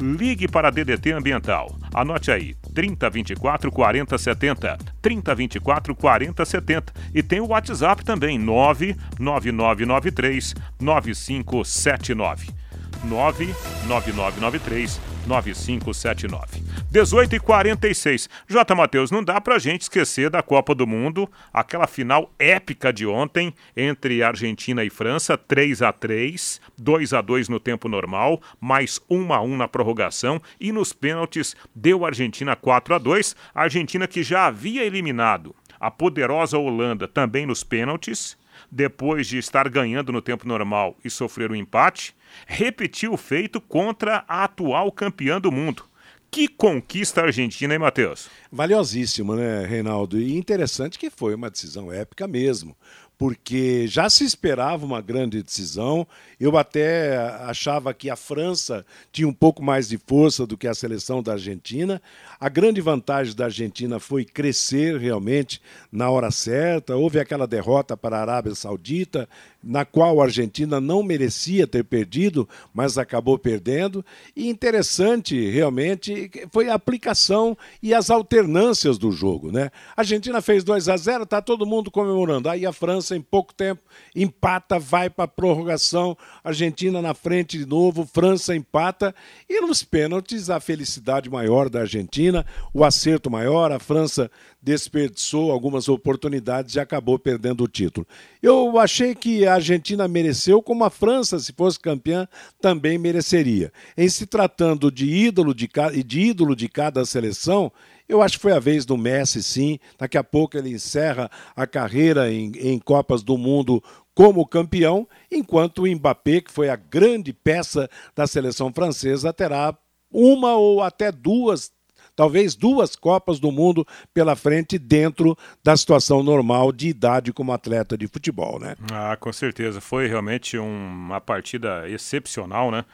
Ligue 0.00 0.48
para 0.48 0.68
a 0.68 0.70
DDT 0.70 1.12
Ambiental. 1.12 1.76
Anote 1.94 2.30
aí: 2.30 2.54
3024 2.74 3.70
4070. 3.70 4.78
3024 5.00 5.94
4070. 5.94 6.92
E 7.14 7.22
tem 7.22 7.40
o 7.40 7.46
WhatsApp 7.46 8.04
também: 8.04 8.38
99993 8.38 10.54
9579. 10.80 12.65
99993 13.04 15.00
9579. 15.26 16.62
18 16.90 17.36
e 17.36 17.40
46. 17.40 18.30
J. 18.48 18.74
Matheus, 18.74 19.10
não 19.10 19.22
dá 19.22 19.40
pra 19.40 19.58
gente 19.58 19.82
esquecer 19.82 20.30
da 20.30 20.42
Copa 20.42 20.74
do 20.74 20.86
Mundo, 20.86 21.28
aquela 21.52 21.86
final 21.86 22.30
épica 22.38 22.92
de 22.92 23.06
ontem 23.06 23.52
entre 23.76 24.22
Argentina 24.22 24.84
e 24.84 24.90
França, 24.90 25.36
3 25.36 25.82
a 25.82 25.92
3 25.92 26.60
2 26.78 27.12
a 27.12 27.20
2 27.20 27.48
no 27.48 27.58
tempo 27.58 27.88
normal, 27.88 28.40
mais 28.60 29.00
1 29.10 29.32
a 29.32 29.40
1 29.40 29.56
na 29.56 29.68
prorrogação 29.68 30.40
e 30.60 30.70
nos 30.72 30.92
pênaltis 30.92 31.56
deu 31.74 32.04
a 32.04 32.08
Argentina 32.08 32.54
4 32.54 32.94
a 32.94 32.98
2 32.98 33.36
a 33.54 33.62
Argentina 33.62 34.06
que 34.06 34.22
já 34.22 34.46
havia 34.46 34.84
eliminado 34.84 35.54
a 35.78 35.90
poderosa 35.90 36.58
Holanda 36.58 37.06
também 37.06 37.46
nos 37.46 37.62
pênaltis, 37.62 38.36
depois 38.76 39.26
de 39.26 39.38
estar 39.38 39.70
ganhando 39.70 40.12
no 40.12 40.20
tempo 40.20 40.46
normal 40.46 40.94
e 41.02 41.08
sofrer 41.08 41.50
um 41.50 41.56
empate, 41.56 42.14
repetiu 42.46 43.14
o 43.14 43.16
feito 43.16 43.58
contra 43.58 44.22
a 44.28 44.44
atual 44.44 44.92
campeã 44.92 45.40
do 45.40 45.50
mundo. 45.50 45.84
Que 46.30 46.46
conquista 46.46 47.22
argentina, 47.22 47.72
hein, 47.72 47.80
Matheus? 47.80 48.28
Valiosíssimo, 48.52 49.34
né, 49.34 49.64
Reinaldo? 49.64 50.20
E 50.20 50.36
interessante 50.36 50.98
que 50.98 51.08
foi 51.08 51.34
uma 51.34 51.48
decisão 51.48 51.90
épica 51.90 52.28
mesmo 52.28 52.76
porque 53.18 53.86
já 53.86 54.10
se 54.10 54.24
esperava 54.24 54.84
uma 54.84 55.00
grande 55.00 55.42
decisão. 55.42 56.06
Eu 56.38 56.56
até 56.58 57.16
achava 57.44 57.94
que 57.94 58.10
a 58.10 58.16
França 58.16 58.84
tinha 59.10 59.26
um 59.26 59.32
pouco 59.32 59.62
mais 59.62 59.88
de 59.88 59.96
força 59.96 60.46
do 60.46 60.56
que 60.56 60.68
a 60.68 60.74
seleção 60.74 61.22
da 61.22 61.32
Argentina. 61.32 62.00
A 62.38 62.48
grande 62.48 62.80
vantagem 62.80 63.34
da 63.34 63.46
Argentina 63.46 63.98
foi 63.98 64.24
crescer 64.24 64.98
realmente 64.98 65.62
na 65.90 66.10
hora 66.10 66.30
certa. 66.30 66.94
Houve 66.94 67.18
aquela 67.18 67.46
derrota 67.46 67.96
para 67.96 68.18
a 68.18 68.20
Arábia 68.20 68.54
Saudita, 68.54 69.26
na 69.66 69.84
qual 69.84 70.20
a 70.20 70.24
Argentina 70.24 70.80
não 70.80 71.02
merecia 71.02 71.66
ter 71.66 71.84
perdido, 71.84 72.48
mas 72.72 72.96
acabou 72.96 73.36
perdendo. 73.36 74.04
E 74.34 74.48
interessante, 74.48 75.50
realmente, 75.50 76.30
foi 76.52 76.68
a 76.68 76.74
aplicação 76.74 77.58
e 77.82 77.92
as 77.92 78.08
alternâncias 78.08 78.96
do 78.96 79.10
jogo. 79.10 79.50
Né? 79.50 79.70
A 79.96 80.02
Argentina 80.02 80.40
fez 80.40 80.62
2 80.62 80.88
a 80.88 80.96
0 80.96 81.24
está 81.24 81.42
todo 81.42 81.66
mundo 81.66 81.90
comemorando. 81.90 82.48
Aí 82.48 82.64
a 82.64 82.72
França, 82.72 83.16
em 83.16 83.20
pouco 83.20 83.52
tempo, 83.52 83.82
empata, 84.14 84.78
vai 84.78 85.10
para 85.10 85.24
a 85.24 85.28
prorrogação. 85.28 86.16
Argentina 86.44 87.02
na 87.02 87.12
frente 87.12 87.58
de 87.58 87.66
novo, 87.66 88.06
França 88.06 88.54
empata. 88.54 89.14
E 89.48 89.60
nos 89.60 89.82
pênaltis, 89.82 90.48
a 90.48 90.60
felicidade 90.60 91.28
maior 91.28 91.68
da 91.68 91.80
Argentina, 91.80 92.46
o 92.72 92.84
acerto 92.84 93.28
maior. 93.28 93.72
A 93.72 93.80
França 93.80 94.30
desperdiçou 94.66 95.52
algumas 95.52 95.88
oportunidades 95.88 96.74
e 96.74 96.80
acabou 96.80 97.20
perdendo 97.20 97.62
o 97.62 97.68
título. 97.68 98.04
Eu 98.42 98.80
achei 98.80 99.14
que 99.14 99.46
a 99.46 99.54
Argentina 99.54 100.08
mereceu, 100.08 100.60
como 100.60 100.82
a 100.82 100.90
França, 100.90 101.38
se 101.38 101.52
fosse 101.52 101.78
campeã, 101.78 102.26
também 102.60 102.98
mereceria. 102.98 103.72
Em 103.96 104.08
se 104.08 104.26
tratando 104.26 104.90
de 104.90 105.06
ídolo 105.08 105.54
de, 105.54 105.70
de 106.04 106.20
ídolo 106.20 106.56
de 106.56 106.68
cada 106.68 107.04
seleção, 107.04 107.70
eu 108.08 108.20
acho 108.20 108.38
que 108.38 108.42
foi 108.42 108.54
a 108.54 108.58
vez 108.58 108.84
do 108.84 108.96
Messi, 108.96 109.40
sim. 109.40 109.78
Daqui 109.96 110.18
a 110.18 110.24
pouco 110.24 110.58
ele 110.58 110.70
encerra 110.70 111.30
a 111.54 111.64
carreira 111.64 112.32
em, 112.32 112.50
em 112.56 112.76
Copas 112.80 113.22
do 113.22 113.38
Mundo 113.38 113.80
como 114.16 114.44
campeão, 114.48 115.06
enquanto 115.30 115.82
o 115.82 115.86
Mbappé, 115.86 116.40
que 116.40 116.50
foi 116.50 116.68
a 116.70 116.74
grande 116.74 117.32
peça 117.32 117.88
da 118.16 118.26
seleção 118.26 118.72
francesa, 118.72 119.32
terá 119.32 119.78
uma 120.10 120.56
ou 120.56 120.82
até 120.82 121.12
duas 121.12 121.70
talvez 122.16 122.56
duas 122.56 122.96
Copas 122.96 123.38
do 123.38 123.52
Mundo 123.52 123.86
pela 124.12 124.34
frente 124.34 124.78
dentro 124.78 125.36
da 125.62 125.76
situação 125.76 126.22
normal 126.22 126.72
de 126.72 126.88
idade 126.88 127.32
como 127.32 127.52
atleta 127.52 127.96
de 127.96 128.08
futebol, 128.08 128.58
né? 128.58 128.74
Ah, 128.90 129.16
com 129.16 129.32
certeza. 129.32 129.80
Foi 129.80 130.08
realmente 130.08 130.58
um, 130.58 130.64
uma 130.66 131.20
partida 131.20 131.88
excepcional, 131.88 132.70
né? 132.70 132.84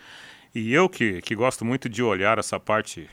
E 0.54 0.74
eu 0.74 0.88
que, 0.88 1.22
que 1.22 1.34
gosto 1.34 1.64
muito 1.64 1.88
de 1.88 2.02
olhar 2.02 2.38
essa 2.38 2.60
parte 2.60 3.08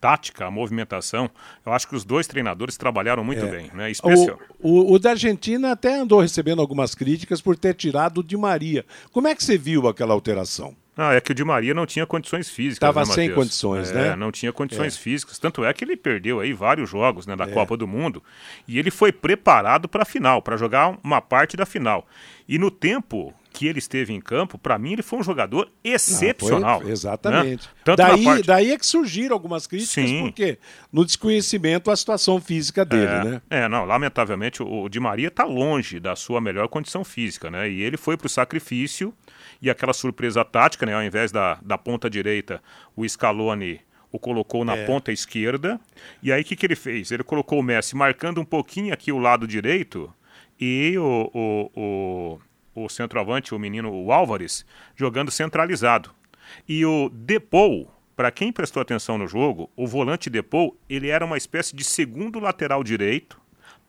tática, 0.00 0.46
a 0.46 0.50
movimentação, 0.50 1.30
eu 1.64 1.72
acho 1.72 1.86
que 1.86 1.94
os 1.94 2.04
dois 2.04 2.26
treinadores 2.26 2.76
trabalharam 2.76 3.22
muito 3.22 3.44
é. 3.44 3.50
bem, 3.50 3.70
né? 3.74 3.90
Especial. 3.90 4.38
O, 4.58 4.80
o, 4.80 4.94
o, 4.94 4.98
da 4.98 5.10
Argentina 5.10 5.72
até 5.72 5.98
andou 5.98 6.20
recebendo 6.20 6.62
algumas 6.62 6.94
críticas 6.94 7.40
por 7.40 7.56
ter 7.56 7.74
tirado 7.74 8.18
o 8.18 8.24
Di 8.24 8.36
Maria. 8.36 8.84
Como 9.12 9.28
é 9.28 9.34
que 9.34 9.44
você 9.44 9.58
viu 9.58 9.86
aquela 9.86 10.14
alteração? 10.14 10.74
Ah, 10.96 11.14
é 11.14 11.20
que 11.20 11.32
o 11.32 11.34
Di 11.34 11.44
Maria 11.44 11.72
não 11.72 11.86
tinha 11.86 12.04
condições 12.04 12.50
físicas. 12.50 12.88
Estava 12.88 13.00
né, 13.00 13.14
sem 13.14 13.32
condições, 13.32 13.90
é, 13.90 13.94
né? 13.94 14.16
Não 14.16 14.30
tinha 14.30 14.52
condições 14.52 14.96
é. 14.96 14.98
físicas. 14.98 15.38
Tanto 15.38 15.64
é 15.64 15.72
que 15.72 15.84
ele 15.84 15.96
perdeu 15.96 16.40
aí 16.40 16.52
vários 16.52 16.90
jogos 16.90 17.26
né, 17.26 17.34
da 17.36 17.44
é. 17.44 17.52
Copa 17.52 17.76
do 17.76 17.86
Mundo. 17.86 18.22
E 18.66 18.78
ele 18.78 18.90
foi 18.90 19.12
preparado 19.12 19.88
para 19.88 20.02
a 20.02 20.06
final, 20.06 20.42
para 20.42 20.56
jogar 20.56 20.98
uma 21.02 21.20
parte 21.20 21.56
da 21.56 21.64
final. 21.64 22.06
E 22.48 22.58
no 22.58 22.70
tempo 22.70 23.32
que 23.52 23.66
ele 23.66 23.78
esteve 23.78 24.12
em 24.12 24.20
campo, 24.20 24.56
para 24.56 24.78
mim 24.78 24.92
ele 24.92 25.02
foi 25.02 25.18
um 25.18 25.22
jogador 25.22 25.70
excepcional. 25.82 26.78
Não, 26.78 26.82
foi, 26.82 26.92
exatamente. 26.92 27.68
Né? 27.86 27.96
daí, 27.96 28.24
parte... 28.24 28.46
daí 28.46 28.72
é 28.72 28.78
que 28.78 28.86
surgiram 28.86 29.34
algumas 29.34 29.66
críticas, 29.66 30.08
Sim. 30.08 30.22
porque 30.22 30.58
no 30.92 31.04
desconhecimento 31.04 31.90
a 31.90 31.96
situação 31.96 32.40
física 32.40 32.84
dele, 32.84 33.04
é, 33.04 33.24
né? 33.24 33.42
É, 33.50 33.68
não, 33.68 33.84
lamentavelmente 33.84 34.62
o, 34.62 34.84
o 34.84 34.88
Di 34.88 35.00
Maria 35.00 35.28
está 35.28 35.44
longe 35.44 35.98
da 35.98 36.14
sua 36.16 36.40
melhor 36.40 36.68
condição 36.68 37.04
física, 37.04 37.50
né? 37.50 37.68
E 37.68 37.82
ele 37.82 37.96
foi 37.96 38.16
para 38.16 38.26
o 38.26 38.30
sacrifício 38.30 39.12
e 39.60 39.68
aquela 39.68 39.92
surpresa 39.92 40.44
tática, 40.44 40.86
né? 40.86 40.94
Ao 40.94 41.02
invés 41.02 41.32
da, 41.32 41.58
da 41.62 41.76
ponta 41.76 42.08
direita, 42.08 42.62
o 42.96 43.06
Scaloni 43.06 43.80
o 44.12 44.18
colocou 44.18 44.64
na 44.64 44.76
é. 44.76 44.86
ponta 44.86 45.12
esquerda. 45.12 45.80
E 46.22 46.32
aí 46.32 46.42
o 46.42 46.44
que, 46.44 46.56
que 46.56 46.66
ele 46.66 46.76
fez? 46.76 47.12
Ele 47.12 47.22
colocou 47.22 47.60
o 47.60 47.62
Messi 47.62 47.96
marcando 47.96 48.40
um 48.40 48.44
pouquinho 48.44 48.92
aqui 48.92 49.12
o 49.12 49.18
lado 49.18 49.46
direito 49.46 50.12
e 50.60 50.96
o, 50.98 51.30
o, 51.32 51.70
o, 51.74 52.38
o 52.74 52.88
centroavante, 52.88 53.54
o 53.54 53.58
menino 53.58 53.92
o 53.92 54.12
Álvares, 54.12 54.64
jogando 54.96 55.30
centralizado. 55.30 56.10
E 56.68 56.84
o 56.84 57.08
Depou, 57.10 57.92
para 58.16 58.30
quem 58.30 58.52
prestou 58.52 58.80
atenção 58.82 59.16
no 59.16 59.26
jogo, 59.26 59.70
o 59.76 59.86
volante 59.86 60.30
Depou, 60.30 60.76
ele 60.88 61.08
era 61.08 61.24
uma 61.24 61.36
espécie 61.36 61.74
de 61.74 61.84
segundo 61.84 62.38
lateral 62.38 62.82
direito 62.82 63.40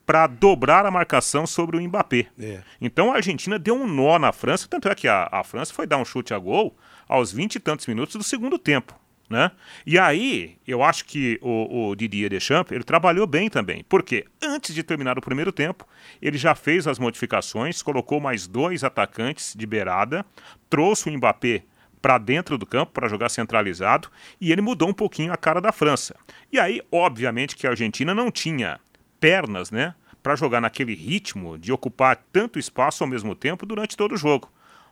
para 0.05 0.27
dobrar 0.27 0.85
a 0.85 0.91
marcação 0.91 1.47
sobre 1.47 1.77
o 1.77 1.81
Mbappé. 1.81 2.27
É. 2.39 2.61
Então 2.79 3.11
a 3.11 3.15
Argentina 3.15 3.57
deu 3.57 3.75
um 3.75 3.87
nó 3.87 4.19
na 4.19 4.31
França, 4.31 4.67
tanto 4.67 4.89
é 4.89 4.95
que 4.95 5.07
a, 5.07 5.29
a 5.31 5.43
França 5.43 5.73
foi 5.73 5.87
dar 5.87 5.97
um 5.97 6.05
chute 6.05 6.33
a 6.33 6.37
gol 6.37 6.75
aos 7.07 7.31
20 7.31 7.55
e 7.55 7.59
tantos 7.59 7.87
minutos 7.87 8.15
do 8.15 8.23
segundo 8.23 8.57
tempo. 8.57 8.99
Né? 9.31 9.49
E 9.85 9.97
aí, 9.97 10.57
eu 10.67 10.83
acho 10.83 11.05
que 11.05 11.39
o, 11.41 11.91
o 11.91 11.95
Didier 11.95 12.29
Deschamps, 12.29 12.73
ele 12.73 12.83
trabalhou 12.83 13.25
bem 13.25 13.49
também. 13.49 13.81
Porque 13.87 14.25
antes 14.43 14.75
de 14.75 14.83
terminar 14.83 15.17
o 15.17 15.21
primeiro 15.21 15.53
tempo, 15.53 15.87
ele 16.21 16.37
já 16.37 16.53
fez 16.53 16.85
as 16.85 16.99
modificações, 16.99 17.81
colocou 17.81 18.19
mais 18.19 18.45
dois 18.45 18.83
atacantes 18.83 19.55
de 19.57 19.65
beirada, 19.65 20.25
trouxe 20.69 21.07
o 21.07 21.13
Mbappé 21.13 21.63
para 22.01 22.17
dentro 22.17 22.57
do 22.57 22.65
campo 22.65 22.91
para 22.91 23.07
jogar 23.07 23.29
centralizado 23.29 24.09
e 24.39 24.51
ele 24.51 24.61
mudou 24.61 24.89
um 24.89 24.93
pouquinho 24.93 25.31
a 25.31 25.37
cara 25.37 25.61
da 25.61 25.71
França. 25.71 26.13
E 26.51 26.59
aí, 26.59 26.81
obviamente 26.91 27.55
que 27.55 27.65
a 27.65 27.69
Argentina 27.69 28.13
não 28.13 28.29
tinha 28.29 28.81
pernas, 29.17 29.71
né, 29.71 29.95
para 30.21 30.35
jogar 30.35 30.59
naquele 30.59 30.93
ritmo 30.93 31.57
de 31.57 31.71
ocupar 31.71 32.21
tanto 32.33 32.59
espaço 32.59 33.01
ao 33.01 33.09
mesmo 33.09 33.33
tempo 33.33 33.65
durante 33.65 33.95
todo 33.95 34.13
o 34.13 34.17
jogo. 34.17 34.51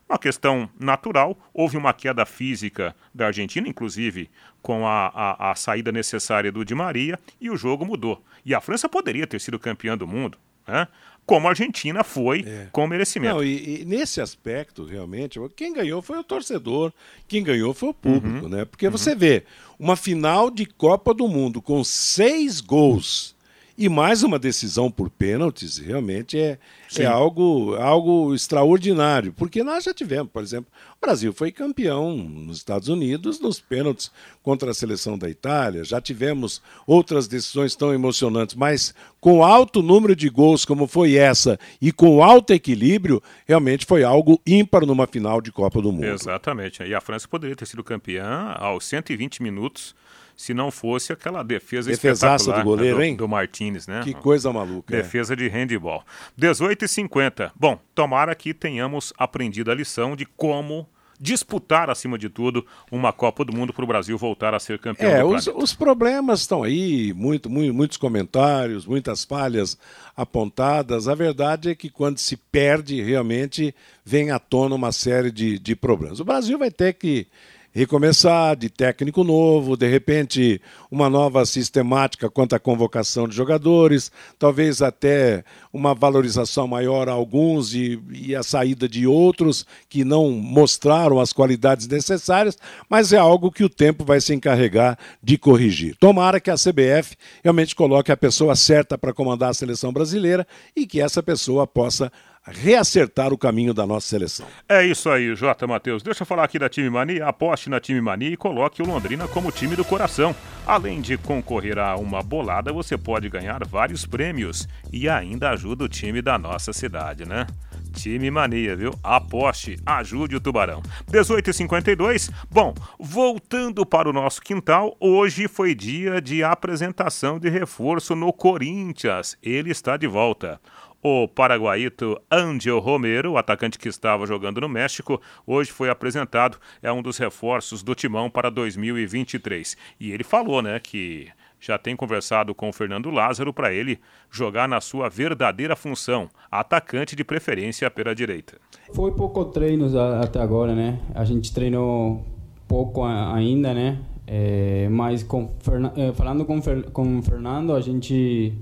Uma 0.10 0.18
questão 0.18 0.68
natural, 0.80 1.38
houve 1.54 1.78
uma 1.78 1.94
queda 1.94 2.26
física 2.26 2.96
da 3.14 3.28
Argentina, 3.28 3.68
inclusive 3.68 4.28
com 4.60 4.88
a, 4.88 5.08
a, 5.08 5.52
a, 5.52 5.56
saída 5.56 5.92
necessária 5.92 6.52
do 6.52 6.66
Di 6.66 6.74
Maria, 6.74 7.20
e 7.40 7.50
o 7.50 7.56
jogo 7.56 7.86
mudou. 7.86 8.22
E 8.44 8.56
a 8.56 8.60
França 8.60 8.90
poderia 8.90 9.28
ter 9.28 9.40
sido 9.40 9.60
campeã 9.60 9.96
do 9.96 10.08
mundo, 10.08 10.38
né? 10.68 10.88
como 11.30 11.46
a 11.46 11.52
Argentina 11.52 12.04
foi 12.04 12.44
é. 12.44 12.68
com 12.72 12.88
merecimento. 12.88 13.36
Não, 13.36 13.44
e, 13.44 13.82
e, 13.82 13.86
nesse 13.86 14.20
aspecto, 14.20 14.84
realmente, 14.84 15.40
quem 15.56 15.72
ganhou 15.72 16.02
foi 16.02 16.18
o 16.18 16.24
torcedor, 16.24 16.92
quem 17.28 17.44
ganhou 17.44 17.72
foi 17.72 17.90
o 17.90 17.94
público, 17.94 18.46
uhum. 18.46 18.50
né? 18.50 18.66
Porque 18.66 18.88
uhum. 18.88 18.92
você 18.92 19.14
vê 19.14 19.44
uma 19.78 19.96
final 19.96 20.50
de 20.50 20.66
Copa 20.66 21.14
do 21.14 21.28
Mundo 21.28 21.62
com 21.62 21.84
seis 21.84 22.62
gols 22.62 23.36
e 23.80 23.88
mais 23.88 24.24
uma 24.24 24.38
decisão 24.38 24.92
por 24.92 25.10
pênaltis 25.10 25.78
realmente 25.78 26.38
é, 26.38 26.60
é 26.98 27.06
algo, 27.06 27.76
algo 27.76 28.36
extraordinário, 28.36 29.32
porque 29.32 29.64
nós 29.64 29.86
já 29.86 29.94
tivemos, 29.94 30.30
por 30.34 30.44
exemplo, 30.44 30.70
o 30.98 31.00
Brasil 31.00 31.32
foi 31.32 31.50
campeão 31.50 32.18
nos 32.18 32.58
Estados 32.58 32.90
Unidos 32.90 33.40
nos 33.40 33.62
pênaltis 33.62 34.12
contra 34.44 34.72
a 34.72 34.74
seleção 34.74 35.18
da 35.18 35.30
Itália, 35.30 35.86
já 35.86 36.02
tivemos 36.02 36.62
outras 36.86 37.26
decisões 37.26 37.74
tão 37.74 37.94
emocionantes, 37.94 38.54
mas 38.54 38.94
com 39.22 39.46
alto 39.46 39.82
número 39.82 40.14
de 40.14 40.28
gols 40.28 40.66
como 40.66 40.86
foi 40.86 41.16
essa 41.16 41.58
e 41.82 41.94
com 41.94 42.22
alto 42.22 42.52
equilíbrio, 42.52 43.24
realmente 43.48 43.86
foi 43.86 44.04
algo 44.04 44.42
ímpar 44.46 44.86
numa 44.86 45.08
final 45.08 45.40
de 45.40 45.54
Copa 45.54 45.82
do 45.82 45.94
Mundo. 45.94 46.04
Exatamente. 46.04 46.84
E 46.84 46.94
a 46.94 47.00
França 47.00 47.30
poderia 47.30 47.56
ter 47.56 47.66
sido 47.66 47.82
campeã 47.82 48.54
aos 48.58 48.84
120 48.84 49.42
minutos 49.42 49.96
se 50.40 50.54
não 50.54 50.72
fosse 50.72 51.12
aquela 51.12 51.44
defesa 51.44 51.92
Defesaça 51.92 52.54
do 52.54 52.64
goleiro, 52.64 52.98
né, 52.98 53.04
do, 53.04 53.10
hein? 53.10 53.16
Do 53.18 53.28
Martinez, 53.28 53.88
né? 53.88 54.00
Que 54.06 54.14
coisa 54.14 54.54
maluca. 54.54 54.96
É. 54.96 55.02
Defesa 55.02 55.34
é. 55.34 55.36
de 55.36 55.50
handball. 55.50 56.02
18 56.38 56.86
e 56.86 56.88
50. 56.88 57.52
Bom, 57.54 57.78
tomara 57.94 58.34
que 58.34 58.54
tenhamos 58.54 59.12
aprendido 59.18 59.70
a 59.70 59.76
lição 59.76 60.16
de 60.16 60.26
como 60.26 60.88
disputar, 61.20 61.90
acima 61.90 62.18
de 62.18 62.30
tudo, 62.30 62.66
uma 62.90 63.12
Copa 63.12 63.44
do 63.44 63.52
Mundo 63.54 63.74
para 63.74 63.84
o 63.84 63.88
Brasil 63.88 64.18
voltar 64.18 64.56
a 64.56 64.62
ser 64.62 64.80
campeão 64.80 65.12
é, 65.12 65.20
do 65.20 65.28
os, 65.28 65.48
os, 65.48 65.74
problemas 65.74 66.40
estão 66.40 66.64
aí, 66.64 67.12
muito, 67.14 67.50
muito, 67.50 67.74
muitos 67.74 67.98
comentários, 67.98 68.86
muitas 68.86 69.26
falhas 69.26 69.78
apontadas. 70.16 71.10
A 71.10 71.16
verdade 71.16 71.72
é 71.72 71.76
que 71.76 71.90
quando 71.90 72.18
se 72.18 72.38
perde, 72.38 73.02
realmente 73.02 73.76
vem 74.06 74.32
à 74.32 74.40
tona 74.40 74.74
uma 74.74 74.94
série 74.94 75.32
de, 75.32 75.60
de 75.60 75.76
problemas. 75.76 76.22
O 76.22 76.24
Brasil 76.24 76.58
vai 76.58 76.72
ter 76.72 76.94
que 76.94 77.28
recomeçar, 77.72 78.56
de 78.56 78.70
técnico 78.70 79.24
novo, 79.24 79.78
de 79.78 79.88
repente 79.88 80.62
uma 80.92 81.10
nova 81.10 81.46
sistemática 81.46 82.30
quanto 82.30 82.56
à 82.56 82.60
convocação 82.60 83.28
de 83.28 83.36
jogadores, 83.36 84.12
talvez 84.38 84.82
até 84.82 85.44
uma 85.72 85.94
valorização 85.94 86.68
maior 86.68 87.08
a 87.08 87.12
alguns 87.12 87.74
e, 87.74 88.02
e 88.12 88.36
a 88.36 88.44
saída 88.44 88.88
de 88.88 89.06
outros 89.06 89.66
que 89.88 90.04
não 90.04 90.32
mostraram 90.32 91.20
as 91.20 91.32
qualidades 91.32 91.88
necessárias, 91.88 92.58
mas 92.90 93.14
é 93.14 93.18
algo 93.18 93.52
que 93.52 93.64
o 93.64 93.70
tempo 93.70 94.04
vai 94.04 94.20
se 94.20 94.34
encarregar 94.34 94.98
de 95.22 95.38
corrigir. 95.38 95.96
Tomara 96.00 96.40
que 96.40 96.50
a 96.50 96.56
CBF 96.56 97.16
realmente 97.44 97.76
coloque 97.76 98.12
a 98.12 98.18
pessoa 98.18 98.56
certa 98.56 98.98
para 98.98 99.14
comandar 99.14 99.52
a 99.52 99.54
seleção 99.54 99.94
brasileira 99.94 100.48
e 100.76 100.88
que 100.88 101.02
essa 101.02 101.22
pessoa 101.22 101.68
possa 101.68 102.12
reacertar 102.52 103.34
o 103.34 103.38
caminho 103.38 103.74
da 103.74 103.86
nossa 103.86 104.08
seleção. 104.08 104.46
É 104.68 104.86
isso 104.86 105.10
aí, 105.10 105.36
Jota 105.36 105.66
Matheus. 105.68 106.04
Deixa 106.04 106.24
eu 106.24 106.28
falar 106.28 106.44
aqui 106.44 106.60
da 106.60 106.70
Time 106.70 106.90
Mania. 106.90 107.28
Aposte 107.28 107.70
na 107.70 107.80
Time 107.80 108.02
Mania 108.02 108.30
e 108.30 108.38
coloque 108.38 108.82
o 108.82 108.86
Londrina 108.86 109.28
como 109.28 109.52
time 109.52 109.76
do 109.76 109.86
coração. 109.86 110.36
Além 110.66 111.02
de 111.02 111.18
concorrer 111.18 111.80
a 111.80 111.96
uma 111.96 112.22
bolada, 112.22 112.72
você 112.72 112.98
pode 112.98 113.30
ganhar 113.30 113.66
vários 113.66 114.06
prêmios 114.06 114.68
e 114.92 115.10
ainda 115.10 115.50
ajuda 115.50 115.86
o 115.86 115.90
time 115.90 116.22
da 116.22 116.38
nossa 116.38 116.72
cidade, 116.74 117.26
né? 117.26 117.48
Time 117.94 118.30
Mania, 118.30 118.76
viu? 118.76 118.94
Aposte, 119.04 119.78
ajude 119.86 120.36
o 120.36 120.40
Tubarão. 120.40 120.82
18h52. 121.12 122.32
Bom, 122.50 122.74
voltando 123.00 123.86
para 123.86 124.10
o 124.10 124.14
nosso 124.14 124.42
quintal, 124.42 124.96
hoje 125.00 125.48
foi 125.48 125.74
dia 125.74 126.22
de 126.22 126.44
apresentação 126.44 127.40
de 127.40 127.50
reforço 127.50 128.16
no 128.16 128.32
Corinthians. 128.32 129.38
Ele 129.42 129.72
está 129.72 129.98
de 129.98 130.08
volta. 130.08 130.62
O 131.02 131.30
paraguaito 131.30 132.20
Angel 132.30 132.78
Romero, 132.80 133.38
atacante 133.38 133.80
que 133.80 133.88
estava 133.88 134.26
jogando 134.26 134.60
no 134.60 134.68
México, 134.68 135.22
hoje 135.48 135.72
foi 135.72 135.90
apresentado, 135.90 136.58
é 136.84 136.92
um 136.92 137.02
dos 137.02 137.18
reforços 137.18 137.82
do 137.82 137.96
Timão 137.96 138.30
para 138.30 138.50
2023. 138.50 139.78
E 139.98 140.12
ele 140.12 140.26
falou, 140.26 140.62
né, 140.62 140.78
que 140.78 141.30
já 141.58 141.78
tem 141.78 141.96
conversado 141.96 142.54
com 142.54 142.70
o 142.70 142.74
Fernando 142.74 143.10
Lázaro 143.10 143.54
para 143.54 143.74
ele 143.74 144.00
jogar 144.30 144.68
na 144.68 144.82
sua 144.82 145.10
verdadeira 145.10 145.76
função, 145.76 146.30
atacante 146.52 147.16
de 147.16 147.24
preferência 147.24 147.90
pela 147.90 148.14
direita. 148.14 148.58
Foi 148.94 149.12
pouco 149.14 149.46
treinos 149.46 149.96
até 149.96 150.42
agora, 150.42 150.76
né? 150.76 151.00
A 151.16 151.24
gente 151.24 151.54
treinou 151.54 152.26
pouco 152.68 153.06
ainda, 153.06 153.74
né? 153.74 154.00
É, 154.28 154.88
mas 154.90 155.24
com, 155.24 155.50
é, 155.96 156.12
falando 156.14 156.46
com, 156.46 156.62
com 156.92 157.20
o 157.20 157.24
Fernando, 157.24 157.74
a 157.74 157.82
gente 157.82 158.54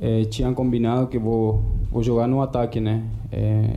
é, 0.00 0.24
tinha 0.24 0.52
combinado 0.52 1.06
que 1.06 1.18
vou, 1.18 1.62
vou 1.90 2.02
jogar 2.02 2.26
no 2.26 2.42
ataque, 2.42 2.80
né? 2.80 3.04
É, 3.30 3.76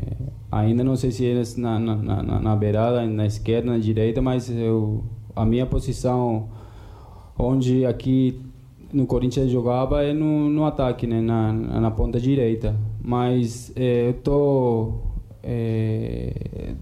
ainda 0.51 0.83
não 0.83 0.95
sei 0.95 1.11
se 1.11 1.23
eles 1.23 1.55
na, 1.55 1.79
na, 1.79 1.95
na, 1.95 2.39
na 2.39 2.55
beirada, 2.55 3.05
na 3.05 3.25
esquerda, 3.25 3.71
na 3.71 3.77
direita, 3.77 4.21
mas 4.21 4.49
eu, 4.49 5.03
a 5.35 5.45
minha 5.45 5.65
posição 5.65 6.49
onde 7.37 7.85
aqui 7.85 8.41
no 8.91 9.05
Corinthians 9.05 9.51
jogava 9.51 10.03
é 10.03 10.13
no, 10.13 10.49
no 10.49 10.65
ataque, 10.65 11.05
né? 11.05 11.21
Na, 11.21 11.53
na 11.53 11.91
ponta 11.91 12.19
direita. 12.19 12.75
Mas 13.01 13.71
é, 13.75 14.09
eu 14.09 14.13
tô 14.13 14.93
é, 15.43 16.33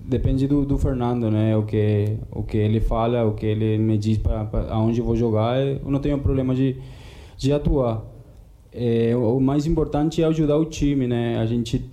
depende 0.05 0.47
do, 0.47 0.65
do, 0.65 0.77
Fernando, 0.77 1.29
né? 1.29 1.55
O 1.57 1.63
que 1.63 2.17
o 2.31 2.41
que 2.43 2.57
ele 2.57 2.79
fala, 2.79 3.25
o 3.25 3.33
que 3.33 3.45
ele 3.45 3.77
me 3.77 3.97
diz 3.97 4.17
para 4.17 4.47
aonde 4.69 5.01
vou 5.01 5.15
jogar, 5.15 5.59
eu 5.59 5.89
não 5.89 5.99
tenho 5.99 6.17
problema 6.19 6.55
de 6.55 6.77
de 7.37 7.51
atuar 7.51 8.14
é, 8.75 9.15
o 9.15 9.39
mais 9.39 9.65
importante 9.65 10.21
é 10.21 10.25
ajudar 10.25 10.57
o 10.57 10.65
time, 10.65 11.07
né? 11.07 11.39
A 11.39 11.45
gente 11.45 11.89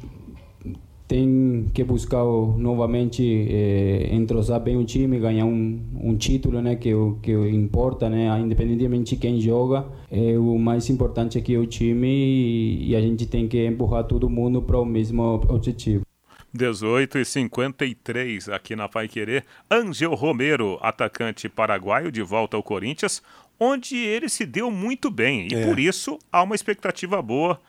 tem 1.07 1.67
que 1.75 1.85
buscar 1.85 2.25
novamente 2.25 3.23
é, 3.23 4.09
entrosar 4.15 4.59
bem 4.59 4.77
o 4.77 4.85
time, 4.85 5.21
ganhar 5.21 5.45
um, 5.45 5.79
um 6.01 6.17
título, 6.17 6.63
né? 6.63 6.75
Que 6.75 6.91
que 7.23 7.33
importa, 7.33 8.09
né? 8.09 8.29
Independentemente 8.41 9.15
de 9.15 9.21
quem 9.21 9.41
joga, 9.41 9.87
é, 10.11 10.39
o 10.39 10.59
mais 10.59 10.89
importante 10.91 11.39
aqui 11.39 11.55
é 11.55 11.59
o 11.59 11.67
time 11.67 12.09
e, 12.09 12.91
e 12.91 12.97
a 12.97 13.01
gente 13.01 13.27
tem 13.27 13.47
que 13.47 13.65
empurrar 13.67 14.05
todo 14.05 14.29
mundo 14.29 14.63
para 14.63 14.79
o 14.81 14.85
mesmo 14.85 15.23
objetivo. 15.49 16.03
18 16.55 17.19
e 17.19 17.25
53 17.25 18.51
aqui 18.51 18.77
na 18.77 18.87
Pai 18.87 19.09
Querer. 19.09 19.45
Angel 19.71 20.15
Romero, 20.15 20.79
atacante 20.83 21.49
paraguaio, 21.49 22.13
de 22.13 22.21
volta 22.23 22.59
ao 22.59 22.63
Corinthians 22.63 23.23
onde 23.59 23.97
ele 23.97 24.29
se 24.29 24.45
deu 24.45 24.71
muito 24.71 25.11
bem. 25.11 25.49
E 25.51 25.55
é. 25.55 25.67
por 25.67 25.79
isso 25.79 26.19
há 26.31 26.43
uma 26.43 26.55
expectativa 26.55 27.21
boa 27.23 27.61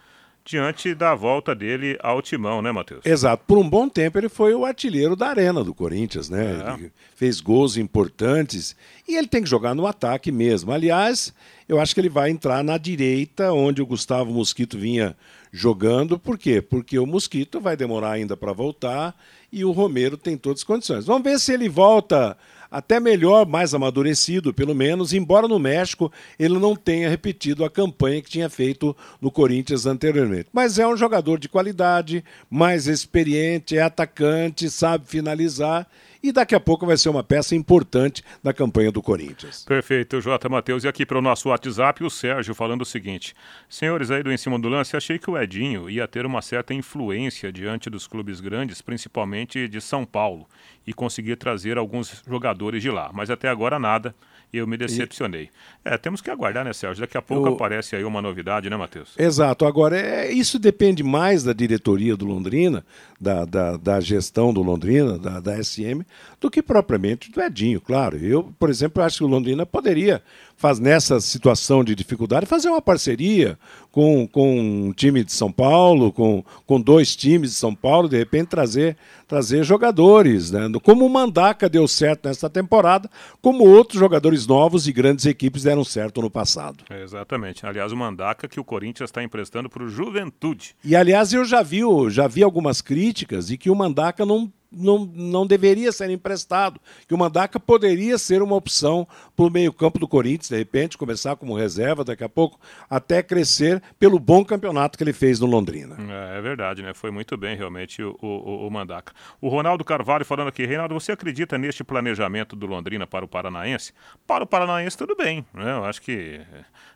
diante 0.45 0.93
da 0.93 1.15
volta 1.15 1.55
dele 1.55 1.97
ao 2.01 2.21
timão, 2.21 2.61
né, 2.61 2.71
Matheus? 2.71 3.05
Exato. 3.05 3.43
Por 3.47 3.57
um 3.57 3.69
bom 3.69 3.87
tempo 3.87 4.17
ele 4.17 4.27
foi 4.27 4.53
o 4.53 4.65
artilheiro 4.65 5.15
da 5.15 5.27
arena 5.27 5.63
do 5.63 5.73
Corinthians, 5.73 6.29
né? 6.29 6.63
É. 6.65 6.73
Ele 6.73 6.91
fez 7.15 7.39
gols 7.39 7.77
importantes 7.77 8.75
e 9.07 9.15
ele 9.15 9.27
tem 9.27 9.41
que 9.43 9.49
jogar 9.49 9.73
no 9.73 9.87
ataque 9.87 10.31
mesmo. 10.31 10.71
Aliás, 10.71 11.33
eu 11.67 11.79
acho 11.79 11.93
que 11.93 12.01
ele 12.01 12.09
vai 12.09 12.29
entrar 12.29 12.63
na 12.63 12.77
direita, 12.77 13.53
onde 13.53 13.81
o 13.81 13.85
Gustavo 13.85 14.33
Mosquito 14.33 14.77
vinha 14.77 15.15
jogando. 15.51 16.19
Por 16.19 16.37
quê? 16.37 16.61
Porque 16.61 16.99
o 16.99 17.05
Mosquito 17.05 17.61
vai 17.61 17.77
demorar 17.77 18.11
ainda 18.11 18.35
para 18.35 18.51
voltar 18.51 19.15
e 19.51 19.63
o 19.63 19.71
Romero 19.71 20.17
tem 20.17 20.35
todas 20.35 20.59
as 20.59 20.63
condições. 20.65 21.05
Vamos 21.05 21.23
ver 21.23 21.39
se 21.39 21.53
ele 21.53 21.69
volta 21.69 22.37
até 22.73 22.99
melhor, 22.99 23.45
mais 23.45 23.75
amadurecido, 23.75 24.51
pelo 24.51 24.73
menos, 24.73 25.13
embora 25.13 25.47
no 25.47 25.59
México 25.59 26.11
ele 26.39 26.57
não 26.57 26.75
tenha 26.75 27.07
repetido 27.07 27.63
a 27.63 27.69
campanha 27.69 28.19
que 28.19 28.31
tinha 28.31 28.49
feito 28.49 28.97
no 29.21 29.29
Corinthians 29.29 29.85
anteriormente. 29.85 30.49
Mas 30.51 30.79
é 30.79 30.87
um 30.87 30.97
jogador 30.97 31.37
de 31.37 31.47
qualidade, 31.47 32.25
mais 32.49 32.87
experiente, 32.87 33.77
é 33.77 33.81
atacante, 33.83 34.71
sabe 34.71 35.07
finalizar 35.07 35.87
e 36.23 36.31
daqui 36.31 36.55
a 36.55 36.59
pouco 36.59 36.85
vai 36.85 36.95
ser 36.95 37.09
uma 37.09 37.21
peça 37.21 37.53
importante 37.53 38.23
na 38.41 38.53
campanha 38.53 38.89
do 38.89 39.01
Corinthians. 39.01 39.65
Perfeito, 39.65 40.21
Jota 40.21 40.47
Matheus. 40.47 40.85
E 40.85 40.87
aqui 40.87 41.05
para 41.05 41.17
o 41.17 41.21
nosso 41.21 41.49
WhatsApp, 41.49 42.01
o 42.01 42.09
Sérgio 42.09 42.55
falando 42.55 42.83
o 42.83 42.85
seguinte: 42.85 43.35
Senhores 43.67 44.09
aí 44.09 44.23
do 44.23 44.31
Em 44.31 44.37
Cima 44.37 44.57
do 44.57 44.69
Lance, 44.69 44.95
achei 44.95 45.19
que 45.19 45.29
o 45.29 45.37
Edinho 45.37 45.89
ia 45.89 46.07
ter 46.07 46.25
uma 46.25 46.41
certa 46.41 46.73
influência 46.73 47.51
diante 47.51 47.89
dos 47.89 48.07
clubes 48.07 48.39
grandes, 48.39 48.81
principalmente 48.81 49.67
de 49.67 49.81
São 49.81 50.05
Paulo, 50.05 50.47
e 50.87 50.93
conseguir 50.93 51.35
trazer 51.35 51.77
alguns 51.77 52.23
jogadores 52.25 52.81
de 52.81 52.89
lá. 52.89 53.11
Mas 53.13 53.29
até 53.29 53.49
agora 53.49 53.77
nada 53.77 54.15
eu 54.57 54.67
me 54.67 54.77
decepcionei. 54.77 55.49
É, 55.83 55.97
temos 55.97 56.21
que 56.21 56.29
aguardar, 56.29 56.63
né, 56.63 56.71
Sérgio? 56.73 57.01
Daqui 57.01 57.17
a 57.17 57.21
pouco 57.21 57.49
aparece 57.49 57.95
aí 57.95 58.03
uma 58.03 58.21
novidade, 58.21 58.69
né, 58.69 58.77
Matheus? 58.77 59.13
Exato. 59.17 59.65
Agora, 59.65 59.99
é, 59.99 60.31
isso 60.31 60.59
depende 60.59 61.03
mais 61.03 61.43
da 61.43 61.53
diretoria 61.53 62.15
do 62.15 62.25
Londrina, 62.25 62.85
da, 63.19 63.45
da, 63.45 63.77
da 63.77 63.99
gestão 63.99 64.53
do 64.53 64.61
Londrina, 64.61 65.17
da, 65.17 65.39
da 65.39 65.63
SM, 65.63 66.03
do 66.39 66.51
que 66.51 66.61
propriamente 66.61 67.31
do 67.31 67.41
Edinho, 67.41 67.81
claro. 67.81 68.17
Eu, 68.17 68.53
por 68.59 68.69
exemplo, 68.69 69.01
acho 69.01 69.19
que 69.19 69.23
o 69.23 69.27
Londrina 69.27 69.65
poderia 69.65 70.21
faz 70.63 70.79
nessa 70.79 71.19
situação 71.19 71.83
de 71.83 71.93
dificuldade 71.93 72.45
fazer 72.45 72.69
uma 72.69 72.81
parceria 72.81 73.59
com, 73.91 74.25
com 74.25 74.87
um 74.87 74.93
time 74.93 75.21
de 75.21 75.33
São 75.33 75.51
Paulo, 75.51 76.09
com, 76.09 76.41
com 76.65 76.79
dois 76.79 77.17
times 77.17 77.49
de 77.49 77.57
São 77.57 77.75
Paulo, 77.75 78.07
de 78.07 78.17
repente 78.17 78.47
trazer, 78.47 78.95
trazer 79.27 79.65
jogadores, 79.65 80.51
né? 80.51 80.71
como 80.81 81.05
o 81.05 81.09
Mandaca 81.09 81.67
deu 81.67 81.85
certo 81.85 82.29
nesta 82.29 82.49
temporada, 82.49 83.11
como 83.41 83.67
outros 83.67 83.99
jogadores 83.99 84.47
novos 84.47 84.87
e 84.87 84.93
grandes 84.93 85.25
equipes 85.25 85.63
deram 85.63 85.83
certo 85.83 86.21
no 86.21 86.29
passado. 86.29 86.85
É, 86.89 87.03
exatamente. 87.03 87.65
Aliás, 87.65 87.91
o 87.91 87.97
Mandaca 87.97 88.47
que 88.47 88.57
o 88.57 88.63
Corinthians 88.63 89.09
está 89.09 89.21
emprestando 89.21 89.69
para 89.69 89.83
o 89.83 89.89
Juventude. 89.89 90.77
E 90.81 90.95
aliás, 90.95 91.33
eu 91.33 91.43
já 91.43 91.61
vi, 91.61 91.81
já 92.09 92.25
vi 92.25 92.41
algumas 92.41 92.79
críticas 92.79 93.47
de 93.47 93.57
que 93.57 93.69
o 93.69 93.75
Mandaca 93.75 94.25
não 94.25 94.49
não, 94.73 95.05
não 95.13 95.45
deveria 95.45 95.91
ser 95.91 96.09
emprestado, 96.09 96.79
que 97.07 97.13
o 97.13 97.17
Mandaca 97.17 97.59
poderia 97.59 98.17
ser 98.17 98.41
uma 98.41 98.55
opção 98.55 99.07
para 99.35 99.45
o 99.45 99.49
meio-campo 99.49 99.99
do 99.99 100.07
Corinthians, 100.07 100.49
de 100.49 100.57
repente, 100.57 100.97
começar 100.97 101.35
como 101.35 101.55
reserva 101.55 102.03
daqui 102.03 102.23
a 102.23 102.29
pouco, 102.29 102.59
até 102.89 103.21
crescer 103.21 103.81
pelo 103.99 104.19
bom 104.19 104.43
campeonato 104.43 104.97
que 104.97 105.03
ele 105.03 105.13
fez 105.13 105.39
no 105.39 105.45
Londrina. 105.45 105.97
É, 105.99 106.37
é 106.37 106.41
verdade, 106.41 106.81
né? 106.81 106.93
Foi 106.93 107.11
muito 107.11 107.37
bem, 107.37 107.55
realmente, 107.55 108.01
o, 108.01 108.17
o, 108.21 108.67
o 108.67 108.71
Mandaca. 108.71 109.13
O 109.39 109.49
Ronaldo 109.49 109.83
Carvalho 109.83 110.25
falando 110.25 110.47
aqui, 110.47 110.65
Reinaldo, 110.65 110.93
você 110.93 111.11
acredita 111.11 111.57
neste 111.57 111.83
planejamento 111.83 112.55
do 112.55 112.65
Londrina 112.65 113.05
para 113.05 113.25
o 113.25 113.27
Paranaense? 113.27 113.93
Para 114.25 114.43
o 114.43 114.47
Paranaense, 114.47 114.97
tudo 114.97 115.15
bem, 115.15 115.45
né? 115.53 115.71
Eu 115.71 115.85
acho 115.85 116.01
que 116.01 116.41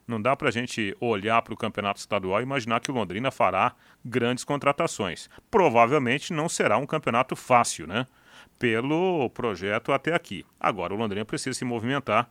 não 0.07 0.21
dá 0.21 0.36
para 0.36 0.47
a 0.47 0.51
gente 0.51 0.95
olhar 1.01 1.41
para 1.41 1.53
o 1.53 1.57
campeonato 1.57 1.99
estadual 1.99 2.39
e 2.39 2.43
imaginar 2.43 2.80
que 2.80 2.89
o 2.89 2.93
Londrina 2.93 3.30
fará 3.30 3.75
grandes 4.08 4.43
contratações. 4.43 5.30
Provavelmente 5.51 6.34
não 6.34 6.47
será 6.47 6.78
um 6.78 6.86
campeonato 6.86 7.36
fácil, 7.36 7.88
né? 7.88 8.08
Pelo 8.58 9.30
projeto 9.32 9.91
até 9.91 10.14
aqui. 10.14 10.45
Agora, 10.60 10.93
o 10.93 10.97
Londrina 10.97 11.26
precisa 11.26 11.58
se 11.58 11.66
movimentar 11.66 12.30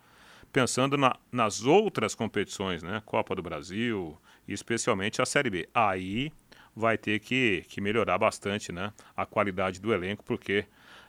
pensando 0.53 0.97
na, 0.97 1.14
nas 1.31 1.64
outras 1.64 2.14
competições, 2.14 2.83
né? 2.83 3.03
Copa 3.05 3.35
do 3.35 3.43
Brasil 3.43 4.18
especialmente 4.49 5.20
a 5.20 5.27
Série 5.27 5.51
B. 5.51 5.68
Aí 5.74 6.33
vai 6.74 6.97
ter 6.97 7.18
que, 7.20 7.64
que 7.68 7.81
melhorar 7.81 8.18
bastante 8.18 8.70
né? 8.70 8.93
a 9.16 9.24
qualidade 9.24 9.81
do 9.81 9.93
elenco, 9.93 10.22
porque 10.24 10.66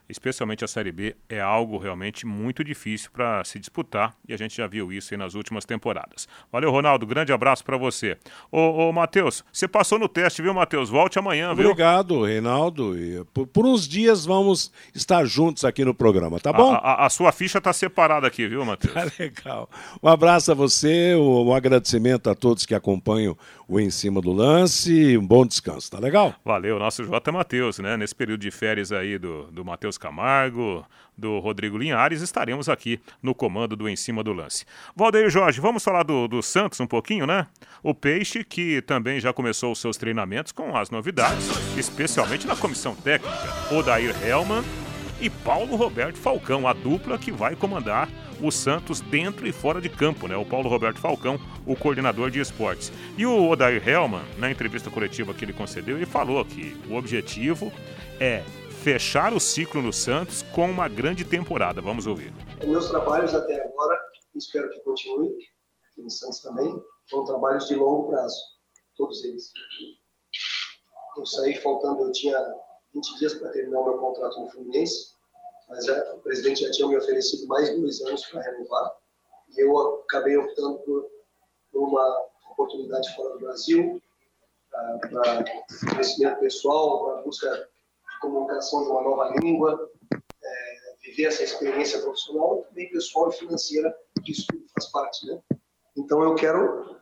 especialmente 0.09 0.63
a 0.63 0.67
Série 0.67 0.91
B, 0.91 1.15
é 1.29 1.39
algo 1.39 1.77
realmente 1.77 2.25
muito 2.25 2.63
difícil 2.63 3.09
para 3.11 3.43
se 3.43 3.59
disputar 3.59 4.15
e 4.27 4.33
a 4.33 4.37
gente 4.37 4.55
já 4.55 4.67
viu 4.67 4.91
isso 4.91 5.15
nas 5.17 5.33
últimas 5.33 5.65
temporadas. 5.65 6.27
Valeu, 6.51 6.71
Ronaldo, 6.71 7.05
grande 7.05 7.31
abraço 7.33 7.63
para 7.63 7.77
você. 7.77 8.17
Ô, 8.51 8.89
ô 8.89 8.93
Matheus, 8.93 9.43
você 9.51 9.67
passou 9.67 9.99
no 9.99 10.07
teste, 10.07 10.41
viu, 10.41 10.53
Matheus? 10.53 10.89
Volte 10.89 11.19
amanhã, 11.19 11.53
viu? 11.53 11.69
Obrigado, 11.69 12.23
Reinaldo. 12.23 12.97
E 12.97 13.23
por, 13.33 13.47
por, 13.47 13.65
uns 13.65 13.87
dias 13.87 14.25
vamos 14.25 14.71
estar 14.93 15.25
juntos 15.25 15.65
aqui 15.65 15.83
no 15.83 15.93
programa, 15.93 16.39
tá 16.39 16.53
bom? 16.53 16.73
A, 16.73 16.77
a, 16.77 17.05
a 17.05 17.09
sua 17.09 17.31
ficha 17.31 17.59
tá 17.59 17.73
separada 17.73 18.27
aqui, 18.27 18.47
viu, 18.47 18.63
Matheus? 18.65 18.87
Tá 18.97 19.05
legal. 19.19 19.69
Um 20.01 20.07
abraço 20.07 20.51
a 20.51 20.55
você, 20.55 21.13
um 21.15 21.53
agradecimento 21.53 22.29
a 22.29 22.35
todos 22.35 22.65
que 22.65 22.73
acompanham 22.73 23.37
o 23.67 23.79
Em 23.79 23.89
Cima 23.89 24.21
do 24.21 24.31
Lance, 24.31 25.17
um 25.17 25.25
bom 25.25 25.45
descanso, 25.45 25.91
tá 25.91 25.99
legal? 25.99 26.33
Valeu, 26.45 26.79
nosso 26.79 27.03
J. 27.03 27.31
Matheus, 27.31 27.79
né? 27.79 27.97
Nesse 27.97 28.15
período 28.15 28.39
de 28.39 28.49
férias 28.49 28.91
aí 28.91 29.17
do, 29.17 29.43
do 29.51 29.65
Matheus 29.65 29.97
Camargo, 29.97 30.85
do 31.17 31.39
Rodrigo 31.39 31.77
Linhares, 31.77 32.21
estaremos 32.21 32.69
aqui 32.69 32.99
no 33.21 33.35
comando 33.35 33.75
do 33.75 33.89
Em 33.89 33.95
Cima 33.95 34.23
do 34.23 34.31
Lance. 34.31 34.65
Valdeir 34.95 35.29
Jorge, 35.29 35.59
vamos 35.59 35.83
falar 35.83 36.03
do, 36.03 36.27
do 36.27 36.41
Santos 36.41 36.79
um 36.79 36.87
pouquinho, 36.87 37.27
né? 37.27 37.47
O 37.83 37.93
Peixe, 37.93 38.43
que 38.43 38.81
também 38.83 39.19
já 39.19 39.33
começou 39.33 39.73
os 39.73 39.79
seus 39.79 39.97
treinamentos 39.97 40.51
com 40.51 40.75
as 40.77 40.89
novidades, 40.89 41.49
especialmente 41.77 42.47
na 42.47 42.55
comissão 42.55 42.95
técnica. 42.95 43.73
Odair 43.73 44.15
Hellman 44.25 44.63
e 45.19 45.29
Paulo 45.29 45.75
Roberto 45.75 46.17
Falcão, 46.17 46.67
a 46.67 46.73
dupla 46.73 47.17
que 47.17 47.31
vai 47.31 47.55
comandar 47.55 48.09
o 48.41 48.51
Santos 48.51 49.01
dentro 49.01 49.47
e 49.47 49.51
fora 49.51 49.81
de 49.81 49.89
campo, 49.89 50.27
né? 50.27 50.37
O 50.37 50.45
Paulo 50.45 50.69
Roberto 50.69 50.99
Falcão, 50.99 51.39
o 51.65 51.75
coordenador 51.75 52.29
de 52.29 52.39
esportes. 52.39 52.91
E 53.17 53.25
o 53.25 53.49
Odair 53.49 53.87
Hellman, 53.87 54.23
na 54.37 54.51
entrevista 54.51 54.89
coletiva 54.89 55.33
que 55.33 55.43
ele 55.43 55.53
concedeu, 55.53 55.97
ele 55.97 56.05
falou 56.05 56.43
que 56.45 56.79
o 56.89 56.95
objetivo 56.95 57.71
é 58.19 58.43
fechar 58.83 59.33
o 59.33 59.39
ciclo 59.39 59.81
no 59.81 59.91
Santos 59.91 60.43
com 60.53 60.69
uma 60.69 60.87
grande 60.87 61.25
temporada. 61.25 61.81
Vamos 61.81 62.05
ouvir. 62.05 62.31
Meus 62.63 62.89
trabalhos 62.89 63.33
até 63.33 63.61
agora, 63.65 63.99
espero 64.35 64.69
que 64.69 64.79
continue, 64.81 65.29
aqui 65.91 66.01
no 66.03 66.09
Santos 66.09 66.39
também, 66.41 66.73
são 67.09 67.25
trabalhos 67.25 67.67
de 67.67 67.75
longo 67.75 68.09
prazo, 68.09 68.37
todos 68.95 69.23
eles. 69.25 69.51
Eu 71.17 71.25
saí 71.25 71.55
faltando, 71.55 72.03
eu 72.03 72.11
tinha 72.11 72.37
20 72.97 73.19
dias 73.19 73.33
para 73.35 73.51
terminar 73.51 73.79
o 73.79 73.85
meu 73.85 73.97
contrato 73.99 74.39
no 74.39 74.49
Fluminense, 74.49 75.13
mas 75.69 75.87
é, 75.87 76.13
o 76.13 76.19
presidente 76.19 76.61
já 76.61 76.71
tinha 76.71 76.87
me 76.87 76.97
oferecido 76.97 77.47
mais 77.47 77.69
dois 77.77 78.01
anos 78.01 78.25
para 78.25 78.41
renovar, 78.41 78.95
e 79.49 79.61
eu 79.61 80.01
acabei 80.01 80.37
optando 80.37 80.79
por, 80.79 81.09
por 81.71 81.87
uma 81.87 82.25
oportunidade 82.51 83.15
fora 83.15 83.33
do 83.33 83.39
Brasil, 83.39 84.01
para 84.69 85.43
crescimento 85.95 86.39
pessoal, 86.39 87.05
para 87.05 87.21
busca 87.21 87.49
de 87.49 88.19
comunicação 88.19 88.83
de 88.83 88.89
uma 88.89 89.01
nova 89.01 89.33
língua, 89.41 89.91
é, 90.43 90.95
viver 91.01 91.25
essa 91.25 91.43
experiência 91.43 92.01
profissional 92.01 92.63
também 92.63 92.89
pessoal 92.89 93.29
e 93.29 93.33
financeira, 93.33 93.95
que 94.23 94.31
isso 94.31 94.45
tudo 94.47 94.65
faz 94.73 94.91
parte, 94.91 95.25
né? 95.25 95.41
Então 95.95 96.21
eu 96.21 96.35
quero 96.35 96.99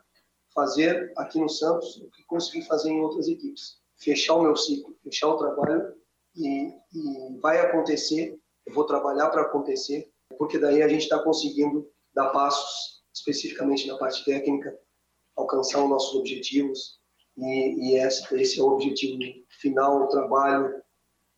fazer 0.53 1.11
aqui 1.17 1.39
no 1.39 1.49
Santos 1.49 1.97
o 1.97 2.09
que 2.11 2.23
consegui 2.23 2.65
fazer 2.65 2.89
em 2.89 3.01
outras 3.01 3.27
equipes, 3.27 3.77
fechar 4.05 4.35
o 4.35 4.43
meu 4.43 4.55
ciclo, 4.55 4.95
fechar 5.03 5.29
o 5.29 5.37
trabalho 5.37 5.93
e, 6.35 6.67
e 6.93 7.39
vai 7.41 7.59
acontecer, 7.59 8.39
eu 8.67 8.73
vou 8.73 8.85
trabalhar 8.85 9.29
para 9.29 9.41
acontecer, 9.41 10.07
porque 10.37 10.59
daí 10.59 10.83
a 10.83 10.87
gente 10.87 11.01
está 11.01 11.21
conseguindo 11.23 11.89
dar 12.13 12.29
passos, 12.29 13.03
especificamente 13.13 13.87
na 13.87 13.97
parte 13.97 14.23
técnica, 14.23 14.77
alcançar 15.35 15.83
os 15.83 15.89
nossos 15.89 16.15
objetivos, 16.15 16.99
e, 17.35 17.93
e 17.93 17.99
esse, 17.99 18.33
esse, 18.35 18.59
é 18.59 18.63
o 18.63 18.67
objetivo 18.67 19.19
final, 19.59 20.03
o 20.03 20.07
trabalho. 20.07 20.81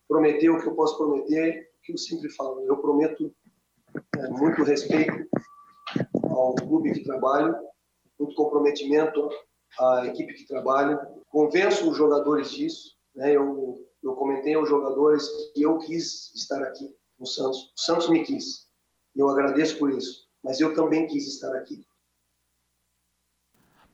Prometer 0.06 0.48
o 0.48 0.60
que 0.60 0.68
eu 0.68 0.74
posso 0.74 0.96
prometer, 0.96 1.70
que 1.82 1.92
eu 1.92 1.98
sempre 1.98 2.30
falo, 2.30 2.64
eu 2.66 2.76
prometo 2.76 3.34
é, 4.16 4.28
muito 4.28 4.62
respeito 4.62 5.28
ao 6.30 6.54
clube 6.54 6.92
que 6.92 7.02
trabalho, 7.02 7.56
muito 8.18 8.34
comprometimento 8.34 9.28
à 9.78 10.06
equipe 10.06 10.34
que 10.34 10.46
trabalho, 10.46 10.98
convenço 11.28 11.90
os 11.90 11.96
jogadores 11.96 12.50
disso, 12.50 12.96
né? 13.14 13.34
eu 13.34 13.88
eu 14.02 14.14
comentei 14.14 14.54
aos 14.54 14.68
jogadores 14.68 15.28
que 15.54 15.62
eu 15.62 15.78
quis 15.78 16.32
estar 16.34 16.62
aqui 16.62 16.88
no 17.18 17.26
Santos. 17.26 17.72
O 17.76 17.80
Santos 17.80 18.08
me 18.08 18.24
quis. 18.24 18.68
Eu 19.14 19.28
agradeço 19.28 19.78
por 19.78 19.90
isso. 19.90 20.28
Mas 20.42 20.60
eu 20.60 20.74
também 20.74 21.06
quis 21.06 21.26
estar 21.26 21.54
aqui. 21.56 21.84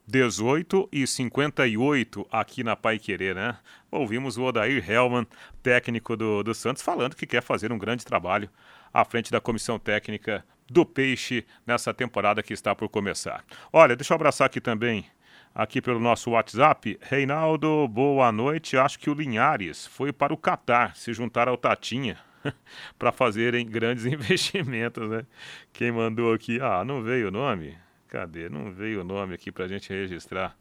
18 0.07 0.91
e 0.93 1.07
58 1.07 2.27
aqui 2.31 2.63
na 2.63 2.77
Pai 2.77 2.99
Querer, 2.99 3.35
né? 3.35 3.59
Ouvimos 3.91 4.37
o 4.37 4.43
Odair 4.43 4.89
Hellman, 4.89 5.27
técnico 5.63 6.15
do, 6.15 6.43
do 6.43 6.55
Santos, 6.55 6.83
falando 6.83 7.17
que 7.17 7.27
quer 7.27 7.43
fazer 7.43 7.73
um 7.73 7.79
grande 7.79 8.05
trabalho 8.05 8.51
à 8.93 9.03
frente 9.03 9.33
da 9.33 9.41
comissão 9.41 9.79
técnica 9.79 10.45
do 10.71 10.85
Peixe 10.85 11.47
nessa 11.67 11.95
temporada 11.95 12.43
que 12.43 12.53
está 12.53 12.75
por 12.75 12.91
começar. 12.91 13.43
Olha, 13.73 13.97
deixa 13.97 14.13
eu 14.13 14.17
abraçar 14.17 14.47
aqui 14.47 14.61
também 14.61 15.07
aqui 15.55 15.81
pelo 15.81 16.01
nosso 16.01 16.31
WhatsApp. 16.31 16.99
Reinaldo, 17.01 17.87
boa 17.87 18.33
noite. 18.33 18.77
Acho 18.77 18.99
que 18.99 19.09
o 19.09 19.15
Linhares 19.15 19.87
foi 19.87 20.13
para 20.13 20.35
o 20.35 20.37
Catar 20.37 20.97
se 20.97 21.13
juntar 21.13 21.47
ao 21.47 21.57
Tatinha 21.57 22.19
para 22.99 23.13
fazerem 23.13 23.65
grandes 23.65 24.05
investimentos, 24.07 25.09
né? 25.09 25.25
Quem 25.73 25.93
mandou 25.93 26.33
aqui? 26.33 26.61
Ah, 26.61 26.85
não 26.85 27.03
veio 27.03 27.29
o 27.29 27.31
nome? 27.31 27.79
Cadê? 28.09 28.49
Não 28.49 28.73
veio 28.73 29.03
o 29.03 29.05
nome 29.05 29.35
aqui 29.35 29.53
para 29.53 29.65
a 29.65 29.69
gente 29.69 29.93
registrar. 29.93 30.57